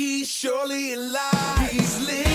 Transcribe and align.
he's 0.00 0.30
surely 0.30 0.94
alive. 0.94 1.70
He's 1.70 2.00
living. 2.00 2.29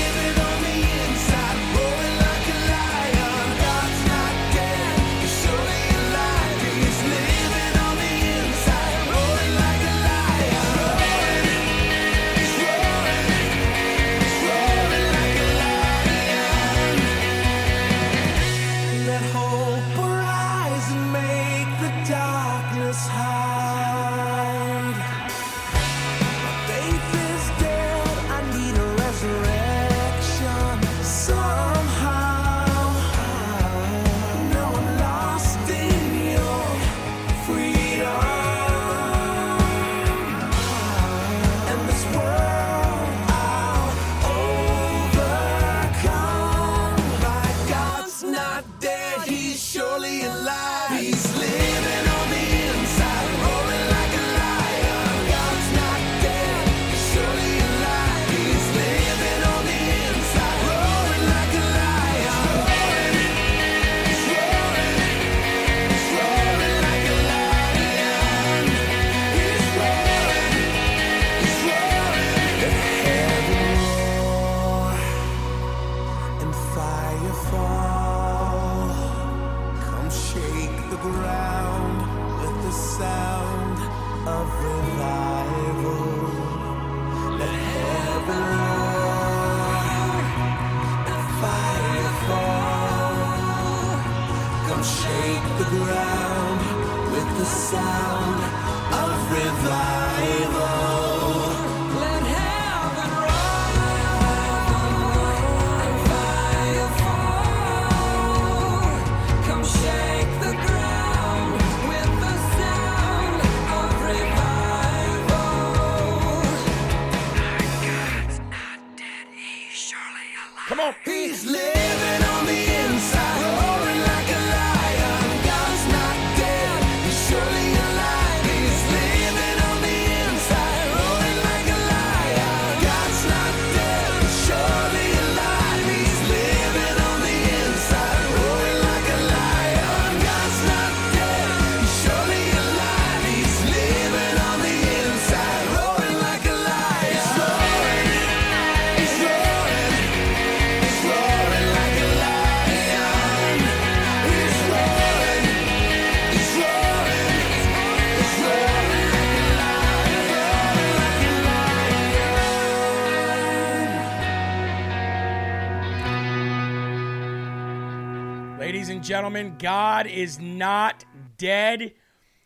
gentlemen, 169.15 169.55
God 169.57 170.07
is 170.07 170.41
not 170.41 171.05
dead. 171.37 171.93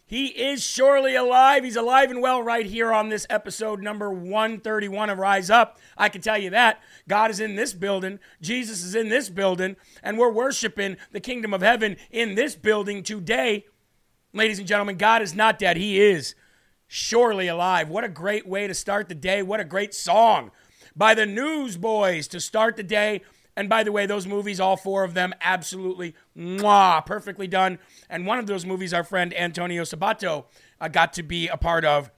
He 0.06 0.27
is 0.27 0.63
surely 0.63 1.16
alive. 1.16 1.63
He's 1.63 1.75
alive 1.75 2.12
and 2.12 2.21
well 2.21 2.44
right 2.44 2.68
here 2.68 2.94
on 2.94 3.10
this 3.10 3.25
episode 3.27 3.81
number 3.81 4.12
131 4.12 5.10
of 5.10 5.18
Rise 5.18 5.50
Up. 5.50 5.80
I 5.98 6.10
can 6.10 6.21
tell 6.21 6.38
you 6.38 6.51
that. 6.51 6.80
God 7.07 7.31
is 7.31 7.39
in 7.39 7.56
this 7.56 7.74
building, 7.74 8.19
Jesus 8.39 8.83
is 8.83 8.94
in 8.94 9.10
this 9.10 9.30
building, 9.30 9.77
and 10.04 10.19
we're 10.19 10.31
worshiping 10.31 10.98
the 11.12 11.19
kingdom 11.19 11.56
of 11.56 11.62
heaven 11.62 11.98
in 12.12 12.36
this 12.36 12.54
building 12.56 13.01
today. 13.01 13.66
Ladies 14.31 14.60
and 14.60 14.68
gentlemen, 14.68 14.98
God 14.98 15.24
is 15.24 15.33
not 15.33 15.57
dead. 15.57 15.75
He 15.75 16.00
is 16.00 16.36
surely 16.86 17.48
alive. 17.48 17.89
What 17.89 18.04
a 18.04 18.10
great 18.10 18.48
way 18.48 18.68
to 18.68 18.75
start 18.75 19.10
the 19.10 19.16
day. 19.16 19.42
What 19.42 19.60
a 19.60 19.66
great 19.66 19.95
song 19.95 20.51
by 20.95 21.16
the 21.16 21.25
Newsboys 21.25 22.27
to 22.27 22.39
start 22.39 22.75
the 22.75 22.83
day 22.83 23.24
and 23.59 23.67
by 23.67 23.83
the 23.83 23.91
way, 23.91 24.06
those 24.06 24.25
movies, 24.25 24.61
all 24.61 24.77
four 24.77 25.03
of 25.03 25.13
them, 25.13 25.33
absolutely 25.41 26.15
mwah, 26.33 27.06
perfectly 27.06 27.45
done. 27.45 27.77
And 28.09 28.25
one 28.25 28.39
of 28.39 28.47
those 28.47 28.65
movies, 28.65 28.94
our 28.94 29.03
friend 29.03 29.33
Antonio 29.38 29.83
Sabato 29.83 30.45
uh, 30.79 30.88
got 30.88 31.11
to 31.15 31.23
be 31.23 31.50
a 31.50 31.57
part 31.57 31.83
of. 31.83 32.09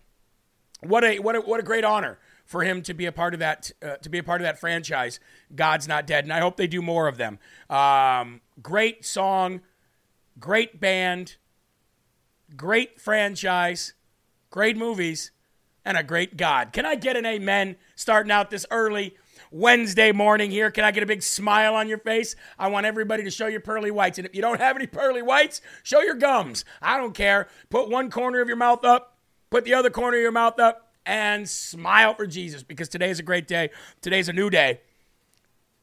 What 0.81 1.03
a 1.03 1.17
what 1.17 1.35
a, 1.35 1.41
what 1.41 1.59
a 1.59 1.63
great 1.63 1.83
honor 1.83 2.19
for 2.45 2.61
him 2.61 2.83
to 2.83 2.93
be 2.93 3.07
a 3.07 3.11
part 3.11 3.33
of 3.33 3.39
that 3.39 3.71
uh, 3.81 3.95
to 4.03 4.09
be 4.09 4.19
a 4.19 4.23
part 4.23 4.39
of 4.39 4.45
that 4.45 4.59
franchise. 4.59 5.19
God's 5.55 5.88
not 5.88 6.05
dead, 6.05 6.25
and 6.25 6.31
I 6.31 6.41
hope 6.41 6.57
they 6.57 6.67
do 6.67 6.79
more 6.79 7.07
of 7.07 7.17
them. 7.17 7.39
Um, 7.71 8.41
great 8.61 9.03
song, 9.03 9.61
great 10.39 10.79
band, 10.79 11.38
great 12.55 13.01
franchise, 13.01 13.95
great 14.51 14.77
movies, 14.77 15.31
and 15.83 15.97
a 15.97 16.03
great 16.03 16.38
God. 16.38 16.71
Can 16.71 16.85
I 16.85 16.93
get 16.93 17.17
an 17.17 17.25
amen 17.25 17.77
starting 17.95 18.31
out 18.31 18.51
this 18.51 18.67
early 18.69 19.15
Wednesday 19.49 20.11
morning 20.11 20.51
here. 20.51 20.69
Can 20.71 20.83
I 20.83 20.91
get 20.91 21.03
a 21.03 21.07
big 21.07 21.23
smile 21.23 21.75
on 21.75 21.88
your 21.88 21.97
face? 21.97 22.35
I 22.59 22.67
want 22.67 22.85
everybody 22.85 23.23
to 23.23 23.31
show 23.31 23.47
your 23.47 23.61
pearly 23.61 23.91
whites. 23.91 24.17
And 24.17 24.27
if 24.27 24.35
you 24.35 24.41
don't 24.41 24.59
have 24.59 24.75
any 24.75 24.88
pearly 24.88 25.21
whites, 25.21 25.61
show 25.83 26.01
your 26.01 26.15
gums. 26.15 26.65
I 26.81 26.97
don't 26.97 27.13
care. 27.13 27.47
Put 27.69 27.89
one 27.89 28.09
corner 28.09 28.41
of 28.41 28.47
your 28.47 28.57
mouth 28.57 28.85
up, 28.85 29.17
put 29.49 29.65
the 29.65 29.73
other 29.73 29.89
corner 29.89 30.17
of 30.17 30.23
your 30.23 30.31
mouth 30.31 30.59
up, 30.59 30.91
and 31.05 31.49
smile 31.49 32.13
for 32.13 32.27
Jesus 32.27 32.63
because 32.63 32.89
today 32.89 33.09
is 33.09 33.19
a 33.19 33.23
great 33.23 33.47
day. 33.47 33.69
Today's 34.01 34.29
a 34.29 34.33
new 34.33 34.49
day. 34.49 34.81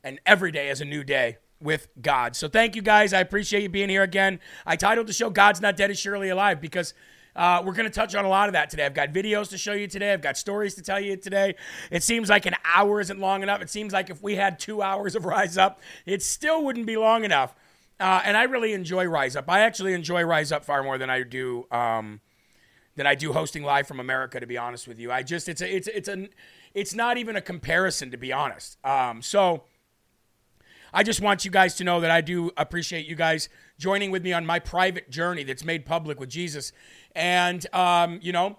And 0.05 0.21
every 0.25 0.53
day 0.53 0.71
is 0.71 0.81
a 0.81 0.85
new 0.85 1.03
day 1.03 1.39
with 1.61 1.89
God. 2.01 2.37
So 2.37 2.49
thank 2.49 2.77
you 2.77 2.83
guys. 2.83 3.13
I 3.13 3.21
appreciate 3.21 3.63
you 3.63 3.69
being 3.69 3.89
here 3.89 4.03
again. 4.03 4.39
I 4.65 4.77
titled 4.77 5.09
the 5.09 5.13
show 5.13 5.31
God's 5.31 5.61
Not 5.61 5.77
Dead 5.77 5.91
is 5.91 5.99
Surely 5.99 6.29
Alive 6.29 6.61
because 6.61 6.95
uh, 7.37 7.63
we're 7.65 7.73
going 7.73 7.89
to 7.89 7.95
touch 7.95 8.15
on 8.15 8.25
a 8.25 8.29
lot 8.29 8.49
of 8.49 8.55
that 8.55 8.71
today. 8.71 8.85
I've 8.85 8.95
got 8.95 9.13
videos 9.13 9.51
to 9.51 9.59
show 9.59 9.73
you 9.73 9.87
today. 9.87 10.13
I've 10.13 10.23
got 10.23 10.37
stories 10.37 10.75
to 10.75 10.83
tell 10.83 11.01
you 11.01 11.17
today. 11.17 11.55
It 11.91 12.03
seems 12.03 12.29
like 12.29 12.47
an 12.47 12.55
hour 12.65 13.01
isn't 13.01 13.21
long 13.21 13.43
enough. 13.43 13.63
It 13.63 13.71
seems 13.71 13.93
like 13.93 14.11
if 14.11 14.23
we 14.23 14.37
had 14.37 14.59
two 14.59 14.83
hours 14.83 15.15
of 15.15 15.25
Rise 15.25 15.57
Up, 15.57 15.81
it 16.07 16.23
still 16.23 16.65
wouldn't 16.65 16.87
be 16.87 16.97
long 16.97 17.25
enough. 17.25 17.55
Uh, 18.01 18.21
and 18.25 18.37
I 18.37 18.45
really 18.45 18.73
enjoy 18.73 19.07
Rise 19.07 19.37
Up. 19.37 19.49
I 19.49 19.61
actually 19.61 19.93
enjoy 19.93 20.23
Rise 20.23 20.53
Up 20.53 20.65
far 20.65 20.83
more 20.83 20.99
than 20.99 21.11
I 21.11 21.23
do 21.23 21.67
um, 21.71 22.21
than 22.97 23.07
I 23.07 23.15
do 23.15 23.33
hosting 23.33 23.63
live 23.63 23.87
from 23.87 24.01
America. 24.01 24.41
To 24.41 24.47
be 24.47 24.57
honest 24.57 24.87
with 24.89 24.99
you, 24.99 25.11
I 25.11 25.23
just 25.23 25.49
it's 25.49 25.61
a 25.61 25.77
it's 25.77 25.89
it's 25.89 26.09
a 26.09 26.29
it's 26.75 26.95
not 26.95 27.19
even 27.19 27.37
a 27.37 27.41
comparison 27.41 28.11
to 28.11 28.17
be 28.17 28.33
honest. 28.33 28.79
Um, 28.85 29.23
so. 29.23 29.65
I 30.93 31.03
just 31.03 31.21
want 31.21 31.45
you 31.45 31.51
guys 31.51 31.75
to 31.77 31.85
know 31.85 32.01
that 32.01 32.11
I 32.11 32.21
do 32.21 32.51
appreciate 32.57 33.07
you 33.07 33.15
guys 33.15 33.49
joining 33.79 34.11
with 34.11 34.23
me 34.23 34.33
on 34.33 34.47
my 34.47 34.59
private 34.59 35.11
journey 35.11 35.45
that's 35.45 35.65
made 35.65 35.85
public 35.85 36.19
with 36.19 36.31
Jesus. 36.31 36.73
And, 37.15 37.67
um, 37.75 38.21
you 38.23 38.33
know, 38.33 38.59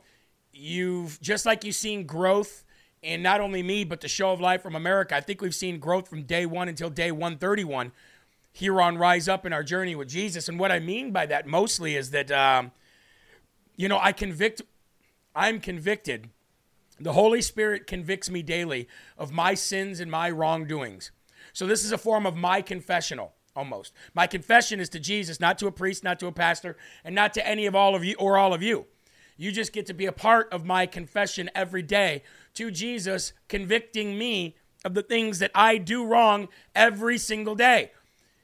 you've 0.53 1.19
just 1.21 1.45
like 1.45 1.63
you've 1.63 1.75
seen 1.75 2.05
growth 2.05 2.63
in 3.01 3.21
not 3.21 3.41
only 3.41 3.63
me, 3.63 3.83
but 3.83 4.01
the 4.01 4.07
show 4.07 4.31
of 4.31 4.39
live 4.39 4.61
from 4.61 4.75
America. 4.75 5.15
I 5.15 5.21
think 5.21 5.41
we've 5.41 5.55
seen 5.55 5.79
growth 5.79 6.07
from 6.07 6.23
day 6.23 6.45
one 6.45 6.67
until 6.67 6.89
day 6.89 7.11
131 7.11 7.91
here 8.51 8.81
on 8.81 8.97
Rise 8.97 9.27
Up 9.27 9.45
in 9.45 9.53
our 9.53 9.63
journey 9.63 9.95
with 9.95 10.09
Jesus. 10.09 10.49
And 10.49 10.59
what 10.59 10.71
I 10.71 10.79
mean 10.79 11.11
by 11.11 11.25
that 11.27 11.47
mostly 11.47 11.95
is 11.95 12.11
that, 12.11 12.31
um, 12.31 12.71
you 13.75 13.87
know, 13.87 13.99
I 13.99 14.11
convict, 14.11 14.61
I'm 15.35 15.59
convicted. 15.59 16.29
The 16.99 17.13
Holy 17.13 17.41
Spirit 17.41 17.87
convicts 17.87 18.29
me 18.29 18.43
daily 18.43 18.87
of 19.17 19.31
my 19.31 19.53
sins 19.53 19.99
and 19.99 20.11
my 20.11 20.29
wrongdoings. 20.29 21.11
So 21.59 21.67
this 21.67 21.83
is 21.83 21.91
a 21.91 21.97
form 21.97 22.25
of 22.25 22.37
my 22.37 22.61
confessional 22.61 23.33
almost. 23.53 23.91
My 24.13 24.27
confession 24.27 24.79
is 24.79 24.87
to 24.91 24.99
Jesus, 24.99 25.41
not 25.41 25.57
to 25.57 25.67
a 25.67 25.73
priest, 25.73 26.05
not 26.05 26.17
to 26.21 26.27
a 26.27 26.31
pastor, 26.31 26.77
and 27.03 27.13
not 27.13 27.33
to 27.33 27.45
any 27.45 27.65
of 27.65 27.75
all 27.75 27.95
of 27.95 28.05
you 28.05 28.15
or 28.17 28.37
all 28.37 28.53
of 28.53 28.63
you. 28.63 28.85
You 29.35 29.51
just 29.51 29.73
get 29.73 29.85
to 29.87 29.93
be 29.93 30.05
a 30.05 30.13
part 30.13 30.47
of 30.53 30.63
my 30.63 30.85
confession 30.85 31.49
every 31.53 31.81
day 31.81 32.23
to 32.53 32.71
Jesus, 32.71 33.33
convicting 33.49 34.17
me 34.17 34.55
of 34.85 34.93
the 34.93 35.03
things 35.03 35.39
that 35.39 35.51
I 35.53 35.79
do 35.79 36.05
wrong 36.05 36.47
every 36.73 37.17
single 37.17 37.55
day. 37.55 37.91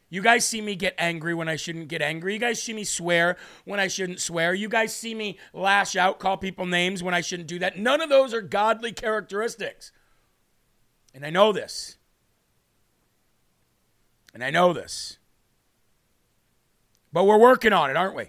You 0.10 0.22
guys 0.22 0.46
see 0.46 0.60
me 0.60 0.76
get 0.76 0.94
angry 0.98 1.34
when 1.34 1.48
I 1.48 1.56
shouldn't 1.56 1.88
get 1.88 2.02
angry. 2.02 2.34
You 2.34 2.40
guys 2.42 2.62
see 2.62 2.74
me 2.74 2.84
swear 2.84 3.38
when 3.64 3.80
I 3.80 3.88
shouldn't 3.88 4.20
swear. 4.20 4.54
You 4.54 4.68
guys 4.68 4.94
see 4.94 5.16
me 5.16 5.40
lash 5.54 5.96
out, 5.96 6.20
call 6.20 6.36
people 6.36 6.66
names 6.66 7.02
when 7.02 7.14
I 7.14 7.22
shouldn't 7.22 7.48
do 7.48 7.60
that. 7.60 7.80
None 7.80 8.02
of 8.02 8.10
those 8.10 8.34
are 8.34 8.42
godly 8.42 8.92
characteristics. 8.92 9.94
And 11.14 11.26
I 11.26 11.30
know 11.30 11.54
this. 11.54 11.96
And 14.36 14.44
I 14.44 14.50
know 14.52 14.74
this. 14.74 15.18
But 17.14 17.24
we're 17.24 17.40
working 17.40 17.72
on 17.72 17.90
it, 17.90 17.96
aren't 17.96 18.16
we? 18.16 18.26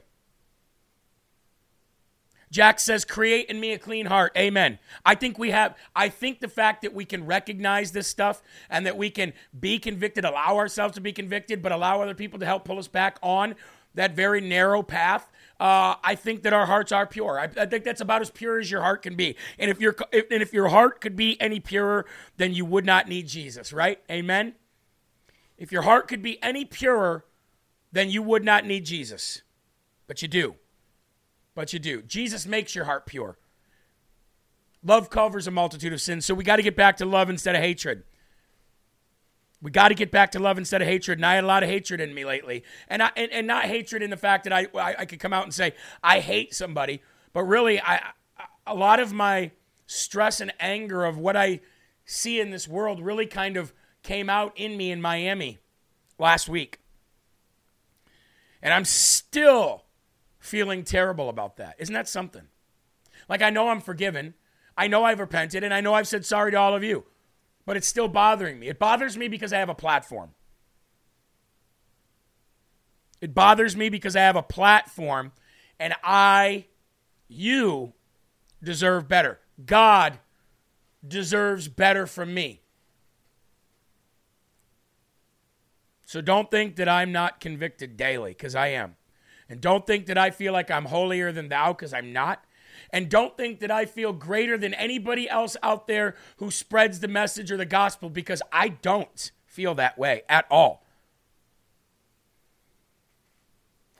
Jack 2.52 2.78
says, 2.78 3.04
create 3.04 3.50
in 3.50 3.58
me 3.58 3.72
a 3.72 3.78
clean 3.78 4.06
heart. 4.06 4.30
Amen. 4.38 4.78
I 5.04 5.16
think 5.16 5.36
we 5.36 5.50
have, 5.50 5.76
I 5.96 6.08
think 6.08 6.38
the 6.38 6.48
fact 6.48 6.82
that 6.82 6.94
we 6.94 7.04
can 7.04 7.26
recognize 7.26 7.90
this 7.90 8.06
stuff 8.06 8.40
and 8.70 8.86
that 8.86 8.96
we 8.96 9.10
can 9.10 9.32
be 9.58 9.80
convicted, 9.80 10.24
allow 10.24 10.56
ourselves 10.56 10.94
to 10.94 11.00
be 11.00 11.12
convicted, 11.12 11.60
but 11.60 11.72
allow 11.72 12.00
other 12.00 12.14
people 12.14 12.38
to 12.38 12.46
help 12.46 12.64
pull 12.64 12.78
us 12.78 12.86
back 12.86 13.18
on 13.20 13.56
that 13.94 14.14
very 14.14 14.40
narrow 14.40 14.84
path. 14.84 15.28
Uh, 15.58 15.96
I 16.04 16.14
think 16.14 16.44
that 16.44 16.52
our 16.52 16.66
hearts 16.66 16.92
are 16.92 17.06
pure. 17.06 17.40
I, 17.40 17.48
I, 17.60 17.66
think 17.66 17.82
that's 17.82 18.00
about 18.00 18.22
as 18.22 18.30
pure 18.30 18.60
as 18.60 18.70
your 18.70 18.82
heart 18.82 19.02
can 19.02 19.16
be. 19.16 19.34
And 19.58 19.70
if 19.72 19.80
your 19.80 19.96
if, 20.12 20.30
and 20.30 20.42
if 20.42 20.52
your 20.52 20.68
heart 20.68 21.00
could 21.00 21.16
be 21.16 21.40
any 21.40 21.58
purer, 21.60 22.06
then 22.36 22.52
you 22.52 22.64
would 22.64 22.84
not 22.84 23.08
need 23.08 23.26
Jesus, 23.26 23.72
right? 23.72 23.98
Amen. 24.08 24.54
If 25.58 25.72
your 25.72 25.82
heart 25.82 26.08
could 26.08 26.22
be 26.22 26.42
any 26.42 26.64
purer, 26.64 27.24
then 27.92 28.10
you 28.10 28.22
would 28.22 28.44
not 28.44 28.64
need 28.64 28.84
Jesus. 28.84 29.42
But 30.06 30.22
you 30.22 30.28
do. 30.28 30.56
But 31.54 31.72
you 31.72 31.78
do. 31.78 32.02
Jesus 32.02 32.46
makes 32.46 32.74
your 32.74 32.84
heart 32.84 33.06
pure. 33.06 33.38
Love 34.82 35.10
covers 35.10 35.46
a 35.46 35.50
multitude 35.50 35.92
of 35.92 36.00
sins. 36.00 36.26
So 36.26 36.34
we 36.34 36.44
got 36.44 36.56
to 36.56 36.62
get 36.62 36.76
back 36.76 36.98
to 36.98 37.06
love 37.06 37.30
instead 37.30 37.54
of 37.54 37.62
hatred. 37.62 38.04
We 39.62 39.70
got 39.70 39.88
to 39.88 39.94
get 39.94 40.10
back 40.10 40.32
to 40.32 40.38
love 40.38 40.58
instead 40.58 40.82
of 40.82 40.88
hatred. 40.88 41.18
And 41.18 41.26
I 41.26 41.34
had 41.36 41.44
a 41.44 41.46
lot 41.46 41.62
of 41.62 41.70
hatred 41.70 42.00
in 42.00 42.14
me 42.14 42.24
lately. 42.24 42.62
And, 42.88 43.02
I, 43.02 43.10
and, 43.16 43.32
and 43.32 43.46
not 43.46 43.64
hatred 43.64 44.02
in 44.02 44.10
the 44.10 44.16
fact 44.16 44.44
that 44.44 44.52
I, 44.52 44.68
I, 44.74 44.94
I 44.98 45.04
could 45.06 45.18
come 45.18 45.32
out 45.32 45.44
and 45.44 45.54
say, 45.54 45.72
I 46.02 46.20
hate 46.20 46.54
somebody. 46.54 47.02
But 47.32 47.44
really, 47.44 47.80
I, 47.80 48.12
a 48.66 48.74
lot 48.74 49.00
of 49.00 49.12
my 49.12 49.50
stress 49.86 50.40
and 50.40 50.52
anger 50.60 51.04
of 51.04 51.16
what 51.16 51.36
I 51.36 51.60
see 52.04 52.40
in 52.40 52.50
this 52.50 52.68
world 52.68 53.00
really 53.00 53.26
kind 53.26 53.56
of 53.56 53.72
came 54.06 54.30
out 54.30 54.52
in 54.56 54.76
me 54.76 54.92
in 54.92 55.02
Miami 55.02 55.58
last 56.16 56.48
week. 56.48 56.78
And 58.62 58.72
I'm 58.72 58.84
still 58.84 59.84
feeling 60.38 60.84
terrible 60.84 61.28
about 61.28 61.56
that. 61.56 61.74
Isn't 61.78 61.92
that 61.94 62.08
something? 62.08 62.44
Like, 63.28 63.42
I 63.42 63.50
know 63.50 63.68
I'm 63.68 63.80
forgiven. 63.80 64.34
I 64.76 64.86
know 64.86 65.02
I've 65.04 65.18
repented, 65.18 65.64
and 65.64 65.74
I 65.74 65.80
know 65.80 65.92
I've 65.92 66.06
said 66.06 66.24
sorry 66.24 66.52
to 66.52 66.56
all 66.56 66.74
of 66.74 66.84
you, 66.84 67.04
but 67.64 67.76
it's 67.76 67.88
still 67.88 68.06
bothering 68.06 68.60
me. 68.60 68.68
It 68.68 68.78
bothers 68.78 69.16
me 69.16 69.26
because 69.26 69.52
I 69.52 69.58
have 69.58 69.68
a 69.68 69.74
platform. 69.74 70.30
It 73.20 73.34
bothers 73.34 73.76
me 73.76 73.88
because 73.88 74.14
I 74.14 74.20
have 74.20 74.36
a 74.36 74.42
platform, 74.42 75.32
and 75.80 75.94
I, 76.04 76.66
you, 77.26 77.94
deserve 78.62 79.08
better. 79.08 79.40
God 79.64 80.18
deserves 81.06 81.66
better 81.66 82.06
from 82.06 82.32
me. 82.32 82.60
So 86.06 86.20
don't 86.20 86.50
think 86.50 86.76
that 86.76 86.88
I'm 86.88 87.10
not 87.10 87.40
convicted 87.40 87.96
daily, 87.96 88.30
because 88.30 88.54
I 88.54 88.68
am. 88.68 88.94
And 89.48 89.60
don't 89.60 89.86
think 89.86 90.06
that 90.06 90.16
I 90.16 90.30
feel 90.30 90.52
like 90.52 90.70
I'm 90.70 90.86
holier 90.86 91.32
than 91.32 91.48
thou, 91.48 91.72
because 91.72 91.92
I'm 91.92 92.12
not. 92.12 92.44
And 92.90 93.08
don't 93.08 93.36
think 93.36 93.58
that 93.58 93.72
I 93.72 93.86
feel 93.86 94.12
greater 94.12 94.56
than 94.56 94.72
anybody 94.74 95.28
else 95.28 95.56
out 95.64 95.88
there 95.88 96.14
who 96.36 96.52
spreads 96.52 97.00
the 97.00 97.08
message 97.08 97.50
or 97.50 97.56
the 97.56 97.66
gospel, 97.66 98.08
because 98.08 98.40
I 98.52 98.68
don't 98.68 99.32
feel 99.46 99.74
that 99.74 99.98
way 99.98 100.22
at 100.28 100.46
all. 100.48 100.84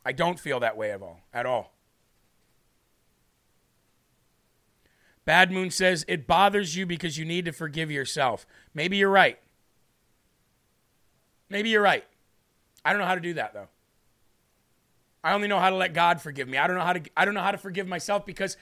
I 0.05 0.13
don't 0.13 0.39
feel 0.39 0.61
that 0.61 0.77
way 0.77 0.93
at 0.93 1.03
all. 1.03 1.21
At 1.35 1.45
all. 1.45 1.73
Bad 5.25 5.51
Moon 5.51 5.73
says 5.73 6.05
it 6.07 6.29
bothers 6.29 6.77
you 6.77 6.87
because 6.87 7.19
you 7.19 7.25
need 7.25 7.47
to 7.47 7.53
forgive 7.53 7.91
yourself. 7.91 8.47
Maybe 8.73 8.97
you're 8.97 9.11
right. 9.11 9.41
Maybe 11.49 11.71
you're 11.71 11.83
right. 11.83 12.05
I 12.85 12.93
don't 12.93 13.01
know 13.01 13.07
how 13.07 13.15
to 13.15 13.21
do 13.21 13.35
that 13.35 13.55
though. 13.55 13.69
I 15.23 15.33
only 15.33 15.49
know 15.49 15.59
how 15.59 15.71
to 15.71 15.77
let 15.77 15.93
God 15.93 16.21
forgive 16.21 16.49
me. 16.49 16.57
I 16.59 16.67
don't 16.67 16.77
know 16.77 16.85
how 16.85 16.93
to 16.93 17.03
I 17.17 17.25
don't 17.25 17.35
know 17.35 17.43
how 17.43 17.51
to 17.51 17.59
forgive 17.59 17.87
myself 17.87 18.25
because 18.25 18.57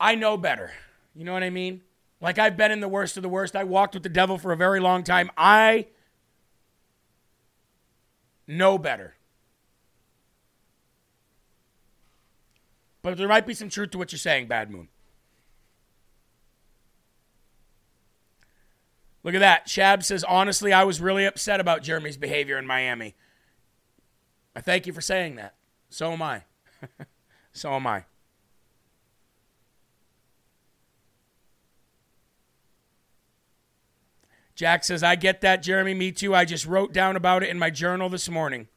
I 0.00 0.14
know 0.14 0.36
better. 0.36 0.72
You 1.14 1.24
know 1.24 1.32
what 1.32 1.42
I 1.42 1.50
mean? 1.50 1.82
Like 2.20 2.38
I've 2.38 2.56
been 2.56 2.72
in 2.72 2.80
the 2.80 2.88
worst 2.88 3.16
of 3.16 3.22
the 3.22 3.28
worst. 3.28 3.54
I 3.54 3.64
walked 3.64 3.94
with 3.94 4.02
the 4.02 4.08
devil 4.08 4.38
for 4.38 4.52
a 4.52 4.56
very 4.56 4.80
long 4.80 5.04
time. 5.04 5.30
I 5.36 5.86
know 8.46 8.78
better. 8.78 9.14
But 13.02 13.16
there 13.16 13.28
might 13.28 13.46
be 13.46 13.54
some 13.54 13.68
truth 13.68 13.90
to 13.90 13.98
what 13.98 14.12
you're 14.12 14.18
saying, 14.18 14.46
Bad 14.46 14.70
Moon. 14.70 14.88
Look 19.24 19.34
at 19.34 19.40
that. 19.40 19.66
Shab 19.66 20.02
says, 20.02 20.24
honestly, 20.24 20.72
I 20.72 20.84
was 20.84 21.00
really 21.00 21.24
upset 21.24 21.60
about 21.60 21.82
Jeremy's 21.82 22.16
behavior 22.16 22.58
in 22.58 22.66
Miami. 22.66 23.14
I 24.54 24.60
thank 24.60 24.86
you 24.86 24.92
for 24.92 25.00
saying 25.00 25.36
that. 25.36 25.54
So 25.90 26.12
am 26.12 26.22
I. 26.22 26.42
so 27.52 27.72
am 27.74 27.86
I. 27.86 28.04
Jack 34.54 34.84
says, 34.84 35.02
I 35.02 35.16
get 35.16 35.40
that, 35.40 35.62
Jeremy. 35.62 35.94
Me 35.94 36.12
too. 36.12 36.34
I 36.34 36.44
just 36.44 36.66
wrote 36.66 36.92
down 36.92 37.16
about 37.16 37.42
it 37.42 37.48
in 37.48 37.58
my 37.58 37.70
journal 37.70 38.08
this 38.08 38.28
morning. 38.28 38.68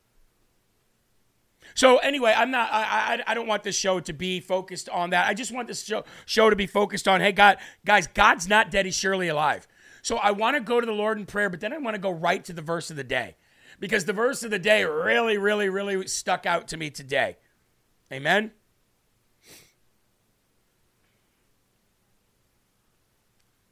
So 1.74 1.98
anyway, 1.98 2.34
I'm 2.36 2.52
not. 2.52 2.70
I, 2.72 3.16
I 3.28 3.32
I 3.32 3.34
don't 3.34 3.48
want 3.48 3.64
this 3.64 3.76
show 3.76 4.00
to 4.00 4.14
be 4.14 4.40
focused 4.40 4.88
on 4.88 5.10
that. 5.10 5.28
I 5.28 5.34
just 5.34 5.52
want 5.52 5.68
this 5.68 5.84
show 5.84 6.06
show 6.26 6.50
to 6.50 6.56
be 6.56 6.68
focused 6.68 7.08
on. 7.08 7.20
Hey, 7.20 7.34
God, 7.34 7.58
guys, 7.86 8.08
God's 8.08 8.48
not 8.48 8.72
dead. 8.72 8.86
He's 8.86 8.96
surely 8.96 9.28
alive. 9.28 9.68
So 10.06 10.18
I 10.18 10.30
want 10.30 10.56
to 10.56 10.62
go 10.62 10.80
to 10.80 10.86
the 10.86 10.92
Lord 10.92 11.18
in 11.18 11.26
prayer, 11.26 11.50
but 11.50 11.62
then 11.62 11.74
I 11.74 11.80
want 11.80 11.96
to 11.96 12.00
go 12.00 12.12
right 12.12 12.46
to 12.46 12.54
the 12.54 12.62
verse 12.62 12.92
of 12.92 12.96
the 12.96 13.04
day, 13.04 13.34
because 13.80 14.06
the 14.06 14.14
verse 14.14 14.44
of 14.44 14.52
the 14.52 14.60
day 14.60 14.84
really, 14.84 15.36
really, 15.36 15.68
really 15.68 16.06
stuck 16.06 16.46
out 16.46 16.68
to 16.68 16.78
me 16.78 16.92
today. 16.92 17.38
Amen. 18.14 18.52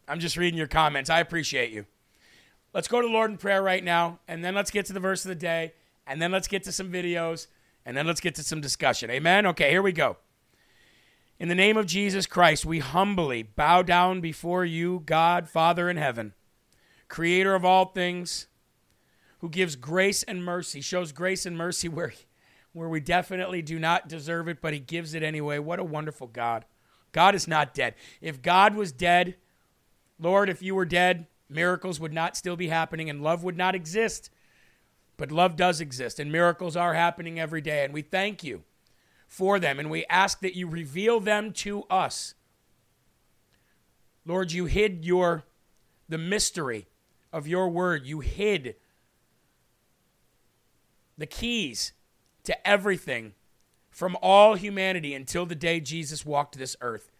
I'm 0.07 0.19
just 0.19 0.35
reading 0.35 0.57
your 0.57 0.65
comments. 0.65 1.11
I 1.11 1.19
appreciate 1.19 1.69
you. 1.69 1.85
Let's 2.73 2.87
go 2.87 2.99
to 2.99 3.07
the 3.07 3.13
Lord 3.13 3.29
in 3.29 3.37
prayer 3.37 3.61
right 3.61 3.83
now, 3.83 4.17
and 4.27 4.43
then 4.43 4.55
let's 4.55 4.71
get 4.71 4.87
to 4.87 4.93
the 4.93 4.99
verse 4.99 5.23
of 5.23 5.29
the 5.29 5.35
day, 5.35 5.73
and 6.07 6.19
then 6.19 6.31
let's 6.31 6.47
get 6.47 6.63
to 6.63 6.71
some 6.71 6.91
videos, 6.91 7.45
and 7.85 7.95
then 7.95 8.07
let's 8.07 8.21
get 8.21 8.33
to 8.33 8.43
some 8.43 8.59
discussion. 8.59 9.11
Amen? 9.11 9.45
Okay, 9.45 9.69
here 9.69 9.83
we 9.83 9.91
go. 9.91 10.17
In 11.39 11.49
the 11.49 11.55
name 11.55 11.77
of 11.77 11.87
Jesus 11.87 12.27
Christ, 12.27 12.65
we 12.65 12.79
humbly 12.79 13.43
bow 13.43 13.81
down 13.81 14.21
before 14.21 14.63
you, 14.63 15.01
God, 15.05 15.49
Father 15.49 15.89
in 15.89 15.97
heaven, 15.97 16.33
creator 17.07 17.55
of 17.55 17.65
all 17.65 17.85
things, 17.85 18.47
who 19.39 19.49
gives 19.49 19.75
grace 19.75 20.23
and 20.23 20.45
mercy, 20.45 20.79
shows 20.79 21.11
grace 21.11 21.45
and 21.45 21.57
mercy 21.57 21.89
where, 21.89 22.13
where 22.71 22.87
we 22.87 22.99
definitely 22.99 23.61
do 23.61 23.79
not 23.79 24.07
deserve 24.07 24.47
it, 24.47 24.61
but 24.61 24.73
he 24.73 24.79
gives 24.79 25.13
it 25.13 25.23
anyway. 25.23 25.57
What 25.59 25.79
a 25.79 25.83
wonderful 25.83 26.27
God. 26.27 26.65
God 27.11 27.35
is 27.35 27.47
not 27.47 27.73
dead. 27.73 27.95
If 28.21 28.41
God 28.41 28.75
was 28.75 28.91
dead, 28.91 29.35
Lord, 30.19 30.49
if 30.49 30.61
you 30.61 30.75
were 30.75 30.85
dead, 30.85 31.27
miracles 31.49 31.99
would 31.99 32.13
not 32.13 32.37
still 32.37 32.55
be 32.55 32.69
happening 32.69 33.09
and 33.09 33.21
love 33.21 33.43
would 33.43 33.57
not 33.57 33.75
exist. 33.75 34.29
But 35.17 35.31
love 35.31 35.55
does 35.55 35.81
exist 35.81 36.19
and 36.19 36.31
miracles 36.31 36.75
are 36.77 36.93
happening 36.93 37.39
every 37.39 37.61
day. 37.61 37.83
And 37.83 37.93
we 37.93 38.01
thank 38.01 38.43
you 38.43 38.63
for 39.33 39.57
them 39.57 39.79
and 39.79 39.89
we 39.89 40.05
ask 40.11 40.41
that 40.41 40.55
you 40.55 40.67
reveal 40.67 41.19
them 41.19 41.51
to 41.51 41.81
us. 41.89 42.35
Lord, 44.27 44.51
you 44.51 44.65
hid 44.65 45.03
your 45.03 45.43
the 46.07 46.19
mystery 46.19 46.85
of 47.31 47.47
your 47.47 47.67
word. 47.67 48.05
You 48.05 48.19
hid 48.19 48.75
the 51.17 51.25
keys 51.25 51.93
to 52.43 52.67
everything 52.67 53.33
from 53.89 54.15
all 54.21 54.53
humanity 54.53 55.15
until 55.15 55.47
the 55.47 55.55
day 55.55 55.79
Jesus 55.79 56.23
walked 56.23 56.55
this 56.55 56.75
earth. 56.79 57.11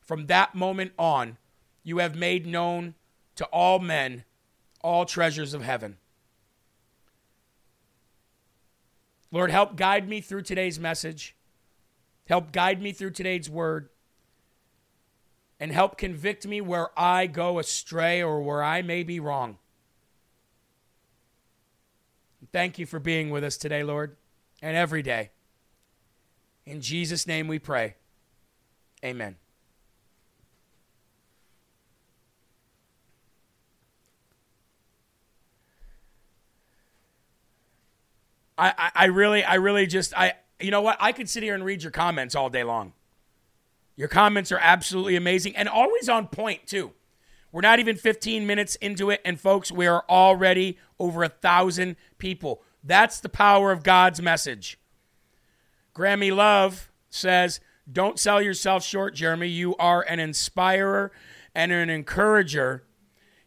From 0.00 0.26
that 0.26 0.56
moment 0.56 0.90
on, 0.98 1.38
you 1.84 1.98
have 1.98 2.16
made 2.16 2.44
known 2.44 2.96
to 3.36 3.44
all 3.46 3.78
men 3.78 4.24
all 4.82 5.04
treasures 5.04 5.54
of 5.54 5.62
heaven. 5.62 5.98
Lord, 9.30 9.50
help 9.50 9.76
guide 9.76 10.08
me 10.08 10.20
through 10.20 10.42
today's 10.42 10.78
message. 10.78 11.36
Help 12.26 12.52
guide 12.52 12.80
me 12.80 12.92
through 12.92 13.10
today's 13.10 13.48
word. 13.48 13.88
And 15.60 15.72
help 15.72 15.98
convict 15.98 16.46
me 16.46 16.60
where 16.60 16.88
I 16.98 17.26
go 17.26 17.58
astray 17.58 18.22
or 18.22 18.40
where 18.40 18.62
I 18.62 18.80
may 18.82 19.02
be 19.02 19.18
wrong. 19.18 19.58
Thank 22.52 22.78
you 22.78 22.86
for 22.86 22.98
being 22.98 23.30
with 23.30 23.44
us 23.44 23.56
today, 23.56 23.82
Lord, 23.82 24.16
and 24.62 24.76
every 24.76 25.02
day. 25.02 25.30
In 26.64 26.80
Jesus' 26.80 27.26
name 27.26 27.48
we 27.48 27.58
pray. 27.58 27.96
Amen. 29.04 29.36
I, 38.58 38.74
I, 38.76 38.90
I 38.94 39.04
really, 39.06 39.44
I 39.44 39.54
really 39.54 39.86
just, 39.86 40.12
I, 40.16 40.34
you 40.60 40.70
know 40.70 40.82
what? 40.82 40.96
I 41.00 41.12
could 41.12 41.28
sit 41.28 41.42
here 41.42 41.54
and 41.54 41.64
read 41.64 41.82
your 41.82 41.92
comments 41.92 42.34
all 42.34 42.50
day 42.50 42.64
long. 42.64 42.92
Your 43.96 44.08
comments 44.08 44.52
are 44.52 44.58
absolutely 44.60 45.16
amazing 45.16 45.56
and 45.56 45.68
always 45.68 46.08
on 46.08 46.26
point, 46.26 46.66
too. 46.66 46.92
We're 47.50 47.62
not 47.62 47.78
even 47.78 47.96
15 47.96 48.46
minutes 48.46 48.76
into 48.76 49.10
it, 49.10 49.22
and 49.24 49.40
folks, 49.40 49.72
we 49.72 49.86
are 49.86 50.04
already 50.08 50.78
over 50.98 51.22
a 51.22 51.28
thousand 51.28 51.96
people. 52.18 52.62
That's 52.84 53.20
the 53.20 53.28
power 53.28 53.72
of 53.72 53.82
God's 53.82 54.20
message. 54.20 54.78
Grammy 55.94 56.34
Love 56.34 56.90
says, 57.10 57.60
Don't 57.90 58.18
sell 58.18 58.42
yourself 58.42 58.84
short, 58.84 59.14
Jeremy. 59.14 59.48
You 59.48 59.74
are 59.76 60.02
an 60.02 60.20
inspirer 60.20 61.10
and 61.54 61.72
an 61.72 61.90
encourager. 61.90 62.84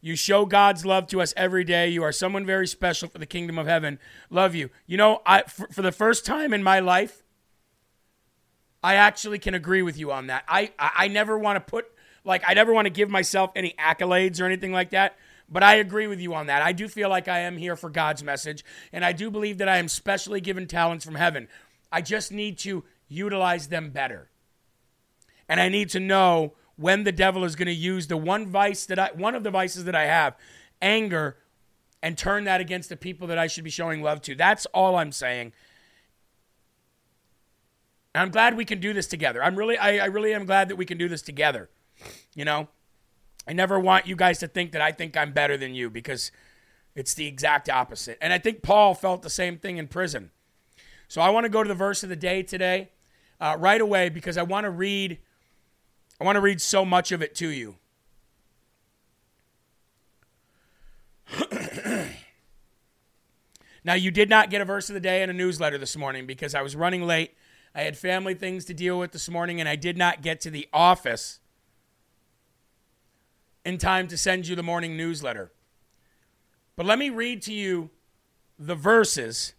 You 0.02 0.16
show 0.16 0.46
God's 0.46 0.86
love 0.86 1.08
to 1.08 1.22
us 1.22 1.34
every 1.38 1.64
day. 1.64 1.90
You 1.90 2.04
are 2.04 2.12
someone 2.12 2.46
very 2.46 2.68
special 2.68 3.08
for 3.08 3.20
the 3.20 3.26
kingdom 3.28 3.60
of 3.60 3.68
heaven. 3.68 4.00
Love 4.30 4.56
you. 4.56 4.72
You 4.88 4.98
know, 4.98 5.22
I 5.26 5.44
for, 5.44 5.68
for 5.68 5.82
the 5.84 5.92
first 5.92 6.26
time 6.26 6.54
in 6.54 6.64
my 6.64 6.80
life, 6.80 7.24
I 8.84 8.96
actually 8.96 9.38
can 9.38 9.54
agree 9.54 9.84
with 9.84 9.98
you 9.98 10.12
on 10.12 10.28
that. 10.28 10.44
I 10.48 10.72
I, 10.80 10.92
I 10.96 11.08
never 11.08 11.38
want 11.38 11.58
to 11.58 11.62
put 11.62 11.86
like 12.26 12.44
I 12.48 12.54
never 12.56 12.74
want 12.74 12.88
to 12.88 12.92
give 12.92 13.10
myself 13.10 13.52
any 13.56 13.76
accolades 13.80 14.42
or 14.42 14.46
anything 14.46 14.72
like 14.72 14.90
that. 14.90 15.18
But 15.48 15.64
I 15.64 15.76
agree 15.76 16.08
with 16.08 16.22
you 16.22 16.34
on 16.34 16.48
that. 16.48 16.62
I 16.62 16.72
do 16.72 16.88
feel 16.88 17.10
like 17.10 17.28
I 17.28 17.40
am 17.40 17.58
here 17.58 17.76
for 17.76 17.90
God's 17.90 18.24
message, 18.24 18.64
and 18.94 19.04
I 19.04 19.12
do 19.12 19.30
believe 19.30 19.58
that 19.58 19.68
I 19.68 19.78
am 19.78 19.90
specially 19.90 20.40
given 20.40 20.66
talents 20.66 21.04
from 21.04 21.16
heaven. 21.16 21.50
I 21.92 22.02
just 22.02 22.32
need 22.32 22.58
to 22.60 22.86
utilize 23.10 23.68
them 23.68 23.90
better. 23.90 24.30
And 25.50 25.60
I 25.60 25.68
need 25.68 25.90
to 25.90 26.00
know 26.00 26.54
when 26.82 27.04
the 27.04 27.12
devil 27.12 27.44
is 27.44 27.56
going 27.56 27.68
to 27.68 27.74
use 27.74 28.08
the 28.08 28.18
one 28.18 28.48
vice 28.48 28.86
that 28.88 29.00
I 29.00 29.12
one 29.14 29.36
of 29.36 29.44
the 29.44 29.52
vices 29.52 29.86
that 29.86 29.96
I 29.96 30.06
have, 30.06 30.36
anger, 30.82 31.38
and 32.02 32.18
turn 32.18 32.44
that 32.46 32.60
against 32.60 32.90
the 32.90 32.98
people 32.98 33.28
that 33.28 33.38
I 33.38 33.48
should 33.48 33.64
be 33.64 33.70
showing 33.70 34.02
love 34.02 34.22
to. 34.24 34.36
That's 34.36 34.66
all 34.68 34.96
I'm 34.96 35.12
saying. 35.12 35.54
And 38.14 38.24
I'm 38.24 38.32
glad 38.32 38.58
we 38.58 38.66
can 38.66 38.80
do 38.80 38.94
this 38.94 39.08
together. 39.08 39.44
I'm 39.44 39.56
really 39.56 39.78
I, 39.78 39.98
I 39.98 40.06
really 40.06 40.34
am 40.34 40.46
glad 40.46 40.70
that 40.70 40.76
we 40.76 40.86
can 40.86 40.98
do 40.98 41.08
this 41.08 41.22
together. 41.22 41.70
You 42.36 42.46
know? 42.46 42.68
I 43.48 43.54
never 43.54 43.80
want 43.80 44.06
you 44.06 44.16
guys 44.16 44.40
to 44.40 44.48
think 44.48 44.72
that 44.72 44.82
I 44.82 44.92
think 44.92 45.18
I'm 45.18 45.32
better 45.32 45.58
than 45.58 45.74
you 45.74 45.90
because 45.90 46.32
it's 46.96 47.14
the 47.14 47.26
exact 47.26 47.70
opposite. 47.70 48.18
And 48.22 48.32
I 48.34 48.38
think 48.38 48.62
Paul 48.62 48.94
felt 48.94 49.24
the 49.24 49.30
same 49.30 49.58
thing 49.58 49.78
in 49.78 49.88
prison. 49.88 50.32
So 51.08 51.22
I 51.22 51.30
want 51.30 51.46
to 51.46 51.50
go 51.50 51.64
to 51.64 51.68
the 51.68 51.76
verse 51.76 52.04
of 52.04 52.10
the 52.10 52.16
day 52.16 52.44
today 52.44 52.92
uh, 53.40 53.56
right 53.60 53.82
away 53.82 54.10
because 54.10 54.38
I 54.38 54.44
want 54.44 54.66
to 54.66 54.70
read 54.70 55.18
I 56.22 56.24
want 56.24 56.36
to 56.36 56.42
read 56.42 56.62
so 56.62 56.86
much 56.86 57.12
of 57.12 57.24
it 57.24 57.34
to 57.38 57.48
you. 57.48 57.78
now, 63.84 63.96
you 63.96 64.12
did 64.12 64.30
not 64.30 64.52
get 64.52 64.62
a 64.62 64.66
verse 64.66 64.88
of 64.92 64.94
the 64.94 65.00
day 65.00 65.24
in 65.24 65.32
a 65.32 65.34
newsletter 65.34 65.80
this 65.80 65.98
morning 65.98 66.28
because 66.28 66.54
I 66.54 66.62
was 66.62 66.76
running 66.76 67.08
late. 67.08 67.34
I 67.74 67.82
had 67.82 67.98
family 67.98 68.36
things 68.36 68.66
to 68.66 68.76
deal 68.76 69.00
with 69.00 69.14
this 69.14 69.30
morning, 69.30 69.60
and 69.60 69.68
I 69.68 69.76
did 69.76 69.98
not 69.98 70.22
get 70.22 70.40
to 70.42 70.52
the 70.52 70.68
office 70.72 71.40
in 73.66 73.80
time 73.80 74.08
to 74.10 74.16
send 74.16 74.48
you 74.48 74.56
the 74.56 74.62
morning 74.62 74.96
newsletter. 74.96 75.52
But 76.76 76.86
let 76.86 77.00
me 77.00 77.10
read 77.10 77.42
to 77.44 77.54
you 77.54 77.90
the 78.60 78.76
verses, 78.76 79.56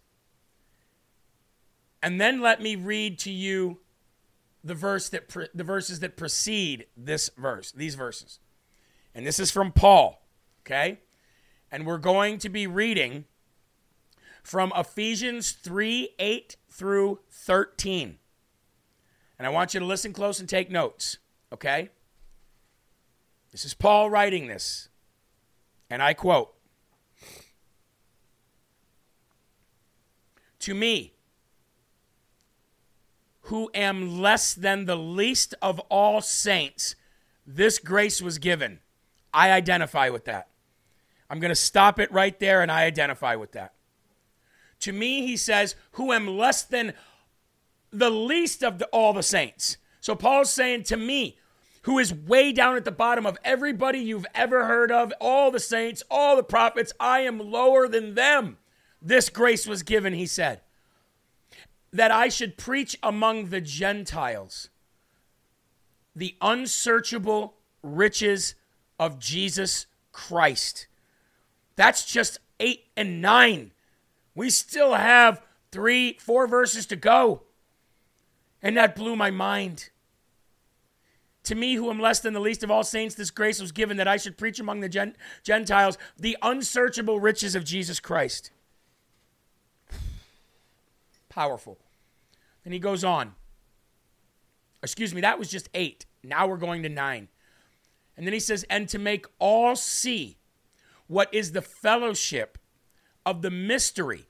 and 2.01 2.21
then 2.21 2.39
let 2.39 2.61
me 2.61 2.77
read 2.77 3.19
to 3.19 3.31
you 3.31 3.79
the 4.63 4.75
verse 4.75 5.09
that 5.09 5.27
pre- 5.27 5.49
the 5.53 5.63
verses 5.63 5.99
that 5.99 6.15
precede 6.15 6.85
this 6.95 7.29
verse, 7.37 7.71
these 7.71 7.95
verses. 7.95 8.39
And 9.13 9.25
this 9.25 9.39
is 9.39 9.51
from 9.51 9.71
Paul, 9.71 10.25
okay? 10.65 10.99
And 11.71 11.85
we're 11.85 11.97
going 11.97 12.37
to 12.39 12.49
be 12.49 12.65
reading 12.65 13.25
from 14.43 14.71
Ephesians 14.75 15.51
3 15.51 16.09
8 16.17 16.57
through 16.69 17.19
13. 17.31 18.17
And 19.37 19.47
I 19.47 19.49
want 19.49 19.73
you 19.73 19.79
to 19.79 19.85
listen 19.85 20.13
close 20.13 20.39
and 20.39 20.47
take 20.47 20.71
notes, 20.71 21.17
okay? 21.51 21.89
This 23.51 23.65
is 23.65 23.73
Paul 23.73 24.09
writing 24.09 24.47
this. 24.47 24.89
And 25.89 26.01
I 26.01 26.13
quote 26.13 26.53
To 30.59 30.73
me, 30.73 31.13
who 33.53 33.69
am 33.75 34.19
less 34.19 34.55
than 34.55 34.85
the 34.85 34.95
least 34.95 35.53
of 35.61 35.79
all 35.81 36.21
saints, 36.21 36.95
this 37.45 37.77
grace 37.77 38.19
was 38.19 38.39
given. 38.39 38.79
I 39.31 39.51
identify 39.51 40.09
with 40.09 40.25
that. 40.25 40.47
I'm 41.29 41.39
going 41.39 41.49
to 41.49 41.55
stop 41.55 41.99
it 41.99 42.11
right 42.11 42.39
there 42.39 42.63
and 42.63 42.71
I 42.71 42.85
identify 42.85 43.35
with 43.35 43.51
that. 43.51 43.75
To 44.79 44.91
me, 44.91 45.27
he 45.27 45.37
says, 45.37 45.75
who 45.91 46.11
am 46.11 46.35
less 46.35 46.63
than 46.63 46.95
the 47.91 48.09
least 48.09 48.63
of 48.63 48.79
the, 48.79 48.87
all 48.87 49.13
the 49.13 49.21
saints. 49.21 49.77
So 50.01 50.15
Paul's 50.15 50.51
saying 50.51 50.85
to 50.85 50.97
me, 50.97 51.37
who 51.83 51.99
is 51.99 52.11
way 52.11 52.53
down 52.53 52.75
at 52.75 52.85
the 52.85 52.91
bottom 52.91 53.27
of 53.27 53.37
everybody 53.43 53.99
you've 53.99 54.25
ever 54.33 54.65
heard 54.65 54.91
of, 54.91 55.13
all 55.21 55.51
the 55.51 55.59
saints, 55.59 56.01
all 56.09 56.35
the 56.35 56.43
prophets, 56.43 56.91
I 56.99 57.19
am 57.19 57.37
lower 57.37 57.87
than 57.87 58.15
them. 58.15 58.57
This 58.99 59.29
grace 59.29 59.67
was 59.67 59.83
given, 59.83 60.13
he 60.13 60.25
said 60.25 60.61
that 61.93 62.11
I 62.11 62.27
should 62.27 62.57
preach 62.57 62.97
among 63.03 63.49
the 63.49 63.61
Gentiles 63.61 64.69
the 66.15 66.35
unsearchable 66.41 67.55
riches 67.81 68.55
of 68.99 69.19
Jesus 69.19 69.85
Christ. 70.11 70.87
That's 71.75 72.05
just 72.05 72.39
eight 72.59 72.85
and 72.97 73.21
nine. 73.21 73.71
We 74.35 74.49
still 74.49 74.95
have 74.95 75.41
three, 75.71 76.17
four 76.19 76.47
verses 76.47 76.85
to 76.87 76.95
go. 76.95 77.43
And 78.61 78.77
that 78.77 78.95
blew 78.95 79.15
my 79.15 79.31
mind. 79.31 79.89
To 81.45 81.55
me, 81.55 81.75
who 81.75 81.89
am 81.89 81.99
less 81.99 82.21
than 82.21 82.33
the 82.33 82.39
least 82.39 82.63
of 82.63 82.71
all 82.71 82.83
saints, 82.83 83.15
this 83.15 83.31
grace 83.31 83.59
was 83.59 83.71
given 83.71 83.97
that 83.97 84.07
I 84.07 84.17
should 84.17 84.37
preach 84.37 84.59
among 84.59 84.79
the 84.79 85.13
Gentiles 85.43 85.97
the 86.17 86.37
unsearchable 86.41 87.19
riches 87.19 87.55
of 87.55 87.65
Jesus 87.65 87.99
Christ. 87.99 88.51
Powerful. 91.33 91.79
Then 92.63 92.73
he 92.73 92.79
goes 92.79 93.03
on. 93.03 93.33
Excuse 94.81 95.13
me, 95.13 95.21
that 95.21 95.39
was 95.39 95.49
just 95.49 95.69
eight. 95.73 96.05
Now 96.23 96.47
we're 96.47 96.57
going 96.57 96.83
to 96.83 96.89
nine. 96.89 97.29
And 98.15 98.27
then 98.27 98.33
he 98.33 98.39
says, 98.39 98.65
and 98.69 98.87
to 98.89 98.99
make 98.99 99.25
all 99.39 99.75
see 99.75 100.37
what 101.07 101.33
is 101.33 101.51
the 101.51 101.61
fellowship 101.61 102.57
of 103.25 103.41
the 103.41 103.49
mystery, 103.49 104.27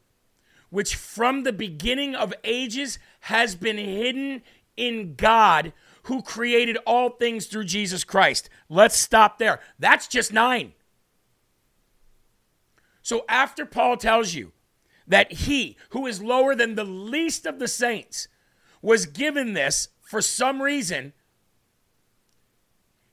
which 0.69 0.95
from 0.95 1.43
the 1.43 1.53
beginning 1.53 2.15
of 2.15 2.33
ages 2.43 2.99
has 3.21 3.55
been 3.55 3.77
hidden 3.77 4.41
in 4.77 5.15
God 5.15 5.73
who 6.03 6.21
created 6.21 6.77
all 6.85 7.09
things 7.09 7.47
through 7.47 7.65
Jesus 7.65 8.03
Christ. 8.03 8.49
Let's 8.69 8.95
stop 8.97 9.39
there. 9.39 9.59
That's 9.77 10.07
just 10.07 10.31
nine. 10.31 10.73
So 13.01 13.25
after 13.27 13.65
Paul 13.65 13.97
tells 13.97 14.33
you 14.33 14.53
that 15.07 15.31
he, 15.31 15.77
who 15.89 16.05
is 16.05 16.21
lower 16.21 16.55
than 16.55 16.75
the 16.75 16.83
least 16.83 17.45
of 17.45 17.59
the 17.59 17.67
saints, 17.67 18.27
was 18.81 19.05
given 19.05 19.53
this 19.53 19.89
for 20.01 20.21
some 20.21 20.61
reason, 20.61 21.13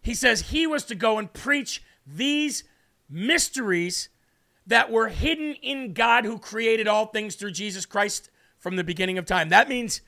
he 0.03 0.15
says 0.15 0.51
he 0.51 0.67
was 0.67 0.85
to 0.85 0.95
go 0.95 1.19
and 1.19 1.33
preach 1.33 1.83
these 2.07 2.65
mysteries 3.09 4.09
that 4.67 4.91
were 4.91 5.09
hidden 5.09 5.55
in 5.63 5.95
God 5.95 6.25
who 6.25 6.39
created 6.39 6.87
all 6.87 7.07
things 7.07 7.35
through 7.35 7.53
Jesus 7.53 7.87
Christ 7.87 8.31
from 8.59 8.77
the 8.77 8.85
beginning 8.85 9.19
of 9.19 9.27
time. 9.27 9.49
That 9.49 9.69
means 9.69 10.01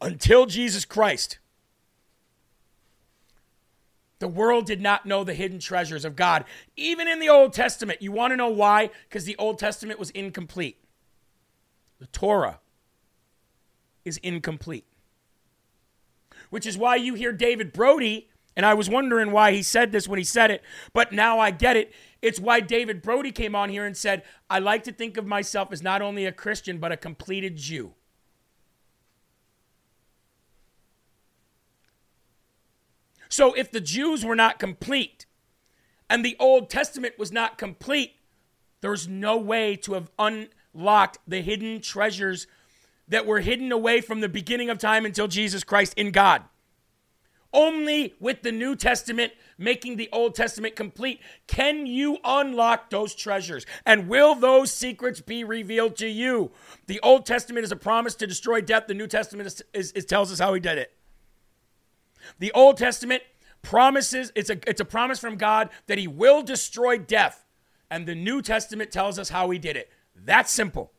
until 0.00 0.46
Jesus 0.46 0.84
Christ, 0.84 1.38
the 4.18 4.28
world 4.28 4.66
did 4.66 4.80
not 4.80 5.06
know 5.06 5.24
the 5.24 5.34
hidden 5.34 5.58
treasures 5.58 6.04
of 6.04 6.16
God, 6.16 6.44
even 6.76 7.08
in 7.08 7.20
the 7.20 7.28
Old 7.28 7.52
Testament. 7.52 8.02
You 8.02 8.12
want 8.12 8.32
to 8.32 8.36
know 8.36 8.48
why? 8.48 8.90
Because 9.08 9.24
the 9.24 9.36
Old 9.36 9.58
Testament 9.58 9.98
was 9.98 10.10
incomplete. 10.10 10.79
The 12.00 12.06
Torah 12.06 12.58
is 14.04 14.16
incomplete. 14.18 14.86
Which 16.48 16.66
is 16.66 16.76
why 16.76 16.96
you 16.96 17.14
hear 17.14 17.30
David 17.30 17.72
Brody, 17.72 18.28
and 18.56 18.66
I 18.66 18.74
was 18.74 18.90
wondering 18.90 19.30
why 19.30 19.52
he 19.52 19.62
said 19.62 19.92
this 19.92 20.08
when 20.08 20.18
he 20.18 20.24
said 20.24 20.50
it, 20.50 20.62
but 20.92 21.12
now 21.12 21.38
I 21.38 21.50
get 21.52 21.76
it. 21.76 21.92
It's 22.22 22.40
why 22.40 22.60
David 22.60 23.02
Brody 23.02 23.30
came 23.30 23.54
on 23.54 23.68
here 23.68 23.84
and 23.84 23.96
said, 23.96 24.24
I 24.48 24.58
like 24.58 24.82
to 24.84 24.92
think 24.92 25.16
of 25.16 25.26
myself 25.26 25.72
as 25.72 25.82
not 25.82 26.02
only 26.02 26.24
a 26.24 26.32
Christian, 26.32 26.78
but 26.78 26.90
a 26.90 26.96
completed 26.96 27.56
Jew. 27.56 27.94
So 33.28 33.52
if 33.52 33.70
the 33.70 33.80
Jews 33.80 34.24
were 34.24 34.34
not 34.34 34.58
complete 34.58 35.26
and 36.08 36.24
the 36.24 36.36
Old 36.40 36.68
Testament 36.68 37.18
was 37.18 37.30
not 37.30 37.58
complete, 37.58 38.16
there's 38.80 39.06
no 39.06 39.36
way 39.36 39.76
to 39.76 39.92
have 39.94 40.10
unlocked 40.74 41.18
the 41.26 41.40
hidden 41.40 41.80
treasures 41.80 42.46
that 43.08 43.26
were 43.26 43.40
hidden 43.40 43.72
away 43.72 44.00
from 44.00 44.20
the 44.20 44.28
beginning 44.28 44.70
of 44.70 44.78
time 44.78 45.04
until 45.04 45.28
Jesus 45.28 45.64
Christ 45.64 45.94
in 45.96 46.12
God. 46.12 46.42
Only 47.52 48.14
with 48.20 48.42
the 48.42 48.52
New 48.52 48.76
Testament 48.76 49.32
making 49.58 49.96
the 49.96 50.08
Old 50.12 50.36
Testament 50.36 50.76
complete 50.76 51.20
can 51.48 51.84
you 51.84 52.18
unlock 52.22 52.90
those 52.90 53.12
treasures. 53.12 53.66
And 53.84 54.08
will 54.08 54.36
those 54.36 54.72
secrets 54.72 55.20
be 55.20 55.42
revealed 55.42 55.96
to 55.96 56.06
you? 56.06 56.52
The 56.86 57.00
Old 57.00 57.26
Testament 57.26 57.64
is 57.64 57.72
a 57.72 57.76
promise 57.76 58.14
to 58.16 58.26
destroy 58.28 58.60
death. 58.60 58.86
The 58.86 58.94
New 58.94 59.08
Testament 59.08 59.48
is, 59.48 59.62
is, 59.74 59.92
is 59.92 60.04
tells 60.04 60.30
us 60.30 60.38
how 60.38 60.54
he 60.54 60.60
did 60.60 60.78
it. 60.78 60.92
The 62.38 62.52
Old 62.52 62.76
Testament 62.76 63.24
promises, 63.62 64.30
it's 64.36 64.50
a, 64.50 64.58
it's 64.68 64.80
a 64.80 64.84
promise 64.84 65.18
from 65.18 65.36
God 65.36 65.70
that 65.88 65.98
he 65.98 66.06
will 66.06 66.42
destroy 66.42 66.98
death. 66.98 67.44
And 67.90 68.06
the 68.06 68.14
New 68.14 68.42
Testament 68.42 68.92
tells 68.92 69.18
us 69.18 69.30
how 69.30 69.50
he 69.50 69.58
did 69.58 69.76
it. 69.76 69.90
That's 70.24 70.52
simple. 70.52 70.92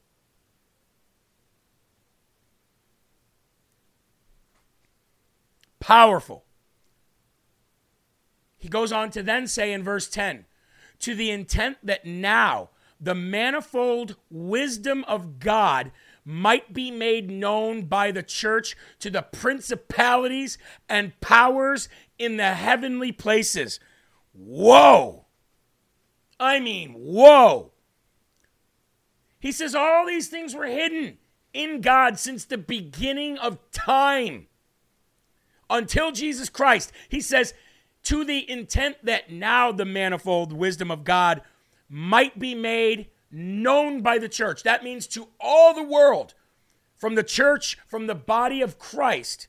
Powerful. 5.80 6.44
He 8.58 8.70
goes 8.70 8.92
on 8.92 9.10
to 9.12 9.24
then 9.24 9.48
say 9.48 9.74
in 9.74 9.84
verse 9.84 10.08
10 10.08 10.46
to 11.00 11.16
the 11.16 11.32
intent 11.32 11.78
that 11.84 12.06
now 12.06 12.70
the 13.00 13.16
manifold 13.16 14.16
wisdom 14.30 15.04
of 15.06 15.40
God 15.40 15.92
might 16.24 16.72
be 16.72 16.92
made 16.92 17.32
known 17.32 17.86
by 17.86 18.12
the 18.12 18.22
church 18.22 18.78
to 19.00 19.10
the 19.10 19.24
principalities 19.24 20.60
and 20.88 21.20
powers 21.20 21.90
in 22.20 22.38
the 22.38 22.54
heavenly 22.54 23.12
places. 23.12 23.80
Whoa! 24.34 25.26
I 26.40 26.60
mean, 26.60 26.94
whoa! 26.94 27.72
He 29.42 29.52
says 29.52 29.76
all 29.76 30.06
these 30.06 30.30
things 30.30 30.56
were 30.56 30.68
hidden 30.68 31.18
in 31.54 31.82
God 31.82 32.18
since 32.18 32.46
the 32.46 32.58
beginning 32.58 33.38
of 33.38 33.60
time 33.72 34.48
until 35.70 36.14
Jesus 36.14 36.48
Christ. 36.48 36.94
He 37.10 37.20
says, 37.20 37.54
to 38.04 38.24
the 38.24 38.50
intent 38.50 38.98
that 39.04 39.32
now 39.32 39.72
the 39.72 39.86
manifold 39.86 40.54
wisdom 40.54 40.90
of 40.90 41.04
God 41.04 41.42
might 41.90 42.40
be 42.40 42.56
made 42.56 43.10
known 43.30 44.02
by 44.02 44.18
the 44.18 44.30
church. 44.30 44.64
That 44.64 44.84
means 44.84 45.08
to 45.08 45.28
all 45.40 45.74
the 45.74 45.84
world, 45.84 46.34
from 46.98 47.16
the 47.16 47.24
church, 47.24 47.78
from 47.88 48.08
the 48.08 48.16
body 48.16 48.62
of 48.62 48.80
Christ, 48.80 49.48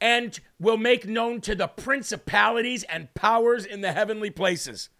and 0.00 0.38
will 0.58 0.76
make 0.76 1.06
known 1.06 1.40
to 1.42 1.54
the 1.54 1.68
principalities 1.68 2.82
and 2.84 3.12
powers 3.14 3.64
in 3.64 3.80
the 3.80 3.92
heavenly 3.92 4.30
places. 4.30 4.90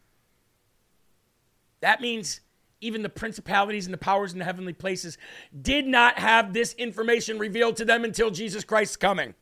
That 1.80 2.00
means 2.00 2.40
even 2.80 3.02
the 3.02 3.08
principalities 3.08 3.86
and 3.86 3.94
the 3.94 3.98
powers 3.98 4.32
in 4.32 4.38
the 4.38 4.44
heavenly 4.44 4.72
places 4.72 5.18
did 5.62 5.86
not 5.86 6.18
have 6.18 6.52
this 6.52 6.74
information 6.74 7.38
revealed 7.38 7.76
to 7.76 7.84
them 7.84 8.04
until 8.04 8.30
Jesus 8.30 8.64
Christ's 8.64 8.96
coming. 8.96 9.34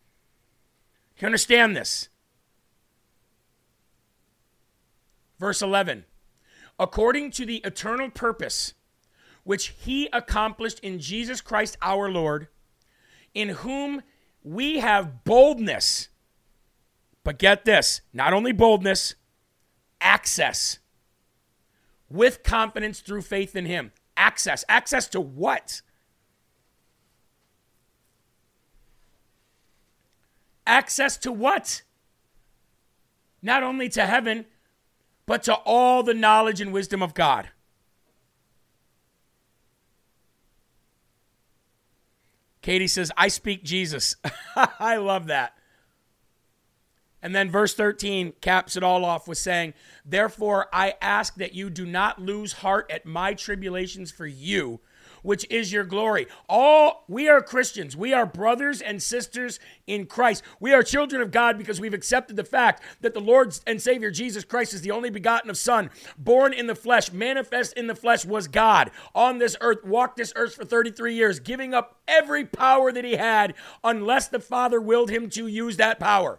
You 1.18 1.27
understand 1.27 1.77
this? 1.77 2.09
Verse 5.38 5.62
11 5.62 6.05
according 6.79 7.31
to 7.31 7.47
the 7.47 7.59
eternal 7.59 8.11
purpose 8.11 8.75
which 9.44 9.75
he 9.79 10.09
accomplished 10.12 10.81
in 10.81 10.99
Jesus 10.99 11.40
Christ 11.40 11.77
our 11.83 12.11
Lord, 12.11 12.49
in 13.35 13.51
whom 13.51 14.03
we 14.42 14.79
have 14.79 15.23
boldness. 15.25 16.09
But 17.23 17.38
get 17.38 17.64
this 17.64 18.01
not 18.12 18.33
only 18.33 18.53
boldness, 18.53 19.14
access 20.01 20.79
with 22.09 22.43
confidence 22.43 23.01
through 23.01 23.23
faith 23.23 23.57
in 23.57 23.67
him. 23.67 23.93
Access. 24.17 24.64
Access 24.69 25.09
to 25.09 25.21
what? 25.21 25.83
Access 30.67 31.17
to 31.19 31.33
what? 31.33 31.83
Not 33.43 33.62
only 33.62 33.88
to 33.90 34.07
heaven, 34.07 34.47
but 35.27 35.43
to 35.45 35.55
all 35.55 36.03
the 36.03 36.14
knowledge 36.14 36.61
and 36.61 36.73
wisdom 36.73 37.03
of 37.03 37.14
God. 37.14 37.49
Katie 42.62 42.87
says, 42.87 43.12
I 43.17 43.29
speak 43.29 43.62
Jesus. 43.62 44.17
I 44.57 44.97
love 44.97 45.27
that. 45.27 45.55
And 47.25 47.35
then 47.35 47.51
verse 47.51 47.73
13 47.73 48.35
caps 48.43 48.77
it 48.77 48.83
all 48.83 49.03
off 49.03 49.27
with 49.27 49.39
saying, 49.39 49.73
Therefore, 50.05 50.69
I 50.75 50.93
ask 51.01 51.37
that 51.37 51.55
you 51.55 51.71
do 51.71 51.87
not 51.87 52.21
lose 52.21 52.53
heart 52.53 52.91
at 52.91 53.07
my 53.07 53.33
tribulations 53.33 54.11
for 54.13 54.27
you, 54.27 54.81
which 55.23 55.47
is 55.49 55.73
your 55.73 55.85
glory. 55.85 56.27
All 56.51 57.07
we 57.09 57.27
are 57.31 57.41
Christians. 57.41 57.97
We 57.97 58.13
are 58.13 58.27
brothers 58.27 58.83
and 58.83 59.03
sisters 59.03 59.59
in 59.87 60.05
Christ. 60.05 60.43
We 60.61 60.75
are 60.75 60.83
children 60.83 61.23
of 61.23 61.31
God 61.31 61.57
because 61.57 61.81
we've 61.81 61.95
accepted 61.95 62.37
the 62.37 62.45
fact 62.45 62.83
that 63.01 63.15
the 63.15 63.21
Lord 63.21 63.59
and 63.67 63.81
Savior 63.81 64.11
Jesus 64.11 64.45
Christ 64.45 64.75
is 64.75 64.83
the 64.83 64.91
only 64.91 65.09
begotten 65.09 65.49
of 65.49 65.57
Son, 65.57 65.89
born 66.19 66.53
in 66.53 66.67
the 66.67 66.75
flesh, 66.75 67.11
manifest 67.11 67.73
in 67.73 67.87
the 67.87 67.95
flesh, 67.95 68.27
was 68.27 68.49
God 68.49 68.91
on 69.15 69.39
this 69.39 69.57
earth, 69.63 69.83
walked 69.83 70.19
this 70.19 70.35
earth 70.37 70.57
for 70.57 70.67
33 70.67 71.15
years, 71.15 71.41
giving 71.41 71.73
up 71.73 71.97
every 72.07 72.45
power 72.45 72.93
that 72.93 73.07
he 73.07 73.17
had 73.17 73.55
unless 73.83 74.29
the 74.29 74.41
Father 74.41 74.79
willed 74.79 75.09
him 75.09 75.31
to 75.31 75.47
use 75.47 75.79
that 75.79 75.99
power 75.99 76.39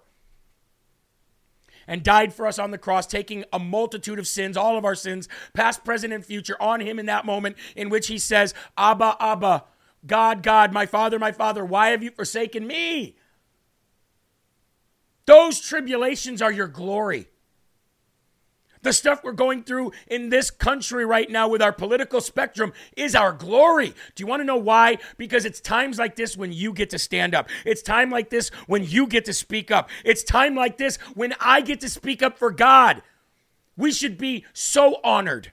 and 1.88 2.04
died 2.04 2.34
for 2.34 2.48
us 2.48 2.60
on 2.60 2.71
the 2.71 2.78
cross, 2.78 3.06
taking 3.08 3.45
a 3.52 3.60
multitude 3.60 4.19
of 4.19 4.28
sins, 4.28 4.58
all 4.58 4.78
of 4.78 4.86
our 4.86 4.95
sins, 4.95 5.28
past, 5.54 5.84
present, 5.84 6.13
and 6.13 6.26
future, 6.26 6.58
on 6.62 6.80
him 6.80 7.00
in 7.00 7.06
that 7.08 7.26
moment 7.26 7.56
in 7.76 7.89
which 7.89 8.08
he 8.08 8.17
says, 8.17 8.54
Abba, 8.78 9.17
Abba, 9.19 9.63
God, 10.06 10.43
God, 10.43 10.71
my 10.71 10.86
Father, 10.86 11.19
my 11.19 11.32
Father, 11.32 11.65
why 11.65 11.89
have 11.89 12.04
you 12.04 12.12
forsaken 12.12 12.65
me? 12.67 13.15
Those 15.26 15.60
tribulations 15.60 16.41
are 16.41 16.52
your 16.52 16.67
glory. 16.67 17.28
The 18.86 18.93
stuff 18.93 19.24
we're 19.24 19.32
going 19.32 19.63
through 19.63 19.93
in 20.06 20.30
this 20.30 20.52
country 20.52 21.08
right 21.08 21.28
now 21.28 21.48
with 21.48 21.60
our 21.60 21.71
political 21.71 22.21
spectrum 22.21 22.71
is 22.95 23.15
our 23.15 23.34
glory. 23.34 23.95
Do 24.13 24.21
you 24.21 24.28
want 24.28 24.41
to 24.41 24.45
know 24.45 24.58
why? 24.58 25.00
Because 25.17 25.43
it's 25.43 25.60
times 25.60 25.98
like 25.98 26.15
this 26.15 26.38
when 26.38 26.54
you 26.54 26.71
get 26.71 26.91
to 26.91 27.00
stand 27.00 27.34
up. 27.34 27.50
It's 27.65 27.82
time 27.82 28.12
like 28.12 28.30
this 28.30 28.50
when 28.67 28.84
you 28.84 29.08
get 29.08 29.26
to 29.26 29.34
speak 29.34 29.71
up. 29.71 29.89
It's 30.04 30.24
time 30.24 30.54
like 30.54 30.78
this 30.78 30.98
when 31.15 31.34
I 31.39 31.62
get 31.62 31.80
to 31.80 31.89
speak 31.89 32.21
up 32.21 32.38
for 32.38 32.52
God. 32.52 33.02
We 33.76 33.91
should 33.91 34.19
be 34.19 34.45
so 34.54 35.00
honored. 35.04 35.52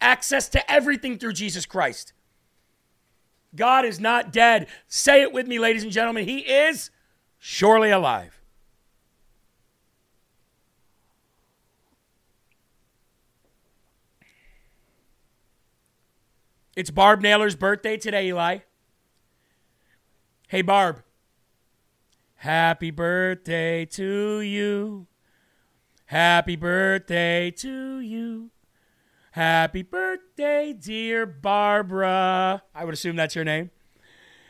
Access 0.00 0.48
to 0.48 0.68
everything 0.68 1.18
through 1.18 1.34
Jesus 1.34 1.66
Christ. 1.66 2.14
God 3.54 3.84
is 3.84 4.00
not 4.00 4.32
dead. 4.32 4.66
Say 4.88 5.22
it 5.22 5.32
with 5.32 5.46
me, 5.46 5.60
ladies 5.60 5.84
and 5.84 5.92
gentlemen. 5.92 6.26
He 6.26 6.40
is 6.40 6.90
surely 7.38 7.92
alive. 7.92 8.40
It's 16.76 16.90
Barb 16.90 17.22
Naylor's 17.22 17.54
birthday 17.54 17.96
today, 17.96 18.26
Eli. 18.26 18.58
Hey, 20.48 20.62
Barb. 20.62 21.04
Happy 22.34 22.90
birthday 22.90 23.84
to 23.86 24.40
you. 24.40 25.06
Happy 26.06 26.56
birthday 26.56 27.52
to 27.52 28.00
you. 28.00 28.50
Happy 29.30 29.82
birthday, 29.82 30.72
dear 30.72 31.26
Barbara. 31.26 32.64
I 32.74 32.84
would 32.84 32.94
assume 32.94 33.14
that's 33.14 33.36
your 33.36 33.44
name. 33.44 33.70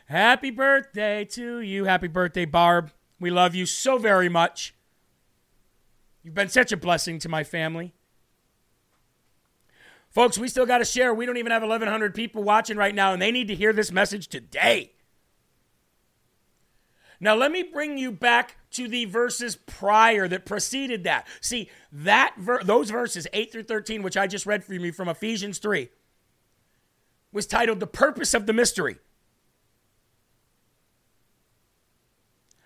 Happy 0.07 0.49
birthday 0.49 1.25
to 1.25 1.59
you. 1.59 1.85
Happy 1.85 2.07
birthday, 2.07 2.45
Barb. 2.45 2.91
We 3.19 3.29
love 3.29 3.53
you 3.53 3.67
so 3.67 3.99
very 3.99 4.29
much. 4.29 4.73
You've 6.23 6.33
been 6.33 6.49
such 6.49 6.71
a 6.71 6.77
blessing 6.77 7.19
to 7.19 7.29
my 7.29 7.43
family. 7.43 7.93
Folks, 10.15 10.37
we 10.37 10.47
still 10.47 10.65
got 10.65 10.77
to 10.77 10.85
share. 10.85 11.13
We 11.13 11.25
don't 11.25 11.35
even 11.35 11.51
have 11.51 11.61
1,100 11.61 12.15
people 12.15 12.41
watching 12.41 12.77
right 12.77 12.95
now, 12.95 13.11
and 13.11 13.21
they 13.21 13.31
need 13.31 13.49
to 13.49 13.55
hear 13.55 13.73
this 13.73 13.91
message 13.91 14.29
today. 14.29 14.93
Now, 17.19 17.35
let 17.35 17.51
me 17.51 17.63
bring 17.63 17.97
you 17.97 18.13
back 18.13 18.55
to 18.71 18.87
the 18.87 19.03
verses 19.05 19.57
prior 19.57 20.25
that 20.29 20.45
preceded 20.45 21.03
that. 21.03 21.27
See, 21.41 21.69
that 21.91 22.33
ver- 22.37 22.63
those 22.63 22.91
verses 22.91 23.27
8 23.33 23.51
through 23.51 23.63
13 23.63 24.03
which 24.03 24.15
I 24.15 24.25
just 24.25 24.45
read 24.45 24.63
for 24.63 24.73
you 24.73 24.93
from 24.93 25.09
Ephesians 25.09 25.57
3 25.57 25.89
was 27.33 27.45
titled 27.45 27.81
The 27.81 27.87
Purpose 27.87 28.33
of 28.33 28.45
the 28.45 28.53
Mystery. 28.53 28.97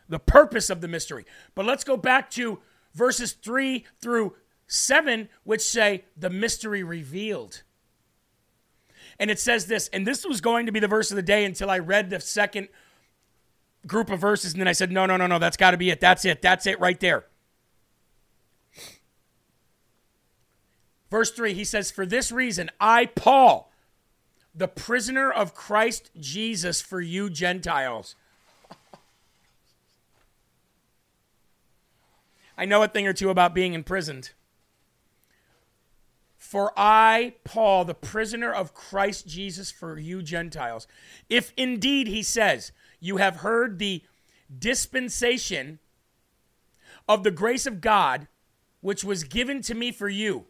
The 0.07 0.19
purpose 0.19 0.69
of 0.69 0.81
the 0.81 0.87
mystery. 0.87 1.25
But 1.55 1.65
let's 1.65 1.83
go 1.83 1.97
back 1.97 2.29
to 2.31 2.59
verses 2.93 3.33
3 3.33 3.85
through 4.01 4.35
7 4.69 5.27
which 5.43 5.61
say 5.61 6.05
the 6.15 6.29
mystery 6.29 6.83
revealed. 6.83 7.63
And 9.19 9.29
it 9.29 9.39
says 9.39 9.65
this, 9.65 9.89
and 9.91 10.07
this 10.07 10.25
was 10.25 10.39
going 10.39 10.67
to 10.67 10.71
be 10.71 10.79
the 10.79 10.87
verse 10.87 11.11
of 11.11 11.17
the 11.17 11.21
day 11.21 11.43
until 11.43 11.69
I 11.69 11.79
read 11.79 12.09
the 12.09 12.21
second 12.21 12.69
group 13.85 14.09
of 14.09 14.21
verses, 14.21 14.53
and 14.53 14.61
then 14.61 14.67
I 14.67 14.71
said, 14.71 14.91
no, 14.91 15.05
no, 15.05 15.17
no, 15.17 15.27
no, 15.27 15.39
that's 15.39 15.57
got 15.57 15.71
to 15.71 15.77
be 15.77 15.89
it. 15.89 15.99
That's 15.99 16.23
it. 16.23 16.41
That's 16.41 16.65
it 16.67 16.79
right 16.79 16.99
there. 16.99 17.25
Verse 21.09 21.31
3, 21.31 21.53
he 21.53 21.63
says, 21.63 21.89
For 21.89 22.05
this 22.05 22.31
reason, 22.31 22.69
I, 22.79 23.07
Paul, 23.07 23.71
the 24.53 24.67
prisoner 24.67 25.31
of 25.31 25.55
Christ 25.55 26.11
Jesus 26.19 26.79
for 26.79 27.01
you 27.01 27.29
Gentiles. 27.29 28.15
I 32.55 32.65
know 32.65 32.83
a 32.83 32.87
thing 32.87 33.07
or 33.07 33.13
two 33.13 33.31
about 33.31 33.55
being 33.55 33.73
imprisoned. 33.73 34.31
For 36.49 36.73
I, 36.75 37.35
Paul, 37.43 37.85
the 37.85 37.93
prisoner 37.93 38.51
of 38.51 38.73
Christ 38.73 39.27
Jesus 39.27 39.69
for 39.69 39.99
you 39.99 40.23
Gentiles, 40.23 40.87
if 41.29 41.53
indeed, 41.55 42.07
he 42.07 42.23
says, 42.23 42.71
you 42.99 43.17
have 43.17 43.41
heard 43.41 43.77
the 43.77 44.01
dispensation 44.57 45.77
of 47.07 47.23
the 47.23 47.29
grace 47.29 47.67
of 47.67 47.81
God, 47.81 48.27
which 48.81 49.03
was 49.03 49.25
given 49.25 49.61
to 49.61 49.75
me 49.75 49.91
for 49.91 50.09
you. 50.09 50.45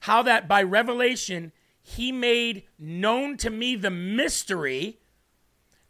How 0.00 0.22
that 0.22 0.48
by 0.48 0.62
revelation 0.62 1.52
he 1.82 2.10
made 2.10 2.62
known 2.78 3.36
to 3.36 3.50
me 3.50 3.76
the 3.76 3.90
mystery, 3.90 4.98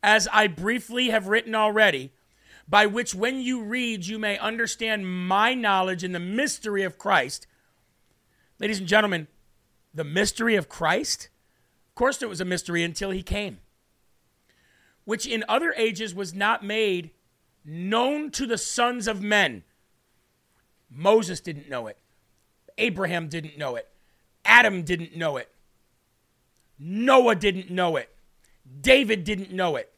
as 0.02 0.26
I 0.32 0.48
briefly 0.48 1.10
have 1.10 1.28
written 1.28 1.54
already, 1.54 2.10
by 2.68 2.86
which 2.86 3.14
when 3.14 3.40
you 3.40 3.62
read 3.62 4.04
you 4.04 4.18
may 4.18 4.36
understand 4.36 5.28
my 5.28 5.54
knowledge 5.54 6.02
in 6.02 6.10
the 6.10 6.18
mystery 6.18 6.82
of 6.82 6.98
Christ. 6.98 7.46
Ladies 8.58 8.78
and 8.78 8.88
gentlemen, 8.88 9.28
the 9.92 10.04
mystery 10.04 10.56
of 10.56 10.68
Christ? 10.68 11.28
Of 11.88 11.94
course, 11.94 12.22
it 12.22 12.28
was 12.28 12.40
a 12.40 12.44
mystery 12.44 12.82
until 12.82 13.10
he 13.10 13.22
came 13.22 13.58
which 15.04 15.26
in 15.26 15.44
other 15.48 15.72
ages 15.76 16.14
was 16.14 16.34
not 16.34 16.64
made 16.64 17.10
known 17.64 18.30
to 18.30 18.46
the 18.46 18.58
sons 18.58 19.06
of 19.06 19.22
men. 19.22 19.62
Moses 20.90 21.40
didn't 21.40 21.68
know 21.68 21.86
it. 21.86 21.98
Abraham 22.78 23.28
didn't 23.28 23.58
know 23.58 23.76
it. 23.76 23.88
Adam 24.44 24.82
didn't 24.82 25.16
know 25.16 25.36
it. 25.36 25.50
Noah 26.78 27.34
didn't 27.34 27.70
know 27.70 27.96
it. 27.96 28.10
David 28.80 29.24
didn't 29.24 29.52
know 29.52 29.76
it. 29.76 29.92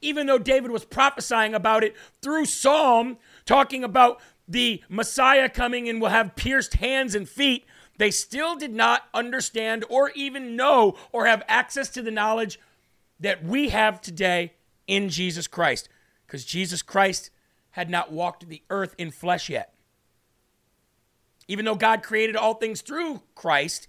Even 0.00 0.26
though 0.26 0.38
David 0.38 0.70
was 0.70 0.84
prophesying 0.84 1.54
about 1.54 1.82
it 1.82 1.96
through 2.22 2.44
Psalm, 2.44 3.16
talking 3.44 3.82
about 3.82 4.20
the 4.48 4.82
Messiah 4.88 5.48
coming 5.48 5.88
and 5.88 6.00
will 6.00 6.08
have 6.08 6.34
pierced 6.34 6.74
hands 6.74 7.14
and 7.14 7.28
feet, 7.28 7.66
they 7.98 8.10
still 8.10 8.56
did 8.56 8.72
not 8.72 9.02
understand 9.12 9.84
or 9.88 10.10
even 10.10 10.56
know 10.56 10.96
or 11.12 11.26
have 11.26 11.42
access 11.48 11.88
to 11.90 12.02
the 12.02 12.10
knowledge 12.10 12.58
that 13.20 13.44
we 13.44 13.68
have 13.68 14.00
today 14.00 14.54
in 14.86 15.08
Jesus 15.08 15.46
Christ. 15.46 15.88
Because 16.26 16.44
Jesus 16.44 16.82
Christ 16.82 17.30
had 17.72 17.90
not 17.90 18.12
walked 18.12 18.48
the 18.48 18.62
earth 18.70 18.94
in 18.98 19.10
flesh 19.10 19.48
yet. 19.48 19.74
Even 21.46 21.64
though 21.64 21.74
God 21.74 22.02
created 22.02 22.36
all 22.36 22.54
things 22.54 22.80
through 22.80 23.22
Christ, 23.34 23.88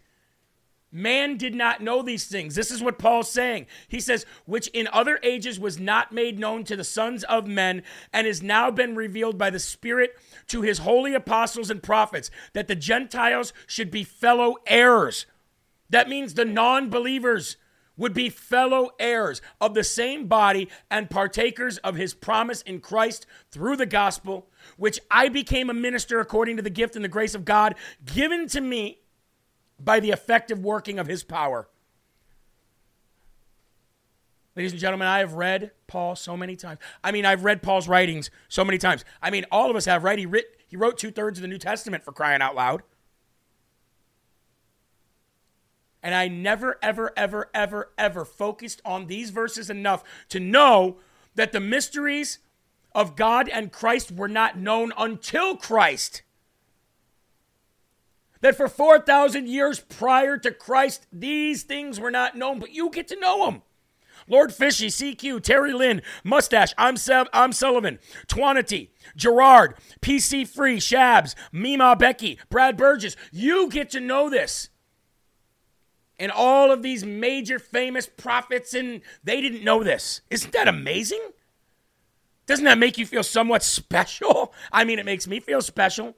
man 0.91 1.37
did 1.37 1.53
not 1.53 1.81
know 1.81 2.01
these 2.01 2.25
things. 2.25 2.55
This 2.55 2.71
is 2.71 2.81
what 2.81 2.99
Paul's 2.99 3.31
saying. 3.31 3.67
He 3.87 3.99
says, 3.99 4.25
which 4.45 4.67
in 4.69 4.87
other 4.91 5.19
ages 5.23 5.59
was 5.59 5.79
not 5.79 6.11
made 6.11 6.39
known 6.39 6.63
to 6.65 6.75
the 6.75 6.83
sons 6.83 7.23
of 7.25 7.47
men, 7.47 7.83
and 8.11 8.25
has 8.25 8.41
now 8.41 8.71
been 8.71 8.95
revealed 8.95 9.37
by 9.37 9.49
the 9.49 9.59
Spirit 9.59 10.17
to 10.47 10.61
his 10.61 10.79
holy 10.79 11.13
apostles 11.13 11.69
and 11.69 11.83
prophets, 11.83 12.31
that 12.53 12.67
the 12.67 12.75
Gentiles 12.75 13.53
should 13.67 13.91
be 13.91 14.03
fellow 14.03 14.55
heirs. 14.67 15.25
That 15.89 16.09
means 16.09 16.33
the 16.33 16.45
non 16.45 16.89
believers 16.89 17.57
would 17.99 18.13
be 18.13 18.29
fellow 18.29 18.91
heirs 18.97 19.41
of 19.59 19.73
the 19.73 19.83
same 19.83 20.25
body 20.27 20.69
and 20.89 21.09
partakers 21.09 21.77
of 21.79 21.95
his 21.95 22.13
promise 22.13 22.61
in 22.61 22.79
Christ 22.79 23.27
through 23.51 23.75
the 23.75 23.85
gospel, 23.85 24.47
which 24.77 24.99
I 25.11 25.27
became 25.27 25.69
a 25.69 25.73
minister 25.73 26.21
according 26.21 26.55
to 26.55 26.63
the 26.63 26.69
gift 26.69 26.95
and 26.95 27.03
the 27.03 27.09
grace 27.09 27.35
of 27.35 27.43
God 27.45 27.75
given 28.05 28.47
to 28.47 28.61
me 28.61 28.98
by 29.79 29.99
the 29.99 30.11
effective 30.11 30.63
working 30.63 30.99
of 30.99 31.07
his 31.07 31.23
power. 31.23 31.67
Ladies 34.55 34.71
and 34.71 34.81
gentlemen, 34.81 35.07
I 35.07 35.19
have 35.19 35.35
read 35.35 35.71
Paul 35.87 36.15
so 36.15 36.35
many 36.35 36.55
times. 36.55 36.79
I 37.03 37.11
mean, 37.11 37.25
I've 37.25 37.45
read 37.45 37.61
Paul's 37.61 37.87
writings 37.87 38.29
so 38.49 38.65
many 38.65 38.77
times. 38.77 39.05
I 39.21 39.29
mean, 39.29 39.45
all 39.51 39.69
of 39.69 39.75
us 39.75 39.85
have, 39.85 40.03
right? 40.03 40.19
He, 40.19 40.25
writ, 40.25 40.57
he 40.67 40.75
wrote 40.75 40.97
two 40.97 41.11
thirds 41.11 41.37
of 41.37 41.43
the 41.43 41.47
New 41.47 41.57
Testament 41.57 42.03
for 42.03 42.11
crying 42.11 42.41
out 42.41 42.55
loud. 42.55 42.83
And 46.01 46.15
I 46.15 46.27
never, 46.27 46.77
ever, 46.81 47.11
ever, 47.15 47.49
ever, 47.53 47.91
ever 47.97 48.25
focused 48.25 48.81
on 48.83 49.07
these 49.07 49.29
verses 49.29 49.69
enough 49.69 50.03
to 50.29 50.39
know 50.39 50.97
that 51.35 51.51
the 51.51 51.59
mysteries 51.59 52.39
of 52.93 53.15
God 53.15 53.47
and 53.49 53.71
Christ 53.71 54.11
were 54.11 54.27
not 54.27 54.57
known 54.57 54.91
until 54.97 55.55
Christ. 55.55 56.21
That 58.41 58.55
for 58.55 58.67
4,000 58.67 59.47
years 59.47 59.79
prior 59.79 60.37
to 60.37 60.51
Christ, 60.51 61.07
these 61.11 61.63
things 61.63 61.99
were 61.99 62.11
not 62.11 62.37
known, 62.37 62.59
but 62.59 62.73
you 62.73 62.89
get 62.89 63.07
to 63.09 63.19
know 63.19 63.45
them. 63.45 63.63
Lord 64.27 64.53
Fishy, 64.53 64.87
CQ, 64.87 65.41
Terry 65.41 65.73
Lynn, 65.73 66.01
Mustache, 66.23 66.73
I'm, 66.77 66.95
Se- 66.97 67.25
I'm 67.33 67.51
Sullivan, 67.51 67.99
Twanity, 68.27 68.89
Gerard, 69.15 69.75
PC 70.01 70.47
Free, 70.47 70.77
Shabs, 70.77 71.35
Mima 71.51 71.95
Becky, 71.95 72.37
Brad 72.49 72.77
Burgess. 72.77 73.15
You 73.31 73.69
get 73.69 73.89
to 73.91 73.99
know 73.99 74.29
this 74.29 74.69
and 76.19 76.31
all 76.31 76.71
of 76.71 76.83
these 76.83 77.05
major 77.05 77.57
famous 77.57 78.05
prophets, 78.05 78.73
and 78.73 79.01
they 79.23 79.41
didn't 79.41 79.63
know 79.63 79.83
this. 79.83 80.21
Isn't 80.29 80.51
that 80.51 80.67
amazing? 80.67 81.21
Doesn't 82.45 82.65
that 82.65 82.77
make 82.77 82.97
you 82.97 83.05
feel 83.05 83.23
somewhat 83.23 83.63
special? 83.63 84.53
I 84.71 84.83
mean, 84.83 84.99
it 84.99 85.05
makes 85.05 85.27
me 85.27 85.39
feel 85.39 85.61
special. 85.61 86.15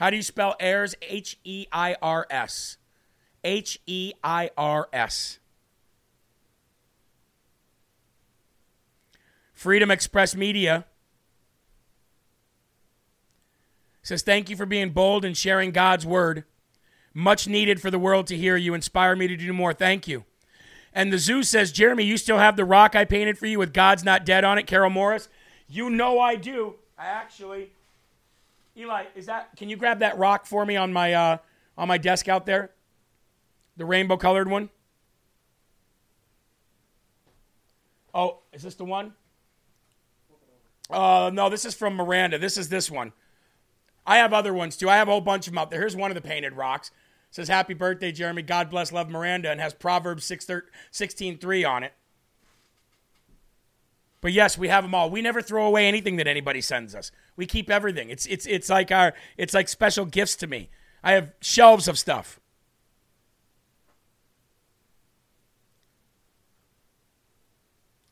How 0.00 0.08
do 0.08 0.16
you 0.16 0.22
spell 0.22 0.56
heirs? 0.58 0.94
H 1.02 1.38
E 1.44 1.66
I 1.70 1.94
R 2.00 2.26
S. 2.30 2.78
H 3.44 3.78
E 3.86 4.14
I 4.24 4.48
R 4.56 4.88
S. 4.94 5.38
Freedom 9.52 9.90
Express 9.90 10.34
Media 10.34 10.86
says, 14.02 14.22
Thank 14.22 14.48
you 14.48 14.56
for 14.56 14.64
being 14.64 14.88
bold 14.88 15.22
and 15.22 15.36
sharing 15.36 15.70
God's 15.70 16.06
word. 16.06 16.44
Much 17.12 17.46
needed 17.46 17.82
for 17.82 17.90
the 17.90 17.98
world 17.98 18.26
to 18.28 18.38
hear. 18.38 18.56
You 18.56 18.72
inspire 18.72 19.14
me 19.14 19.28
to 19.28 19.36
do 19.36 19.52
more. 19.52 19.74
Thank 19.74 20.08
you. 20.08 20.24
And 20.94 21.12
the 21.12 21.18
zoo 21.18 21.42
says, 21.42 21.72
Jeremy, 21.72 22.04
you 22.04 22.16
still 22.16 22.38
have 22.38 22.56
the 22.56 22.64
rock 22.64 22.96
I 22.96 23.04
painted 23.04 23.36
for 23.36 23.44
you 23.44 23.58
with 23.58 23.74
God's 23.74 24.02
Not 24.02 24.24
Dead 24.24 24.44
on 24.44 24.56
it, 24.56 24.66
Carol 24.66 24.88
Morris. 24.88 25.28
You 25.68 25.90
know 25.90 26.18
I 26.18 26.36
do. 26.36 26.76
I 26.98 27.04
actually, 27.04 27.72
Eli, 28.76 29.04
is 29.14 29.26
that? 29.26 29.56
Can 29.56 29.68
you 29.68 29.76
grab 29.76 29.98
that 30.00 30.18
rock 30.18 30.46
for 30.46 30.64
me 30.64 30.76
on 30.76 30.92
my 30.92 31.12
uh, 31.12 31.36
on 31.76 31.88
my 31.88 31.98
desk 31.98 32.28
out 32.28 32.46
there? 32.46 32.70
The 33.76 33.84
rainbow 33.84 34.16
colored 34.16 34.48
one. 34.48 34.70
Oh, 38.14 38.38
is 38.52 38.62
this 38.62 38.74
the 38.74 38.84
one? 38.84 39.14
Uh, 40.90 41.30
no, 41.32 41.48
this 41.48 41.64
is 41.64 41.74
from 41.74 41.94
Miranda. 41.94 42.38
This 42.38 42.56
is 42.56 42.68
this 42.68 42.90
one. 42.90 43.12
I 44.06 44.18
have 44.18 44.32
other 44.32 44.52
ones 44.52 44.76
too. 44.76 44.88
I 44.88 44.96
have 44.96 45.08
a 45.08 45.12
whole 45.12 45.20
bunch 45.20 45.46
of 45.46 45.52
them 45.52 45.58
out 45.58 45.70
there. 45.70 45.80
Here's 45.80 45.94
one 45.94 46.10
of 46.10 46.16
the 46.16 46.20
painted 46.20 46.54
rocks. 46.54 46.88
It 46.88 47.34
says 47.36 47.48
happy 47.48 47.74
birthday, 47.74 48.10
Jeremy. 48.10 48.42
God 48.42 48.70
bless, 48.70 48.90
love 48.90 49.08
Miranda, 49.08 49.50
and 49.50 49.60
has 49.60 49.72
Proverbs 49.72 50.24
6, 50.24 50.48
16 50.90 51.38
3 51.38 51.64
on 51.64 51.82
it. 51.84 51.92
But 54.20 54.32
yes, 54.32 54.58
we 54.58 54.68
have 54.68 54.84
them 54.84 54.94
all. 54.94 55.10
We 55.10 55.22
never 55.22 55.40
throw 55.40 55.66
away 55.66 55.86
anything 55.86 56.16
that 56.16 56.26
anybody 56.26 56.60
sends 56.60 56.94
us. 56.94 57.10
We 57.36 57.46
keep 57.46 57.70
everything. 57.70 58.10
It's 58.10 58.26
it's 58.26 58.46
it's 58.46 58.68
like 58.68 58.92
our 58.92 59.14
it's 59.38 59.54
like 59.54 59.68
special 59.68 60.04
gifts 60.04 60.36
to 60.36 60.46
me. 60.46 60.68
I 61.02 61.12
have 61.12 61.32
shelves 61.40 61.88
of 61.88 61.98
stuff. 61.98 62.38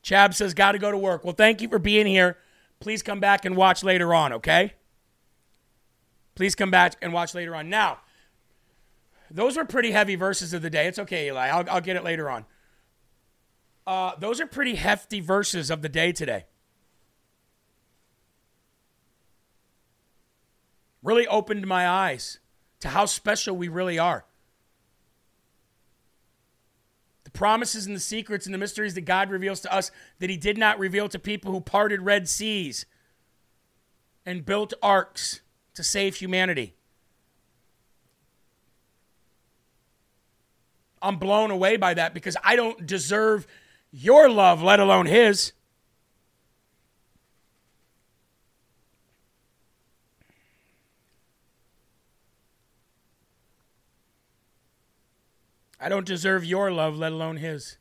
Chab 0.03 0.33
says, 0.33 0.55
got 0.55 0.71
to 0.71 0.79
go 0.79 0.89
to 0.91 0.97
work. 0.97 1.23
Well, 1.23 1.35
thank 1.35 1.61
you 1.61 1.69
for 1.69 1.77
being 1.77 2.07
here. 2.07 2.37
Please 2.79 3.03
come 3.03 3.19
back 3.19 3.45
and 3.45 3.55
watch 3.55 3.83
later 3.83 4.11
on, 4.11 4.33
okay? 4.33 4.73
Please 6.33 6.55
come 6.55 6.71
back 6.71 6.95
and 7.01 7.13
watch 7.13 7.35
later 7.35 7.55
on. 7.55 7.69
Now, 7.69 7.99
those 9.29 9.55
were 9.55 9.65
pretty 9.65 9.91
heavy 9.91 10.15
verses 10.15 10.53
of 10.53 10.63
the 10.63 10.69
day. 10.71 10.87
It's 10.87 10.97
okay, 10.97 11.27
Eli. 11.27 11.49
I'll, 11.49 11.69
I'll 11.69 11.81
get 11.81 11.95
it 11.95 12.03
later 12.03 12.27
on. 12.27 12.45
Uh, 13.89 14.13
those 14.19 14.39
are 14.39 14.45
pretty 14.45 14.75
hefty 14.75 15.19
verses 15.19 15.71
of 15.71 15.81
the 15.81 15.89
day 15.89 16.11
today. 16.11 16.45
Really 21.01 21.25
opened 21.25 21.65
my 21.65 21.89
eyes 21.89 22.37
to 22.81 22.89
how 22.89 23.07
special 23.07 23.57
we 23.57 23.67
really 23.67 23.97
are. 23.97 24.25
The 27.23 27.31
promises 27.31 27.87
and 27.87 27.95
the 27.95 27.99
secrets 27.99 28.45
and 28.45 28.53
the 28.53 28.59
mysteries 28.59 28.93
that 28.93 29.05
God 29.05 29.31
reveals 29.31 29.59
to 29.61 29.73
us 29.73 29.89
that 30.19 30.29
He 30.29 30.37
did 30.37 30.59
not 30.59 30.77
reveal 30.77 31.09
to 31.09 31.17
people 31.17 31.51
who 31.51 31.59
parted 31.59 32.03
Red 32.03 32.29
Seas 32.29 32.85
and 34.23 34.45
built 34.45 34.71
arks 34.83 35.41
to 35.73 35.83
save 35.83 36.17
humanity. 36.17 36.75
I'm 41.01 41.17
blown 41.17 41.49
away 41.49 41.75
by 41.75 41.95
that 41.95 42.13
because 42.13 42.37
I 42.43 42.55
don't 42.55 42.85
deserve 42.85 43.47
your 43.91 44.29
love, 44.29 44.61
let 44.61 44.79
alone 44.79 45.05
His. 45.05 45.53
I 55.79 55.87
don't 55.87 56.05
deserve 56.05 56.43
your 56.43 56.71
love, 56.71 56.97
let 56.97 57.11
alone 57.11 57.37
His. 57.37 57.77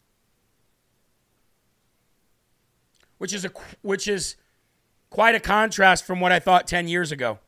Which 3.18 3.32
is 3.32 3.44
a 3.44 3.50
which 3.82 4.06
is 4.06 4.36
quite 5.10 5.34
a 5.34 5.40
contrast 5.40 6.04
from 6.04 6.20
what 6.20 6.30
I 6.30 6.38
thought 6.38 6.68
10 6.68 6.86
years 6.86 7.10
ago. 7.10 7.40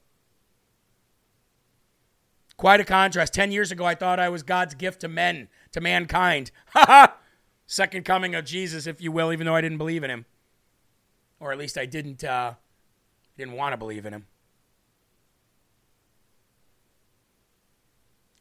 Quite 2.57 2.81
a 2.81 2.85
contrast. 2.85 3.33
10 3.33 3.53
years 3.53 3.73
ago, 3.73 3.87
I 3.87 3.95
thought 3.95 4.19
I 4.19 4.29
was 4.29 4.43
God's 4.43 4.75
gift 4.75 5.01
to 5.01 5.09
men, 5.09 5.49
to 5.73 5.81
mankind. 5.81 6.51
Ha 6.75 6.85
ha! 6.87 7.17
Second 7.71 8.05
coming 8.05 8.35
of 8.35 8.45
Jesus, 8.45 8.89
if 8.89 9.01
you 9.01 9.13
will, 9.13 9.33
even 9.33 9.47
though 9.47 9.55
I 9.55 9.61
didn't 9.61 9.79
believe 9.79 10.03
in 10.03 10.11
him. 10.11 10.25
Or 11.39 11.53
at 11.53 11.59
least 11.59 11.79
I 11.79 11.87
didn't, 11.87 12.25
uh, 12.25 12.55
didn't 13.39 13.55
want 13.55 13.75
to 13.75 13.77
believe 13.77 14.05
in 14.05 14.13
him. 14.13 14.27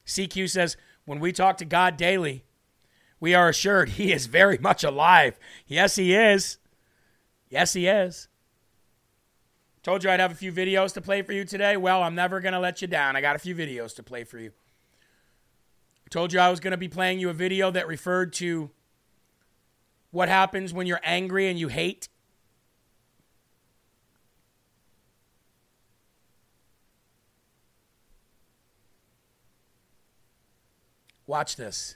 CQ 0.03 0.49
says, 0.49 0.77
when 1.05 1.19
we 1.19 1.31
talk 1.31 1.57
to 1.57 1.65
God 1.65 1.95
daily, 1.95 2.43
we 3.19 3.35
are 3.35 3.49
assured 3.49 3.89
he 3.89 4.11
is 4.11 4.25
very 4.25 4.57
much 4.57 4.83
alive. 4.83 5.37
Yes, 5.67 5.95
he 5.95 6.15
is. 6.15 6.57
Yes, 7.51 7.73
he 7.73 7.85
is. 7.85 8.29
Told 9.83 10.03
you 10.03 10.09
I'd 10.09 10.19
have 10.19 10.31
a 10.31 10.35
few 10.35 10.51
videos 10.51 10.91
to 10.95 11.01
play 11.01 11.21
for 11.21 11.33
you 11.33 11.45
today. 11.45 11.77
Well, 11.77 12.01
I'm 12.01 12.15
never 12.15 12.39
going 12.39 12.53
to 12.53 12.59
let 12.59 12.81
you 12.81 12.87
down. 12.87 13.15
I 13.15 13.21
got 13.21 13.35
a 13.35 13.39
few 13.39 13.53
videos 13.53 13.95
to 13.97 14.01
play 14.01 14.23
for 14.23 14.39
you. 14.39 14.53
Told 16.09 16.33
you 16.33 16.39
I 16.39 16.49
was 16.49 16.59
going 16.59 16.71
to 16.71 16.77
be 16.77 16.87
playing 16.87 17.19
you 17.19 17.29
a 17.29 17.33
video 17.33 17.69
that 17.69 17.87
referred 17.87 18.33
to 18.33 18.71
what 20.11 20.29
happens 20.29 20.73
when 20.73 20.87
you're 20.87 21.01
angry 21.03 21.47
and 21.47 21.59
you 21.59 21.67
hate. 21.67 22.09
Watch 31.27 31.55
this. 31.55 31.95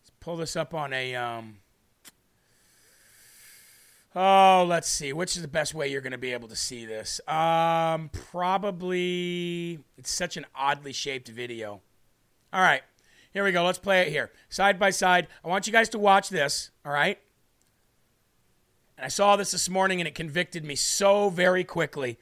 Let's 0.00 0.10
pull 0.20 0.36
this 0.36 0.56
up 0.56 0.72
on 0.72 0.92
a 0.94 1.14
um, 1.14 1.58
Oh, 4.20 4.66
let's 4.68 4.88
see. 4.88 5.12
Which 5.12 5.36
is 5.36 5.42
the 5.42 5.48
best 5.48 5.74
way 5.74 5.88
you're 5.88 6.00
going 6.00 6.10
to 6.10 6.18
be 6.18 6.32
able 6.32 6.48
to 6.48 6.56
see 6.56 6.86
this? 6.86 7.20
Um, 7.28 8.10
probably 8.30 9.78
it's 9.96 10.10
such 10.10 10.36
an 10.36 10.44
oddly 10.56 10.92
shaped 10.92 11.28
video. 11.28 11.82
All 12.52 12.60
right. 12.60 12.82
Here 13.32 13.44
we 13.44 13.52
go. 13.52 13.64
Let's 13.64 13.78
play 13.78 14.02
it 14.02 14.08
here. 14.08 14.30
Side 14.48 14.78
by 14.78 14.90
side. 14.90 15.28
I 15.44 15.48
want 15.48 15.66
you 15.66 15.72
guys 15.72 15.88
to 15.90 15.98
watch 15.98 16.28
this, 16.28 16.70
all 16.84 16.92
right? 16.92 17.18
And 18.96 19.04
I 19.04 19.08
saw 19.08 19.36
this 19.36 19.52
this 19.52 19.68
morning 19.68 20.00
and 20.00 20.08
it 20.08 20.14
convicted 20.14 20.64
me 20.64 20.74
so 20.74 21.30
very 21.30 21.62
quickly 21.62 22.18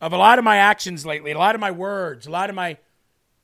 of 0.00 0.12
a 0.12 0.16
lot 0.16 0.38
of 0.38 0.44
my 0.44 0.56
actions 0.56 1.06
lately, 1.06 1.30
a 1.30 1.38
lot 1.38 1.54
of 1.54 1.60
my 1.60 1.70
words, 1.70 2.26
a 2.26 2.30
lot 2.30 2.50
of 2.50 2.56
my 2.56 2.70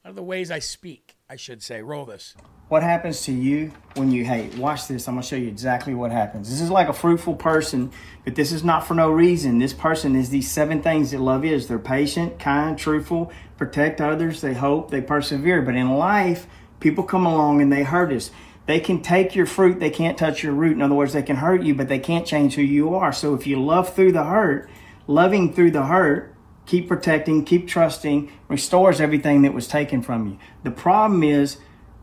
a 0.04 0.08
lot 0.08 0.10
of 0.10 0.16
the 0.16 0.22
ways 0.22 0.50
I 0.50 0.58
speak, 0.58 1.16
I 1.30 1.36
should 1.36 1.62
say. 1.62 1.80
Roll 1.80 2.04
this. 2.04 2.34
What 2.68 2.82
happens 2.82 3.22
to 3.26 3.32
you 3.32 3.70
when 3.94 4.10
you 4.10 4.24
hate? 4.24 4.56
Watch 4.56 4.88
this. 4.88 5.06
I'm 5.06 5.14
going 5.14 5.22
to 5.22 5.28
show 5.28 5.36
you 5.36 5.46
exactly 5.46 5.94
what 5.94 6.10
happens. 6.10 6.50
This 6.50 6.60
is 6.60 6.70
like 6.70 6.88
a 6.88 6.92
fruitful 6.92 7.36
person, 7.36 7.92
but 8.24 8.34
this 8.34 8.50
is 8.50 8.64
not 8.64 8.84
for 8.84 8.94
no 8.94 9.12
reason. 9.12 9.58
This 9.58 9.74
person 9.74 10.16
is 10.16 10.30
these 10.30 10.50
seven 10.50 10.82
things 10.82 11.12
that 11.12 11.20
love 11.20 11.44
is. 11.44 11.68
They're 11.68 11.78
patient, 11.78 12.40
kind, 12.40 12.76
truthful, 12.76 13.30
protect 13.58 14.00
others, 14.00 14.40
they 14.40 14.54
hope, 14.54 14.90
they 14.90 15.02
persevere. 15.02 15.62
But 15.62 15.76
in 15.76 15.90
life, 15.90 16.46
people 16.82 17.04
come 17.04 17.24
along 17.24 17.62
and 17.62 17.72
they 17.72 17.84
hurt 17.84 18.12
us. 18.12 18.30
They 18.66 18.80
can 18.80 19.02
take 19.02 19.34
your 19.34 19.46
fruit, 19.46 19.80
they 19.80 19.90
can't 19.90 20.18
touch 20.18 20.42
your 20.42 20.52
root. 20.52 20.72
In 20.72 20.82
other 20.82 20.94
words, 20.94 21.14
they 21.14 21.22
can 21.22 21.36
hurt 21.36 21.62
you, 21.62 21.74
but 21.74 21.88
they 21.88 21.98
can't 21.98 22.26
change 22.26 22.54
who 22.54 22.62
you 22.62 22.94
are. 22.94 23.12
So 23.12 23.34
if 23.34 23.46
you 23.46 23.62
love 23.62 23.94
through 23.94 24.12
the 24.12 24.24
hurt, 24.24 24.68
loving 25.06 25.52
through 25.52 25.72
the 25.72 25.86
hurt, 25.86 26.34
keep 26.66 26.86
protecting, 26.86 27.44
keep 27.44 27.66
trusting, 27.66 28.30
restores 28.48 29.00
everything 29.00 29.42
that 29.42 29.54
was 29.54 29.66
taken 29.66 30.02
from 30.02 30.28
you. 30.28 30.38
The 30.62 30.70
problem 30.70 31.22
is, 31.22 31.58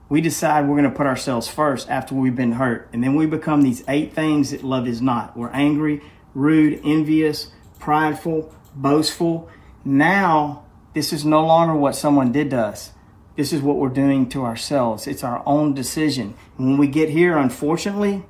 we 0.10 0.22
decide 0.22 0.68
we're 0.68 0.76
going 0.76 0.89
to 0.89 0.98
put 0.98 1.06
ourselves 1.06 1.48
first 1.48 1.89
after 1.89 2.15
we've 2.15 2.36
been 2.36 2.54
hurt. 2.54 2.89
And 2.92 3.04
then 3.04 3.15
we 3.15 3.28
become 3.28 3.62
these 3.62 3.84
eight 3.88 4.13
things 4.13 4.50
that 4.52 4.63
love 4.63 4.88
is 4.88 5.02
not. 5.02 5.38
We're 5.38 5.52
angry, 5.52 6.02
rude, 6.34 6.82
envious, 6.84 7.52
prideful, 7.78 8.54
boastful. 8.76 9.50
Now, 9.86 10.65
this 10.96 11.13
is 11.13 11.24
no 11.24 11.46
longer 11.46 11.76
what 11.76 11.96
someone 11.96 12.32
did 12.32 12.50
to 12.50 12.58
us. 12.60 12.92
This 13.39 13.54
is 13.54 13.62
what 13.62 13.78
we're 13.78 13.88
doing 13.88 14.28
to 14.32 14.43
ourselves. 14.43 15.08
It's 15.08 15.23
our 15.23 15.41
own 15.45 15.73
decision. 15.73 16.34
When 16.58 16.78
we 16.78 16.88
get 16.88 17.08
here, 17.08 17.38
unfortunately, 17.38 18.25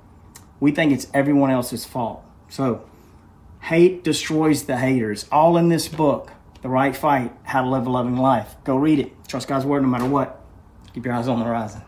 we 0.60 0.72
think 0.72 0.92
it's 0.92 1.08
everyone 1.16 1.50
else's 1.50 1.84
fault. 1.84 2.24
So, 2.48 2.88
hate 3.60 4.04
destroys 4.04 4.66
the 4.66 4.78
haters. 4.78 5.26
All 5.32 5.58
in 5.58 5.70
this 5.70 5.88
book, 5.88 6.34
The 6.62 6.70
Right 6.70 6.96
Fight 6.96 7.34
How 7.42 7.64
to 7.64 7.68
Live 7.68 7.88
a 7.88 7.90
Loving 7.90 8.18
Life. 8.18 8.56
Go 8.64 8.78
read 8.78 9.00
it. 9.00 9.12
Trust 9.28 9.48
God's 9.48 9.66
Word 9.66 9.82
no 9.82 9.88
matter 9.88 10.06
what. 10.06 10.44
Keep 10.94 11.06
your 11.06 11.16
eyes 11.16 11.28
on 11.28 11.40
the 11.40 11.46
horizon. 11.46 11.82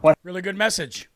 What? 0.00 0.18
Really 0.24 0.42
good 0.42 0.56
message. 0.56 1.07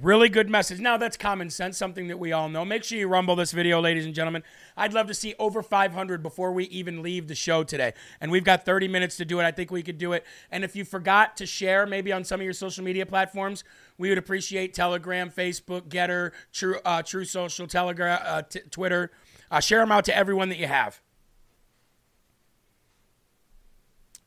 Really 0.00 0.28
good 0.28 0.48
message. 0.48 0.78
Now, 0.78 0.96
that's 0.96 1.16
common 1.16 1.50
sense, 1.50 1.76
something 1.76 2.06
that 2.06 2.20
we 2.20 2.30
all 2.30 2.48
know. 2.48 2.64
Make 2.64 2.84
sure 2.84 2.96
you 2.96 3.08
rumble 3.08 3.34
this 3.34 3.50
video, 3.50 3.80
ladies 3.80 4.06
and 4.06 4.14
gentlemen. 4.14 4.44
I'd 4.76 4.92
love 4.92 5.08
to 5.08 5.14
see 5.14 5.34
over 5.40 5.60
500 5.60 6.22
before 6.22 6.52
we 6.52 6.66
even 6.66 7.02
leave 7.02 7.26
the 7.26 7.34
show 7.34 7.64
today. 7.64 7.94
And 8.20 8.30
we've 8.30 8.44
got 8.44 8.64
30 8.64 8.86
minutes 8.86 9.16
to 9.16 9.24
do 9.24 9.40
it. 9.40 9.44
I 9.44 9.50
think 9.50 9.72
we 9.72 9.82
could 9.82 9.98
do 9.98 10.12
it. 10.12 10.24
And 10.52 10.62
if 10.62 10.76
you 10.76 10.84
forgot 10.84 11.36
to 11.38 11.46
share, 11.46 11.84
maybe 11.84 12.12
on 12.12 12.22
some 12.22 12.38
of 12.38 12.44
your 12.44 12.52
social 12.52 12.84
media 12.84 13.06
platforms, 13.06 13.64
we 13.98 14.08
would 14.08 14.18
appreciate 14.18 14.72
Telegram, 14.72 15.30
Facebook, 15.30 15.88
Gettr, 15.88 16.30
True, 16.52 16.78
uh, 16.84 17.02
True 17.02 17.24
Social, 17.24 17.66
Telegram, 17.66 18.20
uh, 18.24 18.42
t- 18.42 18.60
Twitter. 18.70 19.10
Uh, 19.50 19.58
share 19.58 19.80
them 19.80 19.90
out 19.90 20.04
to 20.04 20.16
everyone 20.16 20.48
that 20.50 20.58
you 20.58 20.68
have. 20.68 21.00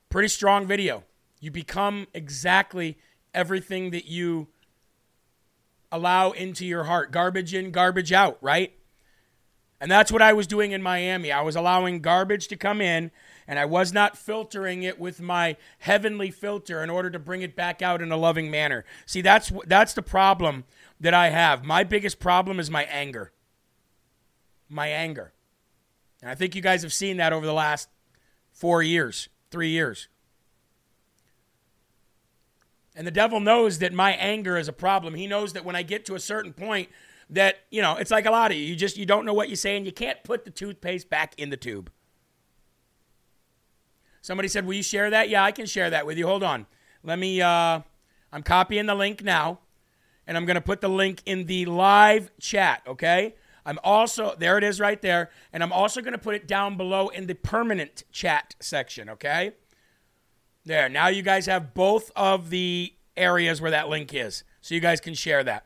Pretty 0.10 0.28
strong 0.28 0.68
video. 0.68 1.06
You 1.40 1.50
become 1.50 2.08
exactly 2.14 2.98
everything 3.34 3.92
that 3.92 4.04
you 4.04 4.50
allow 5.91 6.32
into 6.32 6.65
your 6.65 6.86
heart. 6.86 7.12
Garbage 7.12 7.54
in, 7.54 7.71
garbage 7.71 8.12
out, 8.12 8.38
right? 8.41 8.73
And 9.80 9.89
that's 9.89 10.12
what 10.12 10.21
I 10.21 10.34
was 10.34 10.45
doing 10.45 10.71
in 10.71 10.84
Miami. 10.84 11.32
I 11.32 11.41
was 11.41 11.56
allowing 11.56 12.01
garbage 12.01 12.47
to 12.49 12.56
come 12.56 12.82
in, 12.82 13.10
and 13.47 13.58
I 13.58 13.65
was 13.65 13.91
not 13.91 14.15
filtering 14.15 14.84
it 14.84 14.99
with 14.99 15.19
my 15.19 15.58
heavenly 15.80 16.30
filter 16.30 16.84
in 16.84 16.91
order 16.91 17.10
to 17.10 17.17
bring 17.17 17.41
it 17.41 17.56
back 17.56 17.82
out 17.82 17.99
in 17.99 18.12
a 18.12 18.17
loving 18.17 18.51
manner. 18.51 18.86
See, 19.08 19.21
that's 19.21 19.51
that's 19.65 19.93
the 19.93 20.04
problem 20.04 20.65
that 20.99 21.15
I 21.15 21.30
have. 21.30 21.65
My 21.65 21.84
biggest 21.84 22.19
problem 22.19 22.60
is 22.60 22.69
my 22.69 22.84
anger. 22.84 23.32
My 24.69 24.88
anger. 24.88 25.34
And 26.21 26.30
I 26.30 26.36
think 26.36 26.54
you 26.54 26.62
guys 26.62 26.84
have 26.84 26.93
seen 26.93 27.17
that 27.17 27.34
over 27.34 27.47
the 27.47 27.51
last 27.51 27.89
4 28.54 28.84
years, 28.84 29.30
3 29.49 29.69
years. 29.69 30.10
And 32.95 33.08
the 33.08 33.12
devil 33.12 33.39
knows 33.39 33.80
that 33.80 33.93
my 33.93 34.12
anger 34.13 34.58
is 34.58 34.67
a 34.67 34.73
problem. 34.73 35.15
He 35.15 35.27
knows 35.27 35.54
that 35.54 35.63
when 35.63 35.75
I 35.75 35.84
get 35.84 36.06
to 36.06 36.15
a 36.15 36.19
certain 36.19 36.54
point 36.54 36.89
that, 37.30 37.60
you 37.69 37.82
know, 37.82 37.95
it's 37.95 38.12
like 38.12 38.25
a 38.25 38.32
lot 38.32 38.51
of 38.51 38.58
you. 38.58 38.65
You 38.65 38.75
just 38.75 38.97
you 38.97 39.06
don't 39.06 39.25
know 39.25 39.34
what 39.34 39.49
you 39.49 39.56
say 39.56 39.77
and 39.77 39.86
you 39.86 39.91
can't 39.93 40.21
put 40.23 40.43
the 40.43 40.51
toothpaste 40.51 41.10
back 41.10 41.34
in 41.38 41.49
the 41.49 41.58
tube. 41.58 41.89
Somebody 44.21 44.49
said, 44.49 44.65
"Will 44.65 44.73
you 44.73 44.84
share 44.84 45.10
that?" 45.10 45.30
Yeah, 45.30 45.43
I 45.43 45.51
can 45.51 45.65
share 45.65 45.89
that 45.89 46.06
with 46.06 46.17
you. 46.17 46.27
Hold 46.27 46.43
on. 46.43 46.67
Let 47.04 47.17
me 47.17 47.41
uh 47.41 47.82
I'm 48.32 48.43
copying 48.43 48.86
the 48.86 48.95
link 48.95 49.23
now 49.23 49.60
and 50.27 50.38
I'm 50.38 50.45
going 50.45 50.56
to 50.56 50.62
put 50.62 50.82
the 50.82 50.89
link 50.89 51.21
in 51.25 51.45
the 51.45 51.65
live 51.65 52.32
chat, 52.39 52.84
okay? 52.88 53.36
I'm 53.65 53.80
also 53.84 54.36
there 54.38 54.58
it 54.58 54.63
is 54.63 54.80
right 54.80 55.01
there 55.01 55.30
and 55.51 55.63
I'm 55.63 55.73
also 55.73 56.01
going 56.01 56.13
to 56.13 56.19
put 56.19 56.36
it 56.36 56.47
down 56.47 56.77
below 56.77 57.10
in 57.10 57.27
the 57.27 57.36
permanent 57.36 58.04
chat 58.12 58.56
section, 58.60 59.10
okay? 59.10 59.54
There. 60.65 60.89
Now 60.89 61.08
you 61.08 61.24
guys 61.24 61.47
have 61.47 61.74
both 61.74 62.12
of 62.15 62.50
the 62.50 62.93
areas 63.17 63.62
where 63.62 63.71
that 63.71 63.89
link 63.89 64.13
is. 64.13 64.43
So 64.62 64.76
you 64.76 64.82
guys 64.82 65.02
can 65.02 65.13
share 65.13 65.43
that. 65.43 65.65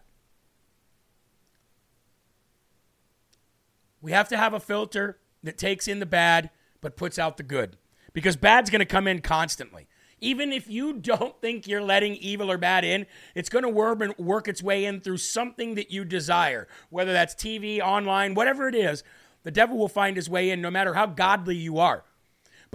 We 4.01 4.11
have 4.11 4.29
to 4.29 4.37
have 4.37 4.53
a 4.53 4.59
filter 4.59 5.19
that 5.43 5.57
takes 5.57 5.87
in 5.87 5.99
the 5.99 6.05
bad 6.05 6.49
but 6.79 6.95
puts 6.95 7.17
out 7.17 7.37
the 7.37 7.43
good. 7.43 7.77
Because 8.13 8.35
bad's 8.35 8.69
going 8.69 8.79
to 8.79 8.85
come 8.85 9.07
in 9.07 9.21
constantly. 9.21 9.87
Even 10.21 10.53
if 10.53 10.69
you 10.69 10.93
don't 10.99 11.39
think 11.41 11.67
you're 11.67 11.81
letting 11.81 12.15
evil 12.15 12.51
or 12.51 12.57
bad 12.57 12.85
in, 12.85 13.05
it's 13.33 13.49
going 13.49 13.63
to 13.63 13.69
work, 13.69 14.17
work 14.19 14.47
its 14.47 14.61
way 14.61 14.85
in 14.85 15.01
through 15.01 15.17
something 15.17 15.75
that 15.75 15.91
you 15.91 16.05
desire, 16.05 16.67
whether 16.89 17.11
that's 17.11 17.33
TV, 17.33 17.81
online, 17.81 18.35
whatever 18.35 18.67
it 18.67 18.75
is. 18.75 19.03
The 19.43 19.51
devil 19.51 19.77
will 19.77 19.87
find 19.87 20.15
his 20.15 20.29
way 20.29 20.51
in 20.51 20.61
no 20.61 20.71
matter 20.71 20.93
how 20.93 21.07
godly 21.07 21.55
you 21.55 21.79
are. 21.79 22.03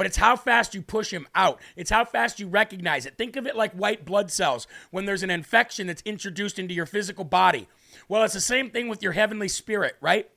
But 0.01 0.07
it's 0.07 0.17
how 0.17 0.35
fast 0.35 0.75
you 0.75 0.81
push 0.81 1.11
him 1.11 1.29
out. 1.35 1.61
It's 1.77 1.91
how 1.91 2.07
fast 2.07 2.41
you 2.41 2.49
recognize 2.49 3.05
it. 3.05 3.19
Think 3.19 3.37
of 3.37 3.47
it 3.47 3.55
like 3.55 3.75
white 3.75 4.07
blood 4.07 4.31
cells 4.31 4.67
when 4.91 5.05
there's 5.05 5.23
an 5.23 5.29
infection 5.29 5.89
that's 5.89 6.01
introduced 6.07 6.59
into 6.59 6.73
your 6.73 6.87
physical 6.87 7.23
body. 7.23 7.69
Well, 8.09 8.23
it's 8.23 8.33
the 8.33 8.41
same 8.41 8.71
thing 8.71 8.89
with 8.89 9.03
your 9.03 9.13
heavenly 9.13 9.49
spirit, 9.49 9.97
right? 10.01 10.31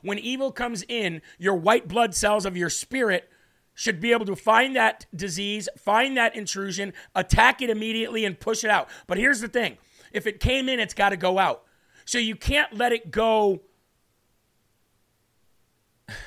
When 0.00 0.18
evil 0.18 0.50
comes 0.50 0.82
in, 0.88 1.20
your 1.36 1.56
white 1.56 1.88
blood 1.88 2.14
cells 2.14 2.46
of 2.46 2.56
your 2.56 2.70
spirit 2.70 3.28
should 3.74 4.00
be 4.00 4.12
able 4.12 4.24
to 4.24 4.34
find 4.34 4.74
that 4.76 5.04
disease, 5.14 5.68
find 5.76 6.16
that 6.16 6.34
intrusion, 6.34 6.94
attack 7.14 7.60
it 7.60 7.68
immediately, 7.68 8.24
and 8.24 8.40
push 8.40 8.64
it 8.64 8.70
out. 8.70 8.88
But 9.06 9.18
here's 9.18 9.42
the 9.42 9.48
thing 9.48 9.76
if 10.10 10.26
it 10.26 10.40
came 10.40 10.70
in, 10.70 10.80
it's 10.80 10.94
got 10.94 11.10
to 11.10 11.18
go 11.18 11.38
out. 11.38 11.64
So 12.06 12.16
you 12.16 12.34
can't 12.34 12.72
let 12.72 12.94
it 12.94 13.10
go. 13.10 13.60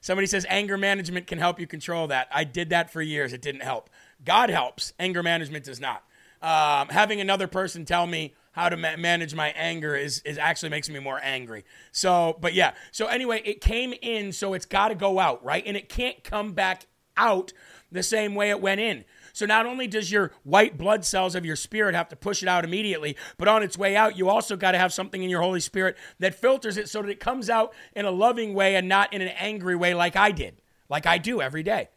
Somebody 0.00 0.26
says 0.26 0.46
anger 0.48 0.76
management 0.76 1.26
can 1.26 1.38
help 1.38 1.60
you 1.60 1.66
control 1.66 2.06
that. 2.08 2.28
I 2.32 2.44
did 2.44 2.70
that 2.70 2.90
for 2.90 3.02
years. 3.02 3.32
It 3.32 3.42
didn't 3.42 3.62
help. 3.62 3.90
God 4.24 4.50
helps. 4.50 4.92
Anger 4.98 5.22
management 5.22 5.64
does 5.64 5.80
not. 5.80 6.04
Um, 6.42 6.88
having 6.88 7.20
another 7.20 7.46
person 7.46 7.84
tell 7.84 8.06
me 8.06 8.34
how 8.52 8.68
to 8.68 8.76
ma- 8.76 8.96
manage 8.96 9.34
my 9.34 9.48
anger 9.50 9.94
is, 9.94 10.22
is 10.22 10.38
actually 10.38 10.70
makes 10.70 10.88
me 10.88 10.98
more 10.98 11.20
angry. 11.22 11.64
So, 11.92 12.38
but 12.40 12.54
yeah. 12.54 12.72
So 12.92 13.06
anyway, 13.06 13.42
it 13.44 13.60
came 13.60 13.92
in, 14.00 14.32
so 14.32 14.54
it's 14.54 14.66
got 14.66 14.88
to 14.88 14.94
go 14.94 15.18
out, 15.18 15.44
right? 15.44 15.62
And 15.66 15.76
it 15.76 15.88
can't 15.88 16.22
come 16.24 16.52
back 16.52 16.86
out 17.16 17.52
the 17.92 18.02
same 18.02 18.34
way 18.34 18.50
it 18.50 18.60
went 18.60 18.80
in. 18.80 19.04
So 19.32 19.46
not 19.46 19.66
only 19.66 19.86
does 19.86 20.10
your 20.10 20.32
white 20.42 20.78
blood 20.78 21.04
cells 21.04 21.34
of 21.34 21.44
your 21.44 21.56
spirit 21.56 21.94
have 21.94 22.08
to 22.08 22.16
push 22.16 22.42
it 22.42 22.48
out 22.48 22.64
immediately, 22.64 23.16
but 23.36 23.48
on 23.48 23.62
its 23.62 23.78
way 23.78 23.96
out, 23.96 24.16
you 24.16 24.28
also 24.28 24.56
got 24.56 24.72
to 24.72 24.78
have 24.78 24.92
something 24.92 25.22
in 25.22 25.30
your 25.30 25.42
Holy 25.42 25.60
Spirit 25.60 25.96
that 26.18 26.34
filters 26.34 26.76
it 26.76 26.88
so 26.88 27.02
that 27.02 27.10
it 27.10 27.20
comes 27.20 27.50
out 27.50 27.72
in 27.94 28.04
a 28.04 28.10
loving 28.10 28.54
way 28.54 28.76
and 28.76 28.88
not 28.88 29.12
in 29.12 29.22
an 29.22 29.28
angry 29.28 29.76
way 29.76 29.94
like 29.94 30.16
I 30.16 30.30
did, 30.30 30.60
like 30.88 31.06
I 31.06 31.18
do 31.18 31.40
every 31.40 31.62
day. 31.62 31.88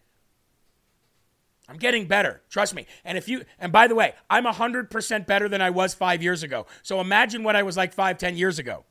I'm 1.69 1.77
getting 1.77 2.07
better. 2.07 2.41
Trust 2.49 2.75
me. 2.75 2.85
And 3.05 3.17
if 3.17 3.29
you, 3.29 3.45
and 3.57 3.71
by 3.71 3.87
the 3.87 3.95
way, 3.95 4.13
I'm 4.29 4.45
100% 4.45 5.25
better 5.25 5.47
than 5.47 5.61
I 5.61 5.69
was 5.69 5.93
five 5.93 6.21
years 6.21 6.43
ago. 6.43 6.65
So 6.81 6.99
imagine 6.99 7.43
what 7.43 7.55
I 7.55 7.63
was 7.63 7.77
like 7.77 7.93
five, 7.93 8.17
ten 8.17 8.35
years 8.35 8.59
ago. 8.59 8.83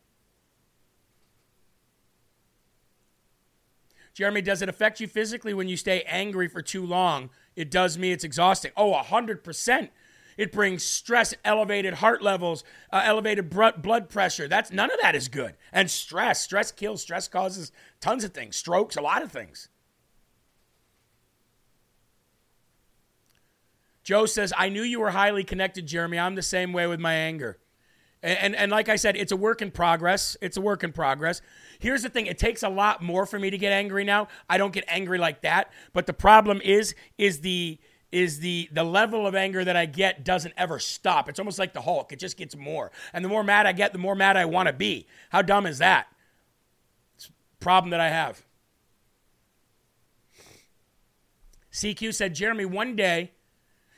Jeremy, 4.14 4.42
does 4.42 4.61
it 4.62 4.68
affect 4.68 5.00
you 5.00 5.07
physically 5.07 5.55
when 5.55 5.68
you 5.68 5.76
stay 5.76 6.02
angry 6.02 6.48
for 6.48 6.61
too 6.61 6.85
long? 6.85 7.31
It 7.56 7.70
does 7.70 7.98
me. 7.98 8.12
It's 8.12 8.24
exhausting. 8.24 8.72
Oh, 8.76 8.92
100%. 8.92 9.90
It 10.36 10.52
brings 10.52 10.82
stress, 10.82 11.34
elevated 11.44 11.94
heart 11.94 12.22
levels, 12.22 12.64
uh, 12.90 13.02
elevated 13.04 13.50
blood 13.50 14.08
pressure. 14.08 14.48
That's 14.48 14.72
none 14.72 14.90
of 14.90 14.98
that 15.02 15.14
is 15.14 15.28
good. 15.28 15.56
And 15.72 15.90
stress, 15.90 16.40
stress 16.40 16.72
kills. 16.72 17.02
Stress 17.02 17.28
causes 17.28 17.70
tons 18.00 18.24
of 18.24 18.32
things, 18.32 18.56
strokes, 18.56 18.96
a 18.96 19.02
lot 19.02 19.22
of 19.22 19.30
things. 19.30 19.68
Joe 24.02 24.26
says, 24.26 24.52
I 24.56 24.68
knew 24.68 24.82
you 24.82 25.00
were 25.00 25.10
highly 25.10 25.44
connected, 25.44 25.86
Jeremy. 25.86 26.18
I'm 26.18 26.34
the 26.34 26.42
same 26.42 26.72
way 26.72 26.86
with 26.86 26.98
my 26.98 27.14
anger. 27.14 27.58
And, 28.22 28.38
and, 28.38 28.56
and, 28.56 28.70
like 28.70 28.88
I 28.88 28.96
said, 28.96 29.16
it's 29.16 29.32
a 29.32 29.37
work 29.37 29.62
in 29.62 29.72
progress. 29.72 30.37
It's 30.40 30.56
a 30.56 30.61
work 30.61 30.85
in 30.85 30.92
progress. 30.92 31.42
Here's 31.80 32.02
the 32.02 32.08
thing 32.08 32.26
it 32.26 32.38
takes 32.38 32.62
a 32.62 32.68
lot 32.68 33.02
more 33.02 33.26
for 33.26 33.38
me 33.38 33.50
to 33.50 33.58
get 33.58 33.72
angry 33.72 34.04
now. 34.04 34.28
I 34.48 34.58
don't 34.58 34.72
get 34.72 34.85
angry 34.87 35.18
like 35.18 35.42
that. 35.42 35.72
But 35.92 36.06
the 36.06 36.12
problem 36.12 36.61
is, 36.62 36.94
is 37.18 37.40
the 37.40 37.78
is 38.12 38.40
the 38.40 38.68
the 38.70 38.85
level 38.85 39.26
of 39.26 39.35
anger 39.35 39.64
that 39.64 39.74
I 39.74 39.87
get 39.87 40.22
doesn't 40.22 40.54
ever 40.56 40.78
stop. 40.78 41.28
It's 41.28 41.38
almost 41.38 41.58
like 41.58 41.72
the 41.72 41.80
Hulk. 41.80 42.12
It 42.12 42.18
just 42.18 42.37
gets 42.37 42.54
more. 42.54 42.92
And 43.12 43.24
the 43.24 43.28
more 43.28 43.42
mad 43.42 43.66
I 43.66 43.72
get, 43.72 43.92
the 43.92 43.98
more 43.98 44.14
mad 44.14 44.37
I 44.37 44.44
want 44.44 44.68
to 44.68 44.72
be. 44.72 45.06
How 45.30 45.42
dumb 45.42 45.66
is 45.66 45.78
that? 45.78 46.06
It's 47.16 47.26
a 47.26 47.30
problem 47.58 47.90
that 47.90 48.00
I 48.00 48.11
have. 48.11 48.44
CQ 51.72 52.14
said, 52.14 52.35
Jeremy, 52.35 52.66
one 52.66 52.94
day 52.94 53.32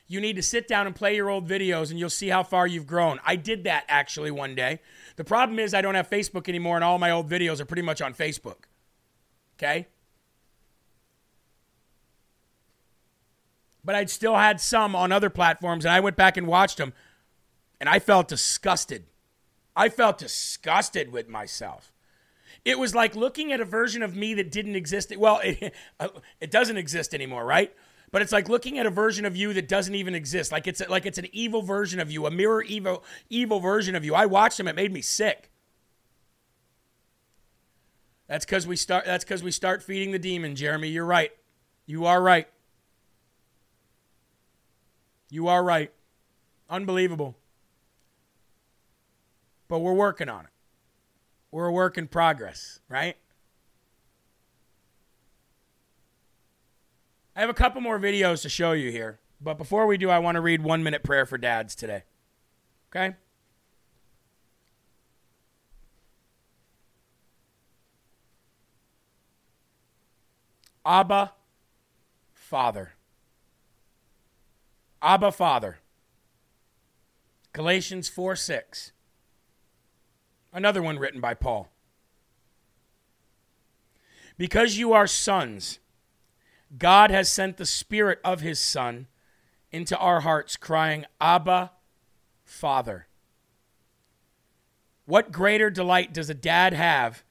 you 0.06 0.20
need 0.20 0.36
to 0.36 0.42
sit 0.42 0.68
down 0.68 0.86
and 0.86 0.94
play 0.94 1.16
your 1.16 1.30
old 1.30 1.48
videos 1.48 1.90
and 1.90 1.98
you'll 1.98 2.10
see 2.10 2.28
how 2.28 2.42
far 2.42 2.66
you've 2.66 2.86
grown. 2.86 3.18
I 3.24 3.36
did 3.36 3.64
that 3.64 3.84
actually 3.88 4.30
one 4.30 4.54
day. 4.54 4.80
The 5.16 5.24
problem 5.24 5.58
is 5.58 5.72
I 5.72 5.80
don't 5.80 5.94
have 5.94 6.10
Facebook 6.10 6.48
anymore 6.48 6.76
and 6.76 6.84
all 6.84 6.98
my 6.98 7.10
old 7.10 7.28
videos 7.28 7.60
are 7.60 7.64
pretty 7.64 7.82
much 7.82 8.02
on 8.02 8.12
Facebook. 8.12 8.64
Okay? 9.56 9.86
But 13.82 13.94
I'd 13.94 14.10
still 14.10 14.36
had 14.36 14.60
some 14.60 14.94
on 14.94 15.10
other 15.10 15.30
platforms 15.30 15.84
and 15.84 15.92
I 15.92 16.00
went 16.00 16.16
back 16.16 16.36
and 16.36 16.46
watched 16.46 16.78
them 16.78 16.92
and 17.80 17.88
I 17.88 17.98
felt 17.98 18.28
disgusted. 18.28 19.04
I 19.74 19.88
felt 19.88 20.18
disgusted 20.18 21.12
with 21.12 21.28
myself. 21.28 21.92
It 22.64 22.78
was 22.78 22.94
like 22.94 23.16
looking 23.16 23.52
at 23.52 23.60
a 23.60 23.64
version 23.64 24.02
of 24.02 24.16
me 24.16 24.34
that 24.34 24.50
didn't 24.50 24.74
exist. 24.74 25.14
Well, 25.16 25.40
it, 25.42 25.74
it 26.40 26.50
doesn't 26.50 26.76
exist 26.76 27.14
anymore, 27.14 27.44
right? 27.44 27.74
But 28.10 28.22
it's 28.22 28.32
like 28.32 28.48
looking 28.48 28.78
at 28.78 28.86
a 28.86 28.90
version 28.90 29.24
of 29.24 29.36
you 29.36 29.52
that 29.54 29.68
doesn't 29.68 29.94
even 29.94 30.14
exist. 30.14 30.52
Like 30.52 30.66
it's 30.66 30.82
like 30.88 31.06
it's 31.06 31.18
an 31.18 31.28
evil 31.32 31.62
version 31.62 32.00
of 32.00 32.10
you, 32.10 32.26
a 32.26 32.30
mirror 32.30 32.62
evil 32.62 33.02
evil 33.28 33.60
version 33.60 33.94
of 33.94 34.04
you. 34.04 34.14
I 34.14 34.26
watched 34.26 34.60
him; 34.60 34.68
it 34.68 34.76
made 34.76 34.92
me 34.92 35.02
sick. 35.02 35.50
That's 38.28 38.44
because 38.44 38.66
we 38.66 38.76
start. 38.76 39.04
That's 39.04 39.24
because 39.24 39.42
we 39.42 39.50
start 39.50 39.82
feeding 39.82 40.12
the 40.12 40.18
demon, 40.18 40.56
Jeremy. 40.56 40.88
You're 40.88 41.04
right. 41.04 41.32
You 41.86 42.06
are 42.06 42.22
right. 42.22 42.48
You 45.30 45.48
are 45.48 45.62
right. 45.62 45.92
Unbelievable. 46.70 47.36
But 49.68 49.80
we're 49.80 49.92
working 49.94 50.28
on 50.28 50.44
it. 50.44 50.50
We're 51.50 51.66
a 51.66 51.72
work 51.72 51.98
in 51.98 52.08
progress, 52.08 52.80
right? 52.88 53.16
I 57.36 57.40
have 57.40 57.50
a 57.50 57.54
couple 57.54 57.80
more 57.80 57.98
videos 57.98 58.42
to 58.42 58.48
show 58.48 58.72
you 58.72 58.90
here. 58.90 59.18
But 59.40 59.58
before 59.58 59.86
we 59.86 59.98
do, 59.98 60.08
I 60.08 60.18
want 60.18 60.36
to 60.36 60.40
read 60.40 60.62
one 60.62 60.82
minute 60.82 61.02
prayer 61.02 61.26
for 61.26 61.36
dads 61.36 61.74
today. 61.74 62.04
Okay? 62.90 63.16
Abba, 70.86 71.32
Father. 72.32 72.92
Abba, 75.02 75.32
Father. 75.32 75.78
Galatians 77.52 78.08
4 78.08 78.36
6. 78.36 78.92
Another 80.52 80.82
one 80.82 80.98
written 80.98 81.20
by 81.20 81.34
Paul. 81.34 81.68
Because 84.36 84.78
you 84.78 84.92
are 84.92 85.06
sons, 85.06 85.78
God 86.76 87.10
has 87.10 87.30
sent 87.30 87.56
the 87.56 87.66
Spirit 87.66 88.18
of 88.24 88.40
His 88.40 88.58
Son 88.58 89.06
into 89.70 89.96
our 89.98 90.20
hearts, 90.20 90.56
crying, 90.56 91.04
Abba, 91.20 91.72
Father. 92.44 93.06
What 95.06 95.32
greater 95.32 95.70
delight 95.70 96.14
does 96.14 96.30
a 96.30 96.34
dad 96.34 96.72
have 96.72 97.24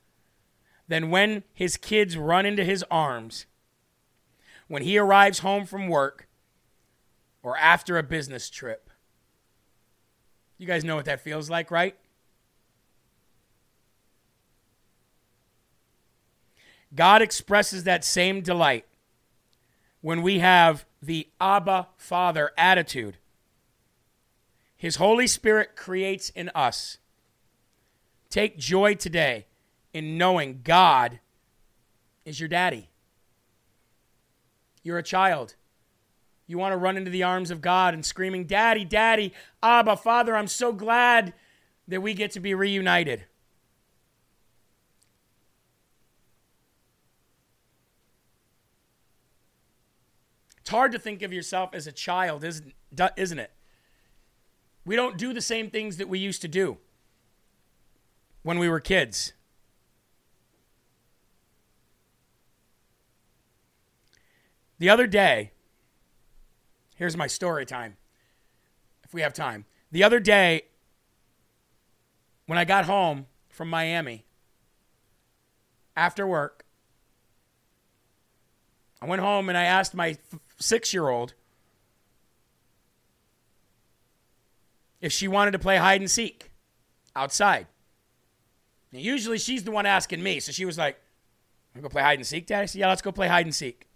than 0.88 1.10
when 1.10 1.44
his 1.54 1.78
kids 1.78 2.18
run 2.18 2.46
into 2.46 2.64
his 2.64 2.84
arms 2.91 3.46
when 4.68 4.84
he 4.84 4.98
arrives 4.98 5.39
home 5.39 5.66
from 5.66 5.88
work 5.88 6.28
or 7.41 7.58
after 7.58 7.98
a 7.98 8.04
business 8.04 8.50
trip? 8.50 8.89
You 10.58 10.68
guys 10.68 10.84
know 10.84 10.96
what 10.96 11.06
that 11.06 11.22
feels 11.22 11.50
like, 11.50 11.72
right? 11.72 11.96
God 16.94 17.22
expresses 17.22 17.86
that 17.86 18.06
same 18.06 18.41
delight 18.41 18.86
when 20.04 20.22
we 20.22 20.39
have 20.39 20.86
the 21.01 21.30
Abba 21.39 21.88
Father 21.95 22.51
attitude. 22.58 23.18
His 24.76 24.97
Holy 24.97 25.28
Spirit 25.28 25.78
creates 25.78 26.30
in 26.32 26.51
us. 26.54 26.97
Take 28.30 28.58
joy 28.58 28.95
today 28.95 29.45
in 29.93 30.18
knowing 30.18 30.60
God 30.62 31.22
is 32.26 32.38
your 32.38 32.49
daddy. 32.49 32.89
You're 34.84 34.97
a 34.97 35.04
child. 35.04 35.56
You 36.47 36.58
want 36.58 36.74
to 36.74 36.78
run 36.78 36.97
into 36.97 37.10
the 37.10 37.24
arms 37.24 37.49
of 37.49 37.62
God 37.62 37.93
and 37.93 38.06
screaming, 38.06 38.43
Daddy, 38.43 38.84
Daddy, 38.84 39.32
Abba, 39.64 39.95
Father, 39.95 40.36
I'm 40.36 40.47
so 40.47 40.74
glad 40.74 41.34
that 41.88 42.01
we 42.01 42.14
get 42.14 42.32
to 42.32 42.41
be 42.41 42.54
reunited. 42.54 43.24
Hard 50.74 50.92
to 50.92 50.98
think 51.00 51.22
of 51.22 51.32
yourself 51.32 51.70
as 51.74 51.86
a 51.86 51.92
child, 51.92 52.44
isn't, 52.44 52.74
isn't 53.16 53.40
it? 53.40 53.52
We 54.86 54.96
don't 54.96 55.18
do 55.18 55.32
the 55.32 55.42
same 55.42 55.70
things 55.70 55.98
that 55.98 56.10
we 56.10 56.18
used 56.18 56.42
to 56.42 56.48
do 56.48 56.80
when 58.42 58.58
we 58.58 58.68
were 58.68 58.80
kids. 58.80 59.34
The 64.80 64.90
other 64.90 65.06
day, 65.06 65.52
here's 66.96 67.16
my 67.16 67.28
story 67.28 67.68
time, 67.68 67.96
if 69.04 69.14
we 69.14 69.22
have 69.22 69.32
time. 69.32 69.66
The 69.92 70.04
other 70.04 70.20
day, 70.20 70.64
when 72.48 72.58
I 72.58 72.66
got 72.66 72.86
home 72.86 73.28
from 73.48 73.70
Miami 73.70 74.26
after 75.96 76.26
work, 76.26 76.66
I 79.04 79.06
went 79.06 79.22
home 79.22 79.50
and 79.50 79.58
I 79.58 79.66
asked 79.66 79.94
my 79.94 80.18
six 80.58 80.93
year 80.93 81.10
old 81.10 81.34
if 85.01 85.12
she 85.12 85.28
wanted 85.28 85.51
to 85.51 85.60
play 85.60 85.78
hide 85.78 85.99
and 85.99 86.10
seek 86.10 86.49
outside. 87.16 87.68
Now, 88.93 88.99
usually 88.99 89.38
she's 89.38 89.64
the 89.64 89.72
one 89.72 89.86
asking 89.86 90.24
me. 90.24 90.39
So 90.39 90.51
she 90.51 90.64
was 90.64 90.78
like, 90.78 90.97
I'm 91.76 91.82
going 91.82 91.89
to 91.89 91.93
play 91.93 92.04
hide 92.04 92.20
and 92.20 92.26
seek, 92.26 92.47
Dad? 92.47 92.62
I 92.62 92.66
said, 92.66 92.80
Yeah, 92.80 92.88
let's 92.88 93.01
go 93.01 93.12
play 93.12 93.28
hide 93.28 93.45
and 93.45 93.54
seek. 93.54 93.88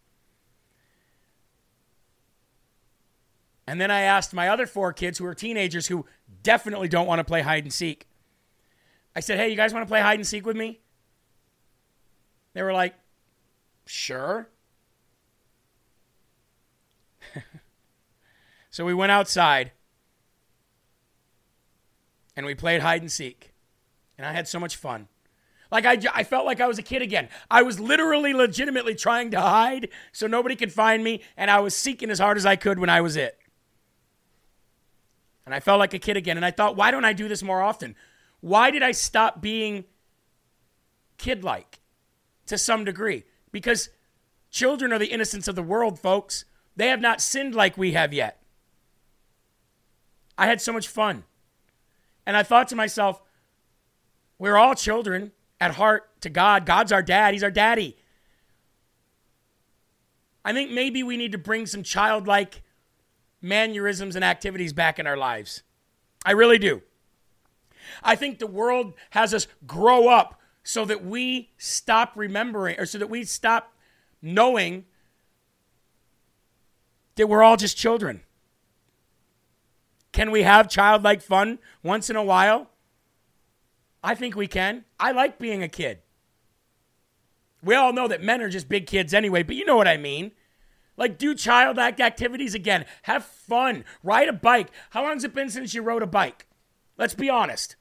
And 3.67 3.79
then 3.79 3.91
I 3.91 4.01
asked 4.01 4.33
my 4.33 4.49
other 4.49 4.65
four 4.65 4.91
kids 4.93 5.17
who 5.17 5.25
are 5.25 5.35
teenagers 5.35 5.87
who 5.87 6.05
definitely 6.43 6.87
don't 6.87 7.07
want 7.07 7.19
to 7.19 7.23
play 7.23 7.41
hide 7.41 7.63
and 7.63 7.71
seek. 7.71 8.07
I 9.15 9.19
said, 9.19 9.37
Hey, 9.37 9.49
you 9.49 9.55
guys 9.55 9.73
want 9.73 9.85
to 9.85 9.89
play 9.89 10.01
hide 10.01 10.19
and 10.19 10.27
seek 10.27 10.45
with 10.45 10.57
me? 10.57 10.81
They 12.53 12.63
were 12.63 12.73
like, 12.73 12.95
Sure. 13.85 14.49
so 18.69 18.85
we 18.85 18.93
went 18.93 19.11
outside 19.11 19.71
and 22.35 22.45
we 22.45 22.55
played 22.55 22.81
hide 22.81 23.01
and 23.01 23.11
seek. 23.11 23.53
And 24.17 24.25
I 24.25 24.33
had 24.33 24.47
so 24.47 24.59
much 24.59 24.75
fun. 24.75 25.07
Like, 25.69 25.85
I, 25.85 25.97
I 26.13 26.23
felt 26.23 26.45
like 26.45 26.61
I 26.61 26.67
was 26.67 26.79
a 26.79 26.83
kid 26.83 27.01
again. 27.01 27.27
I 27.51 27.61
was 27.61 27.79
literally, 27.79 28.33
legitimately 28.33 28.95
trying 28.95 29.31
to 29.31 29.41
hide 29.41 29.89
so 30.11 30.25
nobody 30.27 30.55
could 30.55 30.71
find 30.71 31.03
me, 31.03 31.21
and 31.35 31.51
I 31.51 31.59
was 31.59 31.75
seeking 31.75 32.09
as 32.09 32.19
hard 32.19 32.37
as 32.37 32.45
I 32.45 32.55
could 32.55 32.79
when 32.79 32.89
I 32.89 33.01
was 33.01 33.17
it. 33.17 33.37
And 35.45 35.53
I 35.53 35.59
felt 35.59 35.79
like 35.79 35.93
a 35.93 35.99
kid 35.99 36.17
again. 36.17 36.37
And 36.37 36.45
I 36.45 36.51
thought, 36.51 36.75
why 36.75 36.91
don't 36.91 37.05
I 37.05 37.13
do 37.13 37.27
this 37.27 37.43
more 37.43 37.61
often? 37.61 37.95
Why 38.39 38.71
did 38.71 38.83
I 38.83 38.91
stop 38.91 39.41
being 39.41 39.85
kid 41.17 41.43
like 41.43 41.79
to 42.47 42.57
some 42.57 42.85
degree? 42.85 43.23
Because 43.51 43.89
children 44.51 44.93
are 44.93 44.99
the 44.99 45.07
innocence 45.07 45.47
of 45.47 45.55
the 45.55 45.63
world, 45.63 45.99
folks. 45.99 46.45
They 46.77 46.87
have 46.87 47.01
not 47.01 47.19
sinned 47.19 47.55
like 47.55 47.77
we 47.77 47.91
have 47.93 48.13
yet. 48.13 48.41
I 50.37 50.45
had 50.45 50.61
so 50.61 50.71
much 50.71 50.87
fun. 50.87 51.23
And 52.25 52.37
I 52.37 52.43
thought 52.43 52.67
to 52.69 52.75
myself, 52.75 53.21
we're 54.37 54.55
all 54.55 54.75
children 54.75 55.31
at 55.59 55.75
heart 55.75 56.21
to 56.21 56.29
God. 56.29 56.65
God's 56.65 56.91
our 56.91 57.01
dad, 57.01 57.33
He's 57.33 57.43
our 57.43 57.51
daddy. 57.51 57.97
I 60.45 60.53
think 60.53 60.71
maybe 60.71 61.03
we 61.03 61.17
need 61.17 61.31
to 61.31 61.37
bring 61.37 61.65
some 61.65 61.83
childlike 61.83 62.61
mannerisms 63.41 64.15
and 64.15 64.23
activities 64.23 64.71
back 64.71 64.99
in 64.99 65.07
our 65.07 65.17
lives. 65.17 65.63
I 66.25 66.31
really 66.31 66.59
do. 66.59 66.83
I 68.03 68.15
think 68.15 68.37
the 68.37 68.47
world 68.47 68.93
has 69.11 69.33
us 69.33 69.47
grow 69.65 70.09
up 70.09 70.39
so 70.63 70.85
that 70.85 71.03
we 71.03 71.51
stop 71.57 72.11
remembering 72.15 72.79
or 72.79 72.85
so 72.85 72.97
that 72.97 73.09
we 73.09 73.23
stop 73.23 73.73
knowing 74.21 74.85
that 77.17 77.27
we're 77.27 77.43
all 77.43 77.57
just 77.57 77.77
children. 77.77 78.21
Can 80.11 80.31
we 80.31 80.43
have 80.43 80.69
childlike 80.69 81.21
fun 81.21 81.59
once 81.83 82.09
in 82.09 82.15
a 82.15 82.23
while? 82.23 82.69
I 84.03 84.15
think 84.15 84.35
we 84.35 84.47
can. 84.47 84.85
I 84.99 85.11
like 85.11 85.37
being 85.37 85.61
a 85.61 85.67
kid. 85.67 85.99
We 87.61 87.75
all 87.75 87.91
know 87.91 88.07
that 88.07 88.23
men 88.23 88.41
are 88.41 88.49
just 88.49 88.69
big 88.69 88.87
kids 88.87 89.13
anyway, 89.13 89.43
but 89.43 89.55
you 89.55 89.65
know 89.65 89.75
what 89.75 89.87
I 89.87 89.97
mean. 89.97 90.31
Like, 90.95 91.17
do 91.17 91.35
childlike 91.35 91.99
activities 91.99 92.55
again. 92.55 92.85
Have 93.03 93.25
fun. 93.25 93.85
Ride 94.01 94.29
a 94.29 94.33
bike. 94.33 94.69
How 94.91 95.03
long 95.03 95.13
has 95.13 95.23
it 95.23 95.33
been 95.33 95.49
since 95.49 95.73
you 95.73 95.83
rode 95.83 96.01
a 96.01 96.07
bike? 96.07 96.47
Let's 96.97 97.13
be 97.13 97.29
honest. 97.29 97.75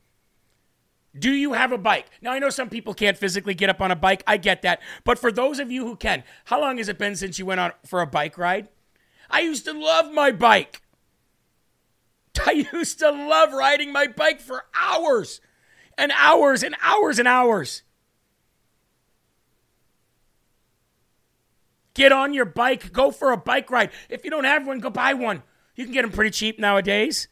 Do 1.19 1.31
you 1.31 1.55
have 1.55 1.73
a 1.73 1.79
bike? 1.79 2.07
Now, 2.21 2.33
I 2.33 2.39
know 2.39 2.51
some 2.51 2.69
people 2.69 2.93
can't 2.93 3.17
physically 3.17 3.55
get 3.55 3.71
up 3.71 3.81
on 3.81 3.91
a 3.91 3.97
bike. 3.97 4.23
I 4.27 4.37
get 4.37 4.63
that. 4.63 4.83
But 5.05 5.19
for 5.19 5.33
those 5.33 5.59
of 5.59 5.71
you 5.71 5.87
who 5.87 5.97
can, 5.97 6.25
how 6.47 6.61
long 6.61 6.77
has 6.77 6.91
it 6.91 6.99
been 6.99 7.17
since 7.17 7.39
you 7.39 7.47
went 7.47 7.61
on 7.61 7.73
for 7.87 8.03
a 8.03 8.07
bike 8.07 8.37
ride? 8.37 8.69
I 9.31 9.41
used 9.41 9.65
to 9.65 9.73
love 9.73 10.13
my 10.13 10.31
bike. 10.33 10.83
I 12.47 12.67
used 12.73 12.99
to 13.01 13.11
love 13.11 13.53
riding 13.53 13.93
my 13.93 14.07
bike 14.07 14.41
for 14.41 14.65
hours 14.75 15.41
and 15.97 16.13
hours 16.15 16.63
and 16.63 16.77
hours 16.83 17.19
and 17.19 17.29
hours. 17.29 17.83
Get 21.95 22.13
on 22.13 22.35
your 22.35 22.45
bike, 22.45 22.93
go 22.93 23.11
for 23.11 23.33
a 23.33 23.39
bike 23.39 23.71
ride. 23.71 23.91
If 24.11 24.25
you 24.25 24.31
don't 24.31 24.45
have 24.45 24.67
one, 24.67 24.81
go 24.81 24.91
buy 24.91 25.15
one. 25.15 25.43
You 25.75 25.85
can 25.85 25.95
get 25.95 26.03
them 26.03 26.13
pretty 26.13 26.31
cheap 26.31 26.59
nowadays. 26.59 27.27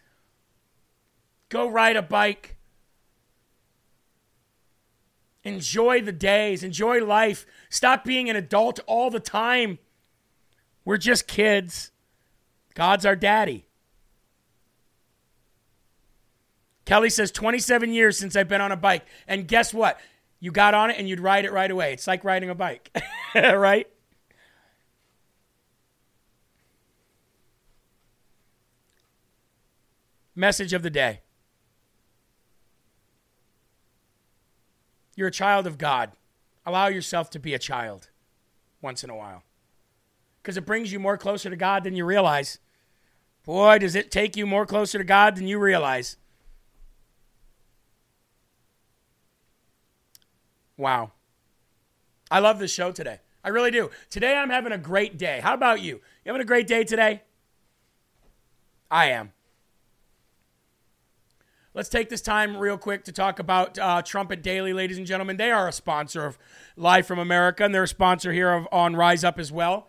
Go 1.50 1.68
ride 1.68 1.96
a 1.96 2.02
bike. 2.02 2.56
Enjoy 5.42 6.00
the 6.00 6.12
days, 6.12 6.64
enjoy 6.64 7.04
life. 7.04 7.44
Stop 7.68 8.04
being 8.04 8.30
an 8.30 8.36
adult 8.36 8.80
all 8.86 9.10
the 9.10 9.20
time. 9.20 9.78
We're 10.84 10.98
just 10.98 11.26
kids. 11.26 11.90
God's 12.74 13.06
our 13.06 13.16
daddy. 13.16 13.66
Kelly 16.84 17.08
says 17.08 17.30
27 17.30 17.92
years 17.92 18.18
since 18.18 18.36
I've 18.36 18.48
been 18.48 18.60
on 18.60 18.72
a 18.72 18.76
bike. 18.76 19.04
And 19.26 19.48
guess 19.48 19.72
what? 19.72 19.98
You 20.40 20.50
got 20.50 20.74
on 20.74 20.90
it 20.90 20.98
and 20.98 21.08
you'd 21.08 21.20
ride 21.20 21.46
it 21.46 21.52
right 21.52 21.70
away. 21.70 21.94
It's 21.94 22.06
like 22.06 22.24
riding 22.24 22.50
a 22.50 22.54
bike, 22.54 22.90
right? 23.34 23.88
Message 30.36 30.72
of 30.72 30.82
the 30.82 30.90
day 30.90 31.20
You're 35.16 35.28
a 35.28 35.32
child 35.32 35.66
of 35.66 35.78
God. 35.78 36.12
Allow 36.66 36.88
yourself 36.88 37.30
to 37.30 37.38
be 37.38 37.54
a 37.54 37.58
child 37.58 38.08
once 38.82 39.04
in 39.04 39.10
a 39.10 39.16
while 39.16 39.44
because 40.44 40.58
it 40.58 40.66
brings 40.66 40.92
you 40.92 41.00
more 41.00 41.16
closer 41.16 41.48
to 41.48 41.56
God 41.56 41.84
than 41.84 41.96
you 41.96 42.04
realize. 42.04 42.58
Boy, 43.44 43.78
does 43.78 43.94
it 43.94 44.10
take 44.10 44.36
you 44.36 44.46
more 44.46 44.66
closer 44.66 44.98
to 44.98 45.04
God 45.04 45.36
than 45.36 45.48
you 45.48 45.58
realize. 45.58 46.18
Wow. 50.76 51.12
I 52.30 52.40
love 52.40 52.58
this 52.58 52.70
show 52.70 52.92
today. 52.92 53.20
I 53.42 53.48
really 53.48 53.70
do. 53.70 53.90
Today 54.10 54.36
I'm 54.36 54.50
having 54.50 54.72
a 54.72 54.78
great 54.78 55.16
day. 55.16 55.40
How 55.42 55.54
about 55.54 55.80
you? 55.80 55.94
You 56.24 56.32
having 56.32 56.42
a 56.42 56.46
great 56.46 56.66
day 56.66 56.84
today? 56.84 57.22
I 58.90 59.06
am. 59.06 59.32
Let's 61.72 61.88
take 61.88 62.10
this 62.10 62.20
time 62.20 62.56
real 62.56 62.76
quick 62.76 63.04
to 63.04 63.12
talk 63.12 63.38
about 63.38 63.78
uh, 63.78 64.02
Trumpet 64.02 64.42
Daily, 64.42 64.74
ladies 64.74 64.98
and 64.98 65.06
gentlemen. 65.06 65.38
They 65.38 65.50
are 65.50 65.68
a 65.68 65.72
sponsor 65.72 66.26
of 66.26 66.38
Live 66.76 67.06
from 67.06 67.18
America, 67.18 67.64
and 67.64 67.74
they're 67.74 67.84
a 67.84 67.88
sponsor 67.88 68.32
here 68.32 68.52
of, 68.52 68.68
on 68.70 68.94
Rise 68.94 69.24
Up 69.24 69.38
as 69.38 69.50
well. 69.50 69.88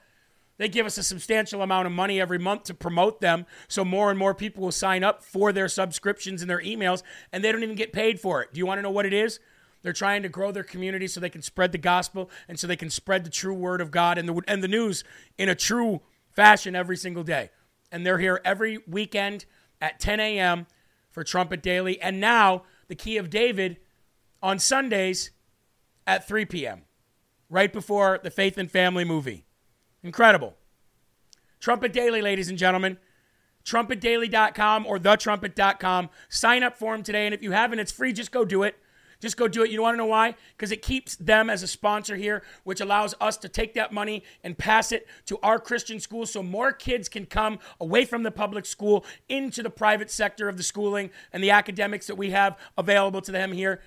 They 0.57 0.69
give 0.69 0.85
us 0.85 0.97
a 0.97 1.03
substantial 1.03 1.61
amount 1.61 1.85
of 1.85 1.91
money 1.91 2.21
every 2.21 2.39
month 2.39 2.63
to 2.63 2.73
promote 2.73 3.19
them 3.19 3.45
so 3.67 3.83
more 3.83 4.09
and 4.09 4.17
more 4.17 4.33
people 4.33 4.63
will 4.63 4.71
sign 4.71 5.03
up 5.03 5.23
for 5.23 5.51
their 5.51 5.67
subscriptions 5.67 6.41
and 6.41 6.49
their 6.49 6.61
emails 6.61 7.03
and 7.31 7.43
they 7.43 7.51
don't 7.51 7.63
even 7.63 7.75
get 7.75 7.91
paid 7.91 8.19
for 8.19 8.41
it. 8.41 8.53
Do 8.53 8.59
you 8.59 8.65
want 8.65 8.77
to 8.77 8.81
know 8.81 8.91
what 8.91 9.05
it 9.05 9.13
is? 9.13 9.39
They're 9.81 9.93
trying 9.93 10.23
to 10.23 10.29
grow 10.29 10.51
their 10.51 10.63
community 10.63 11.07
so 11.07 11.19
they 11.19 11.29
can 11.29 11.41
spread 11.41 11.71
the 11.71 11.77
gospel 11.77 12.29
and 12.47 12.59
so 12.59 12.65
they 12.65 12.75
can 12.75 12.89
spread 12.89 13.23
the 13.23 13.29
true 13.29 13.53
word 13.53 13.81
of 13.81 13.91
God 13.91 14.17
and 14.17 14.27
the, 14.27 14.41
and 14.47 14.63
the 14.63 14.67
news 14.67 15.03
in 15.37 15.49
a 15.49 15.55
true 15.55 16.01
fashion 16.31 16.75
every 16.75 16.97
single 16.97 17.23
day. 17.23 17.51
And 17.91 18.05
they're 18.05 18.17
here 18.17 18.41
every 18.43 18.79
weekend 18.87 19.45
at 19.79 19.99
10 19.99 20.19
a.m. 20.19 20.67
for 21.11 21.23
Trumpet 21.23 21.61
Daily. 21.61 22.01
And 22.01 22.19
now 22.19 22.63
the 22.87 22.95
Key 22.95 23.17
of 23.17 23.29
David 23.29 23.77
on 24.41 24.57
Sundays 24.57 25.31
at 26.07 26.27
3 26.27 26.45
p.m., 26.45 26.83
right 27.49 27.71
before 27.71 28.19
the 28.23 28.31
Faith 28.31 28.57
and 28.57 28.71
Family 28.71 29.05
movie. 29.05 29.45
Incredible. 30.05 30.53
Trumpet 31.59 31.91
Daily, 31.91 32.21
ladies 32.21 32.47
and 32.47 32.59
gentlemen. 32.59 32.99
TrumpetDaily.com 33.65 34.85
or 34.85 34.99
TheTrumpet.com. 34.99 36.09
Sign 36.29 36.61
up 36.61 36.77
for 36.77 36.93
them 36.93 37.01
today. 37.01 37.25
And 37.25 37.33
if 37.33 37.41
you 37.41 37.51
haven't, 37.51 37.79
it's 37.79 37.91
free. 37.91 38.13
Just 38.13 38.31
go 38.31 38.45
do 38.45 38.61
it. 38.61 38.77
Just 39.19 39.35
go 39.35 39.47
do 39.47 39.63
it. 39.63 39.71
You 39.71 39.81
want 39.81 39.95
to 39.95 39.97
know 39.97 40.05
why? 40.05 40.35
Because 40.55 40.71
it 40.71 40.83
keeps 40.83 41.15
them 41.15 41.49
as 41.49 41.63
a 41.63 41.67
sponsor 41.67 42.15
here, 42.17 42.43
which 42.65 42.81
allows 42.81 43.15
us 43.19 43.35
to 43.37 43.49
take 43.49 43.73
that 43.73 43.91
money 43.91 44.21
and 44.43 44.55
pass 44.55 44.91
it 44.91 45.07
to 45.25 45.39
our 45.41 45.57
Christian 45.57 45.99
schools 45.99 46.31
so 46.31 46.43
more 46.43 46.71
kids 46.71 47.09
can 47.09 47.25
come 47.25 47.57
away 47.81 48.05
from 48.05 48.21
the 48.21 48.29
public 48.29 48.67
school 48.67 49.03
into 49.27 49.63
the 49.63 49.71
private 49.71 50.11
sector 50.11 50.47
of 50.47 50.57
the 50.57 50.63
schooling 50.63 51.09
and 51.33 51.43
the 51.43 51.49
academics 51.49 52.05
that 52.05 52.15
we 52.15 52.29
have 52.29 52.59
available 52.77 53.21
to 53.21 53.31
them 53.31 53.53
here. 53.53 53.81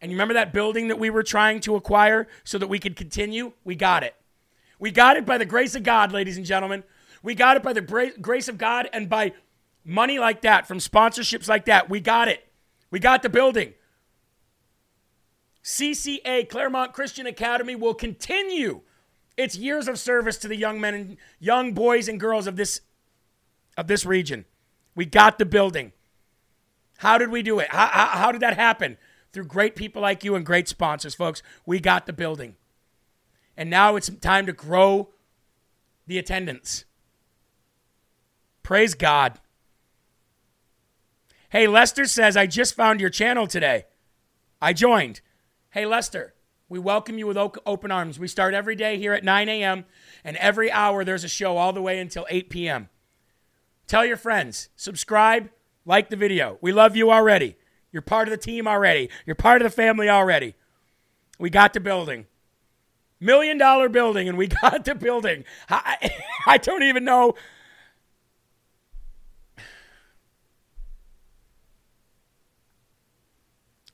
And 0.00 0.12
you 0.12 0.16
remember 0.16 0.34
that 0.34 0.52
building 0.52 0.86
that 0.88 0.98
we 1.00 1.10
were 1.10 1.24
trying 1.24 1.58
to 1.60 1.74
acquire 1.74 2.28
so 2.44 2.56
that 2.58 2.68
we 2.68 2.78
could 2.78 2.94
continue? 2.94 3.54
We 3.64 3.74
got 3.74 4.04
it. 4.04 4.14
We 4.78 4.90
got 4.90 5.16
it 5.16 5.24
by 5.24 5.38
the 5.38 5.44
grace 5.44 5.74
of 5.74 5.82
God, 5.82 6.12
ladies 6.12 6.36
and 6.36 6.46
gentlemen. 6.46 6.84
We 7.22 7.34
got 7.34 7.56
it 7.56 7.62
by 7.62 7.72
the 7.72 7.82
bra- 7.82 8.10
grace 8.20 8.48
of 8.48 8.58
God 8.58 8.88
and 8.92 9.08
by 9.08 9.32
money 9.84 10.18
like 10.18 10.42
that, 10.42 10.66
from 10.66 10.78
sponsorships 10.78 11.48
like 11.48 11.66
that. 11.66 11.88
We 11.88 12.00
got 12.00 12.28
it. 12.28 12.46
We 12.90 12.98
got 12.98 13.22
the 13.22 13.28
building. 13.28 13.74
CCA, 15.62 16.48
Claremont 16.48 16.92
Christian 16.92 17.26
Academy, 17.26 17.74
will 17.74 17.94
continue 17.94 18.82
its 19.36 19.56
years 19.56 19.88
of 19.88 19.98
service 19.98 20.36
to 20.38 20.48
the 20.48 20.56
young 20.56 20.80
men 20.80 20.94
and 20.94 21.16
young 21.40 21.72
boys 21.72 22.08
and 22.08 22.20
girls 22.20 22.46
of 22.46 22.56
this 22.56 22.82
of 23.76 23.86
this 23.88 24.06
region. 24.06 24.44
We 24.94 25.06
got 25.06 25.38
the 25.38 25.46
building. 25.46 25.92
How 26.98 27.18
did 27.18 27.30
we 27.30 27.42
do 27.42 27.58
it? 27.58 27.68
How, 27.70 27.86
how, 27.86 28.06
how 28.06 28.32
did 28.32 28.42
that 28.42 28.54
happen? 28.54 28.96
Through 29.32 29.46
great 29.46 29.74
people 29.74 30.00
like 30.00 30.22
you 30.22 30.36
and 30.36 30.46
great 30.46 30.68
sponsors, 30.68 31.14
folks. 31.14 31.42
We 31.66 31.80
got 31.80 32.06
the 32.06 32.12
building. 32.12 32.54
And 33.56 33.70
now 33.70 33.96
it's 33.96 34.08
time 34.20 34.46
to 34.46 34.52
grow 34.52 35.10
the 36.06 36.18
attendance. 36.18 36.84
Praise 38.62 38.94
God. 38.94 39.38
Hey, 41.50 41.66
Lester 41.66 42.04
says, 42.06 42.36
I 42.36 42.46
just 42.46 42.74
found 42.74 43.00
your 43.00 43.10
channel 43.10 43.46
today. 43.46 43.84
I 44.60 44.72
joined. 44.72 45.20
Hey, 45.70 45.86
Lester, 45.86 46.34
we 46.68 46.78
welcome 46.78 47.18
you 47.18 47.26
with 47.26 47.36
open 47.36 47.90
arms. 47.90 48.18
We 48.18 48.26
start 48.26 48.54
every 48.54 48.74
day 48.74 48.98
here 48.98 49.12
at 49.12 49.22
9 49.22 49.48
a.m., 49.48 49.84
and 50.24 50.36
every 50.38 50.72
hour 50.72 51.04
there's 51.04 51.24
a 51.24 51.28
show 51.28 51.56
all 51.56 51.72
the 51.72 51.82
way 51.82 52.00
until 52.00 52.26
8 52.28 52.50
p.m. 52.50 52.88
Tell 53.86 54.04
your 54.04 54.16
friends, 54.16 54.70
subscribe, 54.74 55.50
like 55.84 56.08
the 56.10 56.16
video. 56.16 56.58
We 56.60 56.72
love 56.72 56.96
you 56.96 57.12
already. 57.12 57.56
You're 57.92 58.02
part 58.02 58.26
of 58.26 58.32
the 58.32 58.38
team 58.38 58.66
already. 58.66 59.10
You're 59.26 59.36
part 59.36 59.62
of 59.62 59.70
the 59.70 59.76
family 59.76 60.08
already. 60.08 60.54
We 61.38 61.50
got 61.50 61.74
the 61.74 61.80
building. 61.80 62.26
Million 63.20 63.58
dollar 63.58 63.88
building, 63.88 64.28
and 64.28 64.36
we 64.36 64.46
got 64.62 64.84
the 64.84 64.94
building. 64.94 65.44
I, 65.68 66.10
I 66.46 66.58
don't 66.58 66.82
even 66.82 67.04
know. 67.04 67.34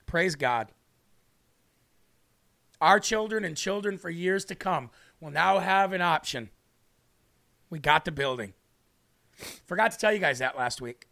Praise 0.06 0.34
God. 0.34 0.72
Our 2.80 2.98
children 2.98 3.44
and 3.44 3.56
children 3.56 3.98
for 3.98 4.10
years 4.10 4.44
to 4.46 4.54
come 4.54 4.90
will 5.20 5.30
now 5.30 5.58
have 5.58 5.92
an 5.92 6.00
option. 6.00 6.50
We 7.68 7.78
got 7.78 8.04
the 8.04 8.10
building. 8.10 8.54
Forgot 9.66 9.92
to 9.92 9.98
tell 9.98 10.12
you 10.12 10.18
guys 10.18 10.38
that 10.40 10.56
last 10.56 10.80
week. 10.80 11.09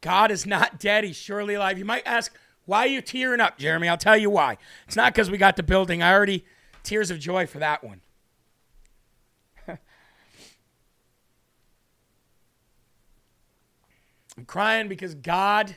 God 0.00 0.30
is 0.30 0.46
not 0.46 0.78
dead. 0.78 1.04
He's 1.04 1.16
surely 1.16 1.54
alive. 1.54 1.78
You 1.78 1.84
might 1.84 2.06
ask, 2.06 2.32
why 2.64 2.80
are 2.80 2.88
you 2.88 3.00
tearing 3.00 3.40
up, 3.40 3.58
Jeremy? 3.58 3.88
I'll 3.88 3.96
tell 3.96 4.16
you 4.16 4.30
why. 4.30 4.58
It's 4.86 4.96
not 4.96 5.12
because 5.12 5.30
we 5.30 5.38
got 5.38 5.56
the 5.56 5.62
building. 5.62 6.02
I 6.02 6.12
already, 6.12 6.44
tears 6.82 7.10
of 7.10 7.18
joy 7.18 7.46
for 7.46 7.58
that 7.58 7.82
one. 7.82 8.00
I'm 14.36 14.44
crying 14.46 14.88
because 14.88 15.14
God 15.14 15.76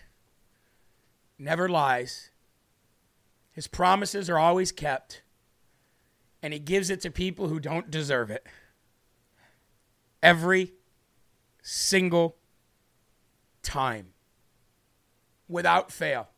never 1.40 1.68
lies. 1.68 2.30
His 3.54 3.68
promises 3.68 4.30
are 4.30 4.38
always 4.38 4.72
kept, 4.72 5.24
and 6.42 6.54
He 6.54 6.60
gives 6.60 6.90
it 6.90 7.02
to 7.02 7.12
people 7.12 7.48
who 7.48 7.60
don't 7.60 7.90
deserve 7.90 8.30
it. 8.30 8.46
Every 10.22 10.74
single 11.62 12.36
time, 13.64 14.14
without 15.48 15.92
fail. 15.92 16.30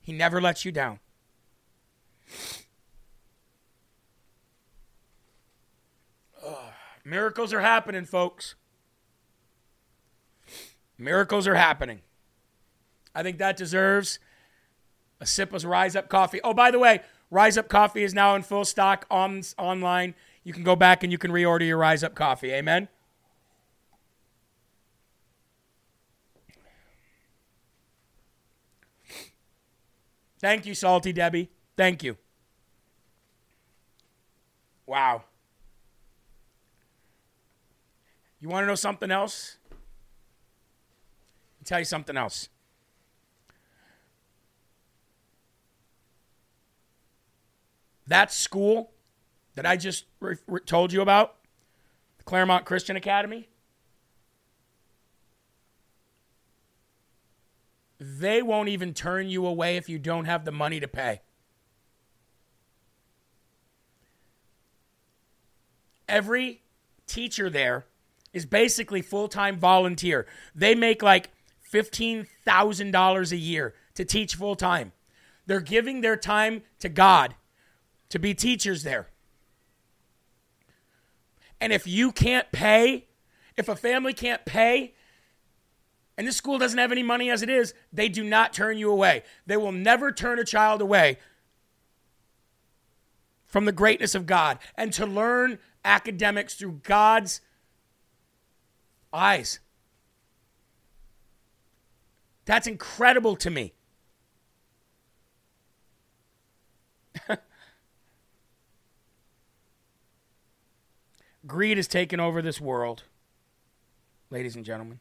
He 0.00 0.12
never 0.12 0.40
lets 0.40 0.64
you 0.64 0.72
down. 0.72 1.00
Miracles 7.04 7.52
are 7.52 7.60
happening, 7.60 8.04
folks. 8.04 8.56
Miracles 10.98 11.46
are 11.46 11.54
happening. 11.54 12.00
I 13.14 13.22
think 13.22 13.38
that 13.38 13.56
deserves 13.56 14.18
a 15.20 15.26
sip 15.26 15.52
of 15.52 15.64
Rise 15.64 15.94
Up 15.94 16.08
Coffee. 16.08 16.40
Oh, 16.42 16.52
by 16.52 16.72
the 16.72 16.80
way, 16.80 17.00
Rise 17.30 17.56
Up 17.56 17.68
Coffee 17.68 18.02
is 18.02 18.12
now 18.12 18.34
in 18.34 18.42
full 18.42 18.64
stock 18.64 19.06
on 19.08 19.42
online. 19.56 20.16
You 20.42 20.52
can 20.52 20.64
go 20.64 20.74
back 20.74 21.04
and 21.04 21.12
you 21.12 21.18
can 21.18 21.30
reorder 21.30 21.66
your 21.66 21.78
Rise 21.78 22.02
Up 22.02 22.16
Coffee. 22.16 22.52
Amen. 22.52 22.88
Thank 30.38 30.66
you, 30.66 30.74
Salty 30.74 31.12
Debbie. 31.12 31.50
Thank 31.76 32.02
you. 32.02 32.16
Wow. 34.86 35.24
You 38.40 38.48
want 38.48 38.62
to 38.64 38.66
know 38.66 38.74
something 38.74 39.10
else? 39.10 39.56
Tell 41.66 41.80
you 41.80 41.84
something 41.84 42.16
else. 42.16 42.48
That 48.06 48.32
school 48.32 48.92
that 49.56 49.66
I 49.66 49.76
just 49.76 50.04
re- 50.20 50.36
re- 50.46 50.60
told 50.60 50.92
you 50.92 51.00
about, 51.02 51.34
the 52.18 52.24
Claremont 52.24 52.64
Christian 52.64 52.94
Academy, 52.94 53.48
they 57.98 58.42
won't 58.42 58.68
even 58.68 58.92
turn 58.92 59.28
you 59.28 59.46
away 59.46 59.76
if 59.76 59.88
you 59.88 59.98
don't 59.98 60.26
have 60.26 60.44
the 60.44 60.52
money 60.52 60.80
to 60.80 60.88
pay. 60.88 61.20
Every 66.08 66.62
teacher 67.06 67.50
there 67.50 67.86
is 68.32 68.46
basically 68.46 69.02
full 69.02 69.28
time 69.28 69.58
volunteer. 69.58 70.26
They 70.54 70.74
make 70.74 71.02
like 71.02 71.30
$15,000 71.72 73.32
a 73.32 73.36
year 73.36 73.74
to 73.94 74.04
teach 74.04 74.34
full 74.34 74.56
time. 74.56 74.92
They're 75.46 75.60
giving 75.60 76.00
their 76.00 76.16
time 76.16 76.62
to 76.80 76.88
God 76.88 77.34
to 78.10 78.18
be 78.18 78.34
teachers 78.34 78.82
there. 78.82 79.08
And 81.60 81.72
if 81.72 81.86
you 81.86 82.12
can't 82.12 82.52
pay, 82.52 83.06
if 83.56 83.68
a 83.68 83.76
family 83.76 84.12
can't 84.12 84.44
pay, 84.44 84.94
and 86.16 86.26
this 86.26 86.36
school 86.36 86.58
doesn't 86.58 86.78
have 86.78 86.92
any 86.92 87.02
money 87.02 87.30
as 87.30 87.42
it 87.42 87.50
is, 87.50 87.74
they 87.92 88.08
do 88.08 88.24
not 88.24 88.52
turn 88.52 88.78
you 88.78 88.90
away. 88.90 89.22
They 89.44 89.56
will 89.56 89.72
never 89.72 90.10
turn 90.12 90.38
a 90.38 90.44
child 90.44 90.80
away 90.80 91.18
from 93.46 93.64
the 93.66 93.72
greatness 93.72 94.14
of 94.14 94.26
God 94.26 94.58
and 94.76 94.92
to 94.94 95.06
learn 95.06 95.58
academics 95.84 96.54
through 96.54 96.80
God's 96.82 97.40
eyes. 99.12 99.60
That's 102.46 102.66
incredible 102.66 103.36
to 103.36 103.50
me. 103.50 103.74
Greed 111.46 111.76
has 111.76 111.88
taken 111.88 112.20
over 112.20 112.40
this 112.40 112.60
world, 112.60 113.02
ladies 114.30 114.56
and 114.56 114.64
gentlemen. 114.64 115.00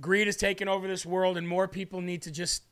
Greed 0.00 0.26
has 0.26 0.36
taken 0.36 0.68
over 0.68 0.88
this 0.88 1.06
world, 1.06 1.36
and 1.36 1.46
more 1.46 1.68
people 1.68 2.00
need 2.00 2.22
to 2.22 2.30
just. 2.30 2.64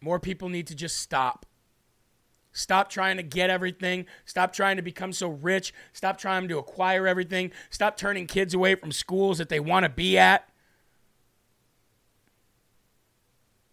More 0.00 0.18
people 0.18 0.48
need 0.48 0.66
to 0.68 0.74
just 0.74 0.98
stop. 0.98 1.46
Stop 2.52 2.88
trying 2.88 3.16
to 3.16 3.22
get 3.22 3.50
everything. 3.50 4.06
Stop 4.24 4.52
trying 4.52 4.76
to 4.76 4.82
become 4.82 5.12
so 5.12 5.28
rich. 5.28 5.74
Stop 5.92 6.18
trying 6.18 6.46
to 6.46 6.58
acquire 6.58 7.06
everything. 7.08 7.50
Stop 7.68 7.96
turning 7.96 8.26
kids 8.26 8.54
away 8.54 8.76
from 8.76 8.92
schools 8.92 9.38
that 9.38 9.48
they 9.48 9.58
want 9.58 9.84
to 9.84 9.88
be 9.88 10.16
at. 10.16 10.48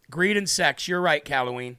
Greed 0.10 0.36
and 0.36 0.50
sex. 0.50 0.88
You're 0.88 1.00
right, 1.00 1.26
Halloween. 1.26 1.78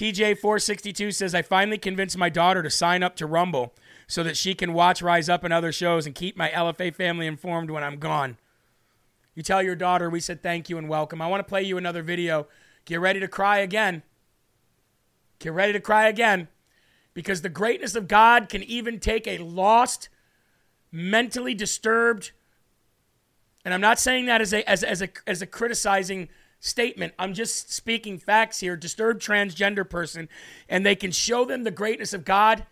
TJ462 0.00 1.14
says, 1.14 1.34
I 1.34 1.42
finally 1.42 1.76
convinced 1.76 2.16
my 2.16 2.30
daughter 2.30 2.62
to 2.62 2.70
sign 2.70 3.02
up 3.02 3.16
to 3.16 3.26
Rumble 3.26 3.74
so 4.06 4.22
that 4.22 4.34
she 4.34 4.54
can 4.54 4.72
watch 4.72 5.02
Rise 5.02 5.28
Up 5.28 5.44
and 5.44 5.52
other 5.52 5.72
shows 5.72 6.06
and 6.06 6.14
keep 6.14 6.38
my 6.38 6.48
LFA 6.48 6.94
family 6.94 7.26
informed 7.26 7.70
when 7.70 7.84
I'm 7.84 7.98
gone. 7.98 8.38
You 9.34 9.42
tell 9.42 9.62
your 9.62 9.74
daughter 9.76 10.08
we 10.08 10.20
said 10.20 10.42
thank 10.42 10.70
you 10.70 10.78
and 10.78 10.88
welcome. 10.88 11.20
I 11.20 11.26
want 11.26 11.40
to 11.40 11.48
play 11.48 11.64
you 11.64 11.76
another 11.76 12.02
video. 12.02 12.46
Get 12.86 12.98
ready 12.98 13.20
to 13.20 13.28
cry 13.28 13.58
again. 13.58 14.02
Get 15.38 15.52
ready 15.52 15.74
to 15.74 15.80
cry 15.80 16.08
again 16.08 16.48
because 17.12 17.42
the 17.42 17.50
greatness 17.50 17.94
of 17.94 18.08
God 18.08 18.48
can 18.48 18.62
even 18.62 19.00
take 19.00 19.26
a 19.26 19.36
lost, 19.36 20.08
mentally 20.90 21.52
disturbed, 21.52 22.30
and 23.66 23.74
I'm 23.74 23.82
not 23.82 23.98
saying 23.98 24.24
that 24.24 24.40
as 24.40 24.54
a, 24.54 24.66
as, 24.66 24.82
as 24.82 25.02
a, 25.02 25.08
as 25.26 25.42
a 25.42 25.46
criticizing 25.46 26.30
statement. 26.60 27.14
I'm 27.18 27.34
just 27.34 27.72
speaking 27.72 28.18
facts 28.18 28.60
here. 28.60 28.76
Disturbed 28.76 29.20
transgender 29.20 29.88
person, 29.88 30.28
and 30.68 30.86
they 30.86 30.94
can 30.94 31.10
show 31.10 31.44
them 31.44 31.64
the 31.64 31.70
greatness 31.70 32.12
of 32.12 32.24
God 32.24 32.64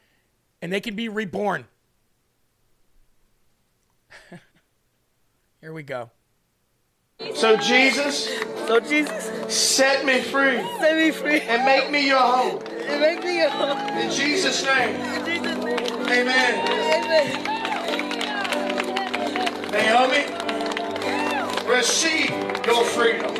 and 0.60 0.72
they 0.72 0.80
can 0.80 0.94
be 0.96 1.08
reborn. 1.08 1.66
here 5.60 5.72
we 5.72 5.82
go. 5.82 6.10
So 7.34 7.56
Jesus, 7.56 8.28
So 8.66 8.78
Jesus, 8.80 9.30
set 9.52 10.04
me 10.04 10.20
free 10.20 10.58
set 10.78 10.94
me 10.96 11.10
free 11.10 11.40
and 11.40 11.64
make 11.64 11.90
me 11.90 12.06
your 12.06 12.18
home. 12.20 12.62
and 12.86 13.00
make 13.00 13.24
me 13.24 13.42
a 13.42 13.50
home. 13.50 13.76
In 13.98 14.08
Jesus' 14.10 14.64
name, 14.64 14.94
In 14.94 15.24
Jesus' 15.26 15.64
name, 15.64 15.78
amen. 16.06 16.68
amen. 16.94 17.44
Naomi, 19.72 20.24
receive 21.68 22.30
your 22.66 22.84
freedom. 22.84 23.34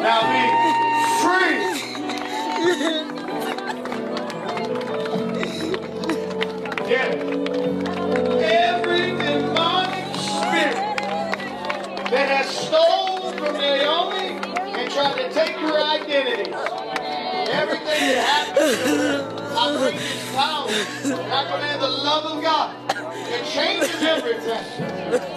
Now 0.00 0.22
be 0.32 0.42
free. 1.22 1.56
Yeah. 6.88 7.12
Every 8.40 9.10
demonic 9.18 10.16
spirit 10.16 10.98
that 12.10 12.28
has 12.30 12.48
stolen 12.48 13.38
from 13.38 13.54
Naomi 13.58 14.28
and 14.78 14.90
tried 14.90 15.16
to 15.16 15.32
take 15.34 15.56
her 15.56 15.78
identity. 15.78 16.52
Everything 17.52 18.00
that 18.08 18.56
happened, 18.56 19.40
I 19.58 19.76
bring 19.78 19.96
this 19.96 20.34
power. 20.34 20.68
I 20.68 21.44
command 21.52 21.82
the 21.82 21.88
love 21.88 22.24
of 22.24 22.42
God. 22.42 22.74
It 23.16 23.44
changes 23.44 24.02
everything. 24.02 25.29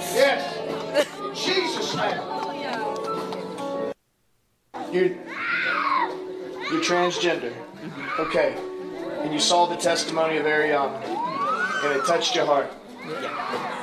Transgender. 6.93 7.53
Okay. 8.19 8.55
And 9.21 9.33
you 9.33 9.39
saw 9.39 9.65
the 9.65 9.75
testimony 9.75 10.37
of 10.37 10.45
Ariana. 10.45 11.01
And 11.83 11.99
it 11.99 12.05
touched 12.05 12.35
your 12.35 12.45
heart. 12.45 12.71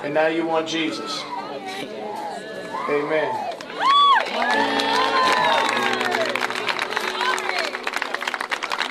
And 0.04 0.14
now 0.14 0.28
you 0.28 0.46
want 0.46 0.68
Jesus. 0.68 1.22
Amen. 2.88 3.34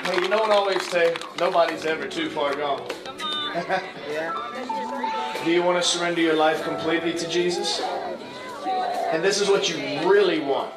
Hey, 0.04 0.20
you 0.20 0.28
know 0.28 0.38
what 0.38 0.50
I 0.50 0.54
always 0.54 0.86
say? 0.90 1.16
Nobody's 1.38 1.86
ever 1.86 2.06
too 2.06 2.28
far 2.28 2.54
gone. 2.54 2.86
Do 5.44 5.50
you 5.50 5.62
want 5.62 5.82
to 5.82 5.88
surrender 5.88 6.20
your 6.20 6.36
life 6.36 6.62
completely 6.62 7.14
to 7.14 7.26
Jesus? 7.28 7.80
And 9.12 9.24
this 9.24 9.40
is 9.40 9.48
what 9.48 9.70
you 9.70 9.76
really 10.08 10.40
want. 10.40 10.72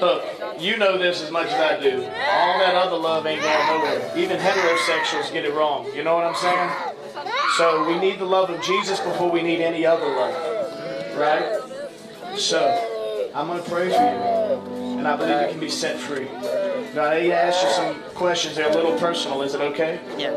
Look, 0.00 0.24
you 0.60 0.76
know 0.76 0.98
this 0.98 1.22
as 1.22 1.30
much 1.30 1.48
as 1.48 1.54
I 1.54 1.80
do. 1.80 2.02
All 2.02 2.58
that 2.58 2.74
other 2.74 2.96
love 2.96 3.26
ain't 3.26 3.42
going 3.42 3.66
nowhere. 3.66 4.12
Even 4.16 4.38
heterosexuals 4.38 5.32
get 5.32 5.44
it 5.44 5.54
wrong. 5.54 5.86
You 5.94 6.04
know 6.04 6.14
what 6.14 6.24
I'm 6.24 6.34
saying? 6.34 6.70
So 7.56 7.86
we 7.88 7.98
need 7.98 8.18
the 8.18 8.24
love 8.26 8.50
of 8.50 8.60
Jesus 8.62 9.00
before 9.00 9.30
we 9.30 9.42
need 9.42 9.60
any 9.60 9.86
other 9.86 10.06
love. 10.06 11.16
Right? 11.16 12.38
So, 12.38 13.30
I'm 13.34 13.46
going 13.46 13.62
to 13.62 13.68
pray 13.68 13.88
for 13.88 13.94
you. 13.94 14.98
And 14.98 15.08
I 15.08 15.16
believe 15.16 15.42
you 15.42 15.48
can 15.48 15.60
be 15.60 15.68
set 15.68 15.98
free. 15.98 16.28
Now, 16.94 17.04
I 17.04 17.20
need 17.20 17.28
to 17.28 17.34
ask 17.34 17.62
you 17.64 17.70
some 17.70 17.94
questions. 18.14 18.56
They're 18.56 18.70
a 18.70 18.74
little 18.74 18.98
personal. 18.98 19.42
Is 19.42 19.54
it 19.54 19.60
okay? 19.60 20.00
Yeah. 20.18 20.30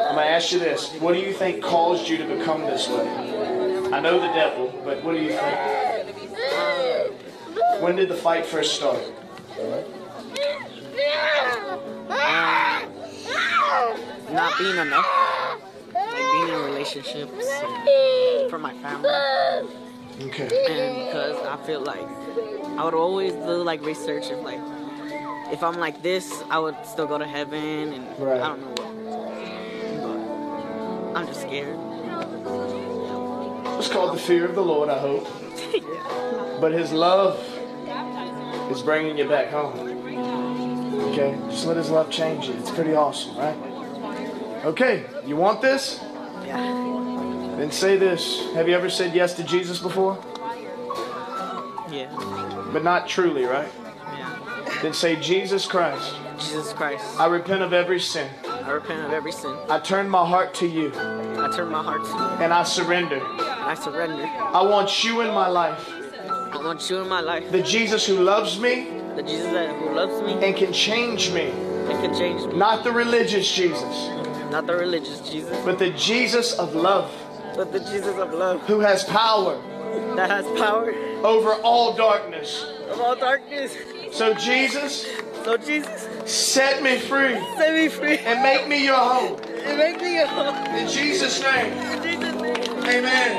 I'm 0.00 0.14
going 0.14 0.26
to 0.26 0.30
ask 0.30 0.52
you 0.52 0.58
this. 0.58 0.92
What 0.94 1.12
do 1.12 1.20
you 1.20 1.32
think 1.32 1.62
caused 1.62 2.08
you 2.08 2.16
to 2.18 2.24
become 2.24 2.62
this 2.62 2.88
way? 2.88 3.06
I 3.92 4.00
know 4.00 4.20
the 4.20 4.28
devil, 4.28 4.72
but 4.84 5.02
what 5.04 5.12
do 5.12 5.20
you 5.20 5.30
think? 5.30 5.58
When 7.80 7.96
did 7.96 8.08
the 8.08 8.14
fight 8.14 8.44
first 8.46 8.74
start? 8.74 9.00
Not 14.32 14.58
being 14.58 14.76
enough. 14.76 15.06
Like 15.94 16.32
being 16.32 16.48
in 16.48 16.64
relationships 16.64 17.48
for 18.50 18.58
my 18.58 18.72
family. 18.74 19.10
Okay. 20.20 20.48
And 20.68 21.06
because 21.06 21.36
I 21.46 21.56
feel 21.66 21.80
like 21.80 22.06
I 22.78 22.84
would 22.84 22.94
always 22.94 23.32
do 23.32 23.62
like 23.62 23.82
research 23.84 24.30
if 24.30 24.38
like 24.44 24.60
if 25.52 25.62
I'm 25.62 25.78
like 25.78 26.02
this, 26.02 26.42
I 26.50 26.58
would 26.58 26.76
still 26.84 27.06
go 27.06 27.18
to 27.18 27.26
heaven 27.26 27.92
and 27.92 28.18
Right. 28.18 28.40
I 28.40 28.48
don't 28.48 28.60
know 28.60 28.68
what. 28.68 28.94
But 31.12 31.18
I'm 31.18 31.26
just 31.26 31.40
scared. 31.40 31.78
It's 33.78 33.88
called 33.88 34.14
the 34.14 34.20
fear 34.20 34.44
of 34.44 34.54
the 34.54 34.62
Lord, 34.64 34.88
I 34.88 34.98
hope. 34.98 35.26
But 36.60 36.72
His 36.72 36.92
love 36.92 37.38
is 38.70 38.82
bringing 38.82 39.16
you 39.18 39.28
back 39.28 39.50
home. 39.50 39.78
Okay? 41.10 41.38
Just 41.50 41.66
let 41.66 41.76
His 41.76 41.90
love 41.90 42.10
change 42.10 42.46
you. 42.46 42.54
It's 42.54 42.70
pretty 42.70 42.94
awesome, 42.94 43.36
right? 43.36 43.56
Okay, 44.64 45.06
you 45.24 45.36
want 45.36 45.62
this? 45.62 46.00
Yeah. 46.44 46.56
Then 47.56 47.70
say 47.70 47.96
this. 47.96 48.52
Have 48.54 48.68
you 48.68 48.74
ever 48.74 48.90
said 48.90 49.14
yes 49.14 49.34
to 49.34 49.44
Jesus 49.44 49.78
before? 49.78 50.18
Yeah. 51.90 52.12
But 52.72 52.84
not 52.84 53.08
truly, 53.08 53.44
right? 53.44 53.68
Yeah. 54.12 54.78
Then 54.82 54.92
say, 54.92 55.16
Jesus 55.16 55.66
Christ, 55.66 56.14
Jesus 56.38 56.72
Christ. 56.72 57.04
I 57.18 57.26
repent 57.26 57.62
of 57.62 57.72
every 57.72 58.00
sin. 58.00 58.28
I 58.44 58.70
repent 58.70 59.04
of 59.04 59.12
every 59.12 59.32
sin. 59.32 59.56
I 59.68 59.78
turn 59.80 60.08
my 60.08 60.26
heart 60.26 60.54
to 60.54 60.66
you 60.66 60.92
I 61.40 61.48
turn 61.54 61.70
my 61.70 61.82
heart 61.82 62.04
to 62.04 62.10
you. 62.10 62.44
and 62.44 62.52
I 62.52 62.64
surrender. 62.64 63.20
I 63.24 63.74
surrender. 63.74 64.24
I 64.24 64.62
want 64.62 65.04
you 65.04 65.20
in 65.20 65.28
my 65.28 65.46
life. 65.46 65.88
I 66.52 66.58
want 66.64 66.88
you 66.90 66.98
in 66.98 67.08
my 67.08 67.20
life. 67.20 67.50
The 67.52 67.62
Jesus 67.62 68.06
who 68.06 68.16
loves 68.22 68.58
me 68.58 68.88
The 69.16 69.22
Jesus 69.22 69.50
that 69.52 69.74
who 69.76 69.90
loves 69.94 70.20
me 70.22 70.32
and 70.46 70.56
can 70.56 70.72
change 70.72 71.30
me. 71.32 71.50
and 71.50 72.02
can 72.02 72.14
change 72.14 72.46
me. 72.46 72.56
Not 72.58 72.84
the 72.84 72.92
religious 72.92 73.50
Jesus, 73.52 73.82
Not 74.50 74.66
the 74.66 74.76
religious 74.76 75.20
Jesus, 75.20 75.56
but 75.64 75.78
the 75.78 75.90
Jesus 75.90 76.52
of 76.58 76.74
love 76.74 77.10
but 77.56 77.72
the 77.72 77.80
Jesus 77.80 78.16
of 78.18 78.32
love 78.32 78.60
who 78.68 78.78
has 78.80 79.02
power 79.04 79.60
that 80.14 80.30
has 80.30 80.46
power 80.60 80.92
over 81.24 81.54
all 81.62 81.92
darkness. 81.92 82.64
of 82.88 83.00
all 83.00 83.16
darkness. 83.16 83.74
So, 84.12 84.32
Jesus, 84.34 85.06
So 85.44 85.56
Jesus, 85.56 86.06
set 86.24 86.82
me 86.82 86.98
free 86.98 87.34
set 87.56 87.74
me 87.74 87.88
free 87.88 88.18
and 88.18 88.42
make 88.42 88.68
me 88.68 88.84
your 88.84 88.94
home. 88.96 89.40
and 89.66 89.76
make 89.78 90.00
me 90.00 90.14
your 90.18 90.26
home. 90.28 90.54
In 90.76 90.86
Jesus' 90.88 91.42
name, 91.42 91.72
In 91.72 92.02
Jesus' 92.02 92.40
name, 92.40 92.84
amen. 92.84 93.30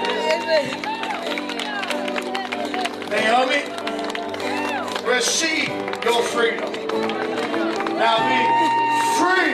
amen. 0.43 0.98
Naomi, 3.09 3.63
receive 5.07 5.69
your 6.05 6.21
freedom. 6.23 6.71
Now 7.97 8.17
be 8.29 8.39
free. 9.19 9.53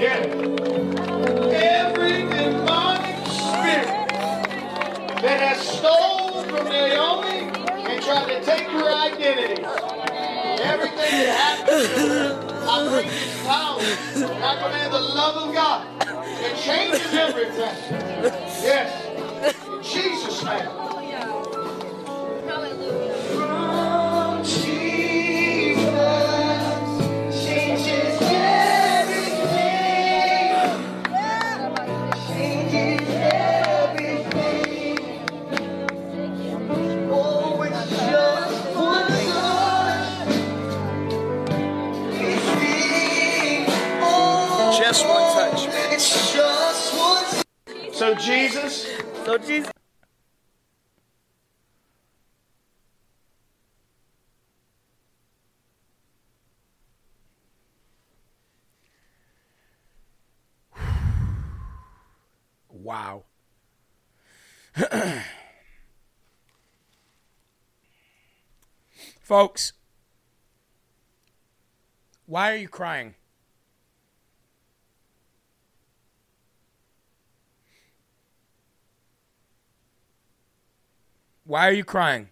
Yeah. 0.00 0.20
Every 1.52 2.22
demonic 2.22 3.26
spirit 3.26 4.08
that 5.22 5.40
has 5.40 5.58
stolen 5.60 6.48
from 6.48 6.68
Naomi 6.68 7.38
and 7.88 8.02
tried 8.02 8.26
to 8.28 8.44
take 8.44 8.66
her 8.68 8.88
identity. 8.90 9.62
Everything 10.62 10.96
that 10.96 11.66
happened, 11.68 12.53
I 12.74 12.88
bring 12.88 13.06
this 13.06 13.46
power. 13.46 13.78
I 13.80 14.56
command 14.60 14.92
the 14.92 14.98
love 14.98 15.48
of 15.48 15.54
God. 15.54 15.86
It 16.26 16.56
changes 16.56 17.14
everything. 17.14 17.76
Yes. 18.64 19.54
In 19.68 19.82
Jesus' 19.82 20.44
name. 20.44 20.93
So, 48.14 48.20
Jesus, 48.20 48.86
So 49.24 49.38
Jesus. 49.38 49.72
Wow. 62.68 63.24
Folks, 69.20 69.72
why 72.26 72.52
are 72.52 72.56
you 72.56 72.68
crying? 72.68 73.14
Why 81.44 81.68
are 81.68 81.72
you 81.72 81.84
crying? 81.84 82.28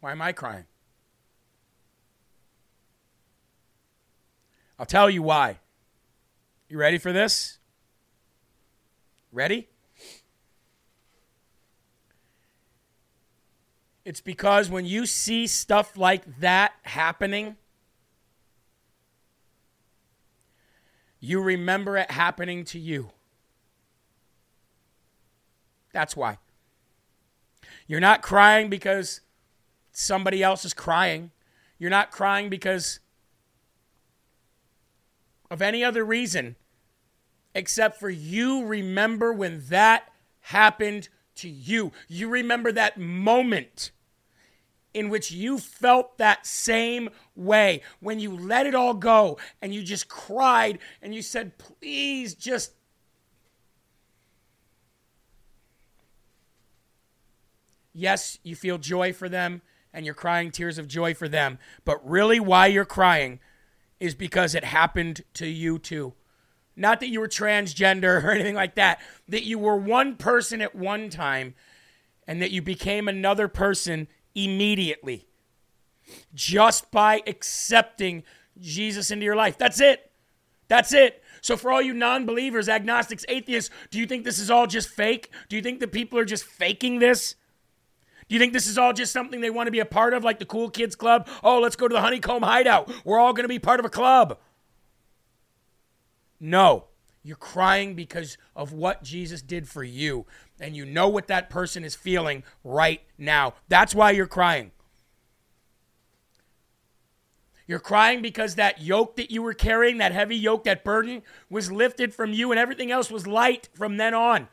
Why 0.00 0.12
am 0.12 0.22
I 0.22 0.32
crying? 0.32 0.64
I'll 4.78 4.86
tell 4.86 5.10
you 5.10 5.22
why. 5.22 5.58
You 6.68 6.78
ready 6.78 6.98
for 6.98 7.12
this? 7.12 7.58
Ready? 9.32 9.68
It's 14.04 14.20
because 14.20 14.70
when 14.70 14.86
you 14.86 15.06
see 15.06 15.46
stuff 15.46 15.96
like 15.96 16.40
that 16.40 16.72
happening, 16.82 17.56
you 21.20 21.42
remember 21.42 21.96
it 21.96 22.10
happening 22.10 22.64
to 22.64 22.78
you. 22.78 23.10
That's 25.92 26.16
why. 26.16 26.38
You're 27.90 27.98
not 27.98 28.22
crying 28.22 28.70
because 28.70 29.20
somebody 29.90 30.44
else 30.44 30.64
is 30.64 30.72
crying. 30.72 31.32
You're 31.76 31.90
not 31.90 32.12
crying 32.12 32.48
because 32.48 33.00
of 35.50 35.60
any 35.60 35.82
other 35.82 36.04
reason 36.04 36.54
except 37.52 37.98
for 37.98 38.08
you 38.08 38.64
remember 38.64 39.32
when 39.32 39.64
that 39.70 40.04
happened 40.38 41.08
to 41.34 41.48
you. 41.48 41.90
You 42.06 42.28
remember 42.28 42.70
that 42.70 42.96
moment 42.96 43.90
in 44.94 45.08
which 45.08 45.32
you 45.32 45.58
felt 45.58 46.16
that 46.18 46.46
same 46.46 47.10
way 47.34 47.82
when 47.98 48.20
you 48.20 48.36
let 48.36 48.66
it 48.68 48.74
all 48.76 48.94
go 48.94 49.36
and 49.60 49.74
you 49.74 49.82
just 49.82 50.06
cried 50.08 50.78
and 51.02 51.12
you 51.12 51.22
said, 51.22 51.58
please 51.58 52.34
just. 52.36 52.70
Yes, 57.92 58.38
you 58.42 58.54
feel 58.54 58.78
joy 58.78 59.12
for 59.12 59.28
them 59.28 59.62
and 59.92 60.04
you're 60.04 60.14
crying 60.14 60.50
tears 60.50 60.78
of 60.78 60.86
joy 60.86 61.14
for 61.14 61.28
them, 61.28 61.58
but 61.84 62.06
really 62.08 62.38
why 62.38 62.66
you're 62.66 62.84
crying 62.84 63.40
is 63.98 64.14
because 64.14 64.54
it 64.54 64.64
happened 64.64 65.22
to 65.34 65.46
you 65.46 65.78
too. 65.78 66.14
Not 66.76 67.00
that 67.00 67.08
you 67.08 67.20
were 67.20 67.28
transgender 67.28 68.22
or 68.24 68.30
anything 68.30 68.54
like 68.54 68.76
that, 68.76 69.00
that 69.28 69.44
you 69.44 69.58
were 69.58 69.76
one 69.76 70.16
person 70.16 70.60
at 70.60 70.74
one 70.74 71.10
time 71.10 71.54
and 72.26 72.40
that 72.40 72.52
you 72.52 72.62
became 72.62 73.08
another 73.08 73.48
person 73.48 74.08
immediately 74.34 75.26
just 76.34 76.90
by 76.90 77.22
accepting 77.26 78.22
Jesus 78.58 79.10
into 79.10 79.24
your 79.24 79.36
life. 79.36 79.58
That's 79.58 79.80
it. 79.80 80.10
That's 80.68 80.92
it. 80.92 81.22
So, 81.40 81.56
for 81.56 81.72
all 81.72 81.82
you 81.82 81.94
non 81.94 82.26
believers, 82.26 82.68
agnostics, 82.68 83.24
atheists, 83.28 83.70
do 83.90 83.98
you 83.98 84.06
think 84.06 84.24
this 84.24 84.38
is 84.38 84.50
all 84.50 84.66
just 84.66 84.88
fake? 84.88 85.30
Do 85.48 85.56
you 85.56 85.62
think 85.62 85.80
that 85.80 85.90
people 85.90 86.18
are 86.18 86.24
just 86.24 86.44
faking 86.44 86.98
this? 86.98 87.34
Do 88.30 88.34
you 88.34 88.38
think 88.38 88.52
this 88.52 88.68
is 88.68 88.78
all 88.78 88.92
just 88.92 89.12
something 89.12 89.40
they 89.40 89.50
want 89.50 89.66
to 89.66 89.72
be 89.72 89.80
a 89.80 89.84
part 89.84 90.14
of, 90.14 90.22
like 90.22 90.38
the 90.38 90.46
Cool 90.46 90.70
Kids 90.70 90.94
Club? 90.94 91.28
Oh, 91.42 91.58
let's 91.58 91.74
go 91.74 91.88
to 91.88 91.92
the 91.92 92.00
Honeycomb 92.00 92.44
Hideout. 92.44 92.88
We're 93.04 93.18
all 93.18 93.32
going 93.32 93.42
to 93.42 93.48
be 93.48 93.58
part 93.58 93.80
of 93.80 93.86
a 93.86 93.90
club. 93.90 94.38
No. 96.38 96.84
You're 97.24 97.34
crying 97.34 97.96
because 97.96 98.38
of 98.54 98.72
what 98.72 99.02
Jesus 99.02 99.42
did 99.42 99.68
for 99.68 99.82
you. 99.82 100.26
And 100.60 100.76
you 100.76 100.86
know 100.86 101.08
what 101.08 101.26
that 101.26 101.50
person 101.50 101.84
is 101.84 101.96
feeling 101.96 102.44
right 102.62 103.00
now. 103.18 103.54
That's 103.68 103.96
why 103.96 104.12
you're 104.12 104.28
crying. 104.28 104.70
You're 107.66 107.80
crying 107.80 108.22
because 108.22 108.54
that 108.54 108.80
yoke 108.80 109.16
that 109.16 109.32
you 109.32 109.42
were 109.42 109.54
carrying, 109.54 109.98
that 109.98 110.12
heavy 110.12 110.36
yoke, 110.36 110.62
that 110.64 110.84
burden, 110.84 111.22
was 111.50 111.72
lifted 111.72 112.14
from 112.14 112.32
you 112.32 112.52
and 112.52 112.60
everything 112.60 112.92
else 112.92 113.10
was 113.10 113.26
light 113.26 113.68
from 113.74 113.96
then 113.96 114.14
on. 114.14 114.46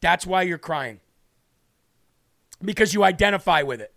That's 0.00 0.26
why 0.26 0.42
you're 0.42 0.56
crying. 0.56 1.00
Because 2.62 2.94
you 2.94 3.02
identify 3.02 3.62
with 3.62 3.80
it. 3.80 3.92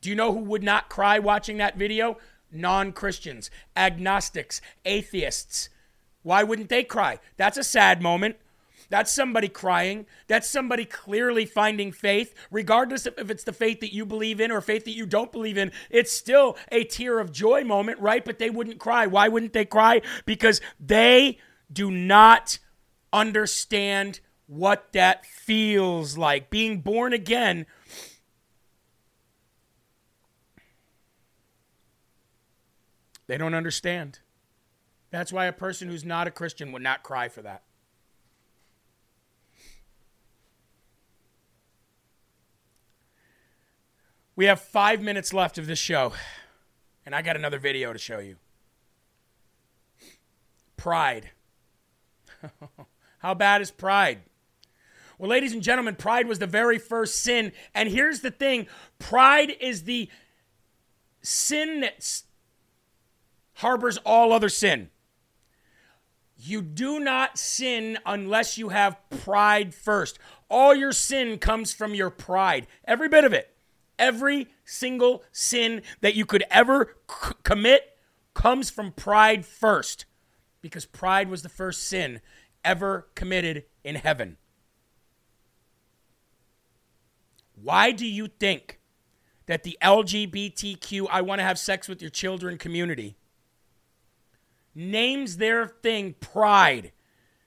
Do 0.00 0.10
you 0.10 0.16
know 0.16 0.32
who 0.32 0.40
would 0.40 0.62
not 0.62 0.88
cry 0.88 1.18
watching 1.18 1.56
that 1.56 1.78
video? 1.78 2.18
Non 2.52 2.92
Christians, 2.92 3.50
agnostics, 3.76 4.60
atheists. 4.84 5.70
Why 6.22 6.42
wouldn't 6.42 6.68
they 6.68 6.84
cry? 6.84 7.18
That's 7.36 7.58
a 7.58 7.64
sad 7.64 8.02
moment. 8.02 8.36
That's 8.90 9.12
somebody 9.12 9.48
crying. 9.48 10.06
That's 10.26 10.48
somebody 10.48 10.84
clearly 10.84 11.46
finding 11.46 11.90
faith, 11.90 12.34
regardless 12.50 13.06
of 13.06 13.14
if 13.18 13.30
it's 13.30 13.44
the 13.44 13.52
faith 13.52 13.80
that 13.80 13.94
you 13.94 14.04
believe 14.04 14.40
in 14.40 14.50
or 14.50 14.60
faith 14.60 14.84
that 14.84 14.94
you 14.94 15.06
don't 15.06 15.32
believe 15.32 15.56
in. 15.56 15.72
It's 15.90 16.12
still 16.12 16.56
a 16.70 16.84
tear 16.84 17.18
of 17.18 17.32
joy 17.32 17.64
moment, 17.64 17.98
right? 17.98 18.24
But 18.24 18.38
they 18.38 18.50
wouldn't 18.50 18.78
cry. 18.78 19.06
Why 19.06 19.28
wouldn't 19.28 19.52
they 19.52 19.64
cry? 19.64 20.02
Because 20.26 20.60
they 20.78 21.38
do 21.72 21.90
not 21.90 22.58
understand 23.12 24.20
what 24.54 24.92
that 24.92 25.26
feels 25.26 26.16
like. 26.16 26.48
Being 26.48 26.80
born 26.80 27.12
again. 27.12 27.66
They 33.26 33.36
don't 33.36 33.54
understand. 33.54 34.20
That's 35.10 35.32
why 35.32 35.46
a 35.46 35.52
person 35.52 35.88
who's 35.88 36.04
not 36.04 36.26
a 36.26 36.30
Christian 36.30 36.72
would 36.72 36.82
not 36.82 37.02
cry 37.02 37.28
for 37.28 37.42
that. 37.42 37.62
We 44.36 44.46
have 44.46 44.60
five 44.60 45.00
minutes 45.00 45.32
left 45.32 45.58
of 45.58 45.66
this 45.66 45.78
show, 45.78 46.12
and 47.06 47.14
I 47.14 47.22
got 47.22 47.36
another 47.36 47.58
video 47.58 47.92
to 47.92 47.98
show 47.98 48.18
you. 48.18 48.36
Pride. 50.76 51.30
How 53.18 53.34
bad 53.34 53.62
is 53.62 53.70
pride? 53.70 54.22
Well, 55.18 55.30
ladies 55.30 55.52
and 55.52 55.62
gentlemen, 55.62 55.96
pride 55.96 56.26
was 56.26 56.38
the 56.38 56.46
very 56.46 56.78
first 56.78 57.20
sin. 57.20 57.52
And 57.74 57.88
here's 57.88 58.20
the 58.20 58.30
thing 58.30 58.66
pride 58.98 59.54
is 59.60 59.84
the 59.84 60.08
sin 61.22 61.80
that 61.80 62.22
harbors 63.54 63.98
all 63.98 64.32
other 64.32 64.48
sin. 64.48 64.90
You 66.36 66.60
do 66.60 67.00
not 67.00 67.38
sin 67.38 67.98
unless 68.04 68.58
you 68.58 68.70
have 68.70 68.98
pride 69.08 69.74
first. 69.74 70.18
All 70.50 70.74
your 70.74 70.92
sin 70.92 71.38
comes 71.38 71.72
from 71.72 71.94
your 71.94 72.10
pride, 72.10 72.66
every 72.84 73.08
bit 73.08 73.24
of 73.24 73.32
it. 73.32 73.50
Every 73.98 74.48
single 74.64 75.22
sin 75.30 75.82
that 76.00 76.16
you 76.16 76.26
could 76.26 76.44
ever 76.50 76.96
c- 77.08 77.34
commit 77.44 77.96
comes 78.34 78.68
from 78.68 78.90
pride 78.90 79.46
first 79.46 80.04
because 80.60 80.84
pride 80.84 81.28
was 81.28 81.42
the 81.42 81.48
first 81.48 81.84
sin 81.84 82.20
ever 82.64 83.06
committed 83.14 83.64
in 83.84 83.94
heaven. 83.94 84.36
Why 87.64 87.92
do 87.92 88.06
you 88.06 88.28
think 88.28 88.78
that 89.46 89.62
the 89.62 89.78
LGBTQ, 89.80 91.06
I 91.10 91.22
want 91.22 91.38
to 91.38 91.44
have 91.44 91.58
sex 91.58 91.88
with 91.88 92.02
your 92.02 92.10
children 92.10 92.58
community, 92.58 93.16
names 94.74 95.38
their 95.38 95.66
thing 95.66 96.14
pride? 96.20 96.92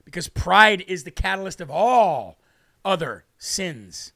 Because 0.04 0.26
pride 0.26 0.82
is 0.88 1.04
the 1.04 1.12
catalyst 1.12 1.60
of 1.60 1.70
all 1.70 2.40
other 2.84 3.26
sins. 3.38 4.12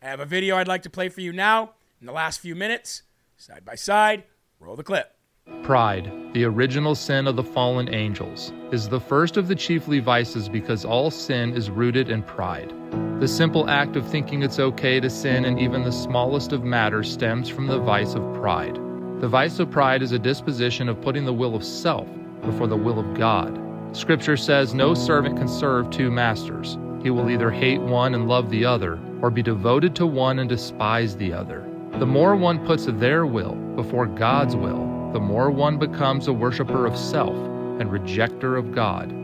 I 0.00 0.06
have 0.06 0.20
a 0.20 0.24
video 0.24 0.56
I'd 0.56 0.68
like 0.68 0.82
to 0.82 0.90
play 0.90 1.08
for 1.08 1.20
you 1.20 1.32
now 1.32 1.72
in 2.00 2.06
the 2.06 2.12
last 2.12 2.38
few 2.38 2.54
minutes. 2.54 3.02
Side 3.36 3.64
by 3.64 3.74
side, 3.74 4.22
roll 4.60 4.76
the 4.76 4.84
clip. 4.84 5.16
Pride, 5.62 6.12
the 6.32 6.44
original 6.44 6.96
sin 6.96 7.28
of 7.28 7.36
the 7.36 7.42
fallen 7.42 7.94
angels, 7.94 8.52
is 8.72 8.88
the 8.88 8.98
first 8.98 9.36
of 9.36 9.46
the 9.46 9.54
chiefly 9.54 10.00
vices 10.00 10.48
because 10.48 10.84
all 10.84 11.08
sin 11.08 11.54
is 11.54 11.70
rooted 11.70 12.10
in 12.10 12.22
pride. 12.24 12.74
The 13.20 13.28
simple 13.28 13.70
act 13.70 13.94
of 13.94 14.04
thinking 14.04 14.42
it's 14.42 14.58
okay 14.58 14.98
to 14.98 15.08
sin 15.08 15.44
in 15.44 15.60
even 15.60 15.84
the 15.84 15.92
smallest 15.92 16.52
of 16.52 16.64
matters 16.64 17.12
stems 17.12 17.48
from 17.48 17.68
the 17.68 17.78
vice 17.78 18.14
of 18.14 18.34
pride. 18.34 18.74
The 19.20 19.28
vice 19.28 19.60
of 19.60 19.70
pride 19.70 20.02
is 20.02 20.10
a 20.10 20.18
disposition 20.18 20.88
of 20.88 21.00
putting 21.00 21.24
the 21.24 21.32
will 21.32 21.54
of 21.54 21.64
self 21.64 22.08
before 22.42 22.66
the 22.66 22.76
will 22.76 22.98
of 22.98 23.14
God. 23.14 23.56
Scripture 23.96 24.36
says 24.36 24.74
no 24.74 24.94
servant 24.94 25.36
can 25.36 25.46
serve 25.46 25.90
two 25.90 26.10
masters. 26.10 26.76
He 27.04 27.10
will 27.10 27.30
either 27.30 27.52
hate 27.52 27.80
one 27.80 28.14
and 28.14 28.26
love 28.26 28.50
the 28.50 28.64
other, 28.64 28.98
or 29.20 29.30
be 29.30 29.42
devoted 29.42 29.94
to 29.96 30.06
one 30.06 30.40
and 30.40 30.48
despise 30.48 31.16
the 31.16 31.32
other. 31.32 31.68
The 31.98 32.06
more 32.06 32.34
one 32.34 32.66
puts 32.66 32.86
their 32.86 33.26
will 33.26 33.54
before 33.76 34.06
God's 34.06 34.56
will, 34.56 34.81
the 35.12 35.20
more 35.20 35.50
one 35.50 35.78
becomes 35.78 36.28
a 36.28 36.32
worshiper 36.32 36.86
of 36.86 36.96
self 36.96 37.36
and 37.80 37.90
rejecter 37.90 38.58
of 38.58 38.74
God. 38.74 39.14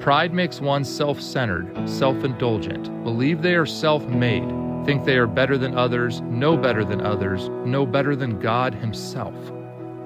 Pride 0.00 0.32
makes 0.32 0.60
one 0.60 0.84
self 0.84 1.20
centered, 1.20 1.88
self 1.88 2.24
indulgent, 2.24 2.84
believe 3.04 3.42
they 3.42 3.54
are 3.54 3.66
self 3.66 4.06
made, 4.06 4.48
think 4.84 5.04
they 5.04 5.16
are 5.16 5.26
better 5.26 5.56
than 5.56 5.76
others, 5.76 6.20
know 6.22 6.56
better 6.56 6.84
than 6.84 7.00
others, 7.00 7.48
know 7.64 7.86
better 7.86 8.14
than 8.16 8.38
God 8.38 8.74
Himself. 8.74 9.34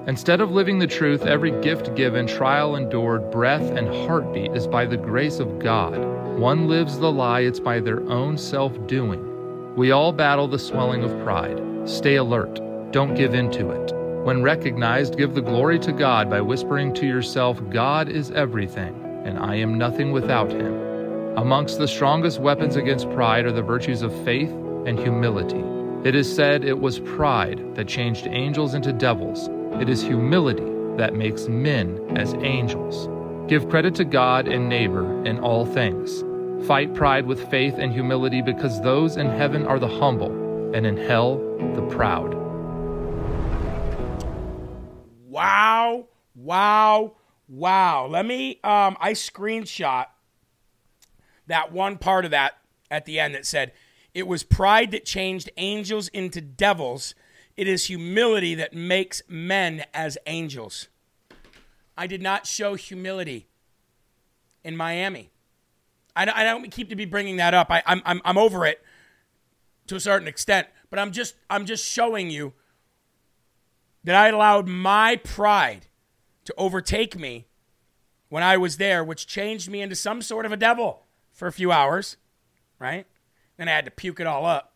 Instead 0.07 0.41
of 0.41 0.51
living 0.51 0.79
the 0.79 0.87
truth, 0.87 1.25
every 1.25 1.51
gift 1.61 1.93
given, 1.95 2.25
trial 2.25 2.75
endured, 2.75 3.29
breath, 3.29 3.69
and 3.71 3.87
heartbeat 4.07 4.53
is 4.53 4.67
by 4.67 4.85
the 4.85 4.97
grace 4.97 5.39
of 5.39 5.59
God. 5.59 5.97
One 6.39 6.67
lives 6.67 6.97
the 6.97 7.11
lie, 7.11 7.41
it's 7.41 7.59
by 7.59 7.79
their 7.79 8.01
own 8.09 8.37
self 8.37 8.73
doing. 8.87 9.75
We 9.75 9.91
all 9.91 10.11
battle 10.11 10.47
the 10.47 10.59
swelling 10.59 11.03
of 11.03 11.11
pride. 11.23 11.61
Stay 11.85 12.15
alert, 12.15 12.59
don't 12.91 13.15
give 13.15 13.33
in 13.33 13.51
to 13.51 13.69
it. 13.71 13.98
When 14.23 14.43
recognized, 14.43 15.17
give 15.17 15.33
the 15.33 15.41
glory 15.41 15.79
to 15.79 15.93
God 15.93 16.29
by 16.29 16.41
whispering 16.41 16.93
to 16.95 17.07
yourself, 17.07 17.57
God 17.69 18.09
is 18.09 18.31
everything, 18.31 18.93
and 19.25 19.39
I 19.39 19.55
am 19.55 19.77
nothing 19.77 20.11
without 20.11 20.51
Him. 20.51 21.37
Amongst 21.37 21.77
the 21.79 21.87
strongest 21.87 22.39
weapons 22.41 22.75
against 22.75 23.09
pride 23.11 23.45
are 23.45 23.53
the 23.53 23.61
virtues 23.61 24.01
of 24.01 24.13
faith 24.25 24.49
and 24.85 24.99
humility. 24.99 25.63
It 26.07 26.15
is 26.15 26.33
said 26.33 26.65
it 26.65 26.79
was 26.79 26.99
pride 26.99 27.75
that 27.75 27.87
changed 27.87 28.27
angels 28.27 28.73
into 28.73 28.91
devils. 28.91 29.47
It 29.81 29.87
is 29.87 30.01
humility 30.01 30.69
that 30.97 31.15
makes 31.15 31.47
men 31.47 32.17
as 32.17 32.33
angels. 32.35 33.07
Give 33.49 33.69
credit 33.69 33.95
to 33.95 34.03
God 34.03 34.49
and 34.49 34.67
neighbor 34.67 35.25
in 35.25 35.39
all 35.39 35.65
things. 35.65 36.23
Fight 36.67 36.93
pride 36.93 37.25
with 37.25 37.49
faith 37.49 37.75
and 37.77 37.93
humility 37.93 38.41
because 38.41 38.81
those 38.81 39.15
in 39.15 39.27
heaven 39.27 39.65
are 39.65 39.79
the 39.79 39.87
humble, 39.87 40.31
and 40.75 40.85
in 40.85 40.97
hell, 40.97 41.37
the 41.73 41.87
proud. 41.89 42.48
Wow, 45.39 46.07
wow, 46.35 47.13
wow. 47.47 48.07
Let 48.07 48.25
me 48.25 48.59
um 48.61 48.97
I 48.99 49.13
screenshot 49.13 50.07
that 51.47 51.71
one 51.71 51.97
part 51.97 52.25
of 52.25 52.31
that 52.31 52.57
at 52.91 53.05
the 53.05 53.21
end 53.21 53.35
that 53.35 53.45
said 53.45 53.71
it 54.13 54.27
was 54.27 54.43
pride 54.43 54.91
that 54.91 55.05
changed 55.05 55.49
angels 55.55 56.09
into 56.09 56.41
devils. 56.41 57.15
It 57.55 57.69
is 57.69 57.85
humility 57.85 58.53
that 58.55 58.73
makes 58.73 59.21
men 59.29 59.85
as 59.93 60.17
angels. 60.27 60.89
I 61.97 62.05
did 62.05 62.21
not 62.21 62.45
show 62.45 62.73
humility 62.73 63.47
in 64.65 64.75
Miami. 64.75 65.31
I 66.17 66.25
don't, 66.25 66.35
I 66.35 66.43
don't 66.43 66.69
keep 66.69 66.89
to 66.89 66.97
be 66.97 67.05
bringing 67.05 67.37
that 67.37 67.53
up. 67.53 67.71
I, 67.71 67.81
I'm, 67.85 68.01
I'm, 68.05 68.21
I'm 68.25 68.37
over 68.37 68.65
it 68.65 68.83
to 69.87 69.95
a 69.95 70.01
certain 70.01 70.27
extent, 70.27 70.67
but 70.89 70.99
I'm 70.99 71.13
just, 71.13 71.35
I'm 71.49 71.65
just 71.65 71.85
showing 71.85 72.29
you 72.29 72.51
that 74.03 74.15
I 74.15 74.29
allowed 74.29 74.67
my 74.67 75.15
pride 75.17 75.87
to 76.45 76.53
overtake 76.57 77.17
me 77.17 77.47
when 78.29 78.43
I 78.43 78.57
was 78.57 78.77
there, 78.77 79.03
which 79.03 79.27
changed 79.27 79.69
me 79.69 79.81
into 79.81 79.95
some 79.95 80.21
sort 80.21 80.45
of 80.45 80.51
a 80.51 80.57
devil 80.57 81.05
for 81.31 81.47
a 81.47 81.51
few 81.51 81.71
hours, 81.71 82.17
right? 82.79 83.05
Then 83.57 83.67
I 83.67 83.71
had 83.71 83.85
to 83.85 83.91
puke 83.91 84.19
it 84.19 84.27
all 84.27 84.45
up. 84.45 84.73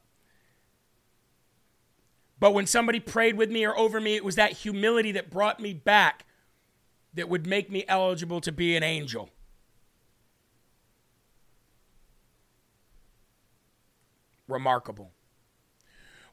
But 2.39 2.53
when 2.53 2.67
somebody 2.67 2.99
prayed 2.99 3.37
with 3.37 3.49
me 3.49 3.65
or 3.65 3.77
over 3.77 4.01
me, 4.01 4.15
it 4.15 4.25
was 4.25 4.35
that 4.35 4.51
humility 4.51 5.13
that 5.13 5.29
brought 5.29 5.59
me 5.59 5.73
back 5.73 6.25
that 7.13 7.29
would 7.29 7.47
make 7.47 7.71
me 7.71 7.85
eligible 7.87 8.41
to 8.41 8.51
be 8.51 8.75
an 8.75 8.83
angel. 8.83 9.29
Remarkable. 14.47 15.11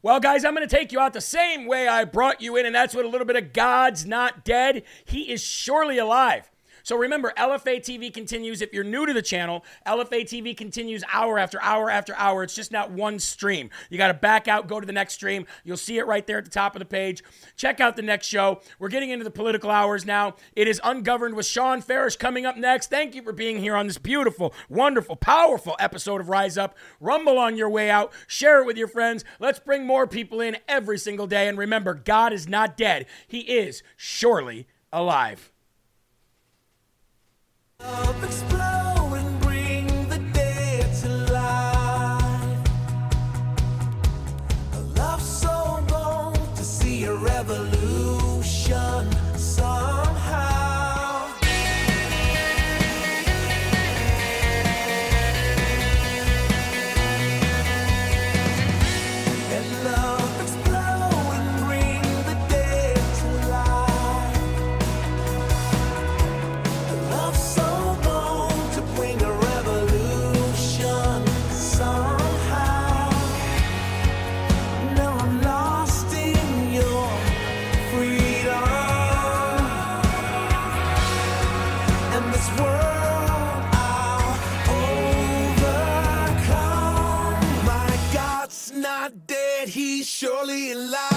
Well, 0.03 0.19
guys, 0.19 0.47
I'm 0.47 0.55
going 0.55 0.67
to 0.67 0.77
take 0.77 0.93
you 0.93 1.01
out 1.01 1.13
the 1.13 1.21
same 1.21 1.67
way 1.67 1.87
I 1.87 2.05
brought 2.05 2.41
you 2.41 2.57
in, 2.57 2.65
and 2.65 2.75
that's 2.75 2.95
with 2.95 3.05
a 3.05 3.09
little 3.09 3.27
bit 3.27 3.37
of 3.37 3.53
God's 3.53 4.07
Not 4.07 4.45
Dead. 4.45 4.83
He 5.05 5.31
is 5.31 5.43
surely 5.43 5.99
alive. 5.99 6.51
So 6.83 6.97
remember, 6.97 7.33
LFA 7.37 7.79
TV 7.79 8.13
continues. 8.13 8.63
If 8.63 8.73
you're 8.73 8.85
new 8.85 9.07
to 9.07 9.13
the 9.13 9.23
channel, 9.23 9.65
LFA 9.87 10.23
TV 10.23 10.57
continues 10.57 11.03
hour 11.13 11.39
after 11.39 11.61
hour 11.63 11.91
after 11.91 12.15
hour. 12.17 12.43
It's 12.43 12.55
just 12.55 12.73
not 12.73 12.91
one 12.91 13.19
stream. 13.19 13.71
You 13.91 13.99
got 13.99 14.09
to 14.09 14.15
back 14.15 14.49
out, 14.49 14.69
go 14.69 14.81
to 14.81 14.87
the 14.87 14.93
next 14.93 15.15
stream. 15.15 15.47
You'll 15.65 15.77
see 15.77 15.99
it 15.99 16.07
right 16.07 16.27
there 16.27 16.39
at 16.39 16.45
the 16.45 16.51
top 16.51 16.75
of 16.75 16.81
the 16.81 16.87
page. 16.87 17.23
Check 17.57 17.81
out 17.81 17.97
the 17.97 18.03
next 18.03 18.27
show. 18.27 18.61
We're 18.79 18.89
getting 18.89 19.11
into 19.11 19.25
the 19.25 19.31
political 19.31 19.71
hours 19.71 20.05
now. 20.05 20.37
It 20.55 20.69
is 20.69 20.81
Ungoverned 20.83 21.35
with 21.35 21.47
Sean 21.47 21.83
Farash 21.83 22.19
coming 22.19 22.47
up 22.47 22.57
next. 22.57 22.91
Thank 22.91 23.15
you 23.15 23.23
for 23.23 23.33
being 23.33 23.59
here 23.59 23.77
on 23.77 23.87
this 23.87 23.99
beautiful, 23.99 24.55
wonderful, 24.69 25.17
powerful 25.17 25.77
episode 25.79 26.21
of 26.21 26.29
Rise 26.29 26.59
Up. 26.59 26.77
Rumble 27.01 27.39
on 27.39 27.57
your 27.57 27.71
way 27.71 27.91
out. 27.91 28.13
Share 28.27 28.61
it 28.61 28.67
with 28.67 28.77
your 28.77 28.89
friends. 28.89 29.25
Let's 29.39 29.59
bring 29.59 29.87
more 29.87 30.07
people 30.07 30.41
in 30.41 30.57
every 30.69 30.99
single 30.99 31.27
day. 31.27 31.49
And 31.49 31.59
remember, 31.59 31.95
God 31.95 32.33
is 32.33 32.49
not 32.49 32.77
dead, 32.77 33.07
He 33.27 33.41
is 33.41 33.83
surely 33.97 34.67
alive. 34.93 35.53
Explode 37.83 38.80
overcome. 90.23 90.51
in 90.51 90.91
God's 90.91 91.10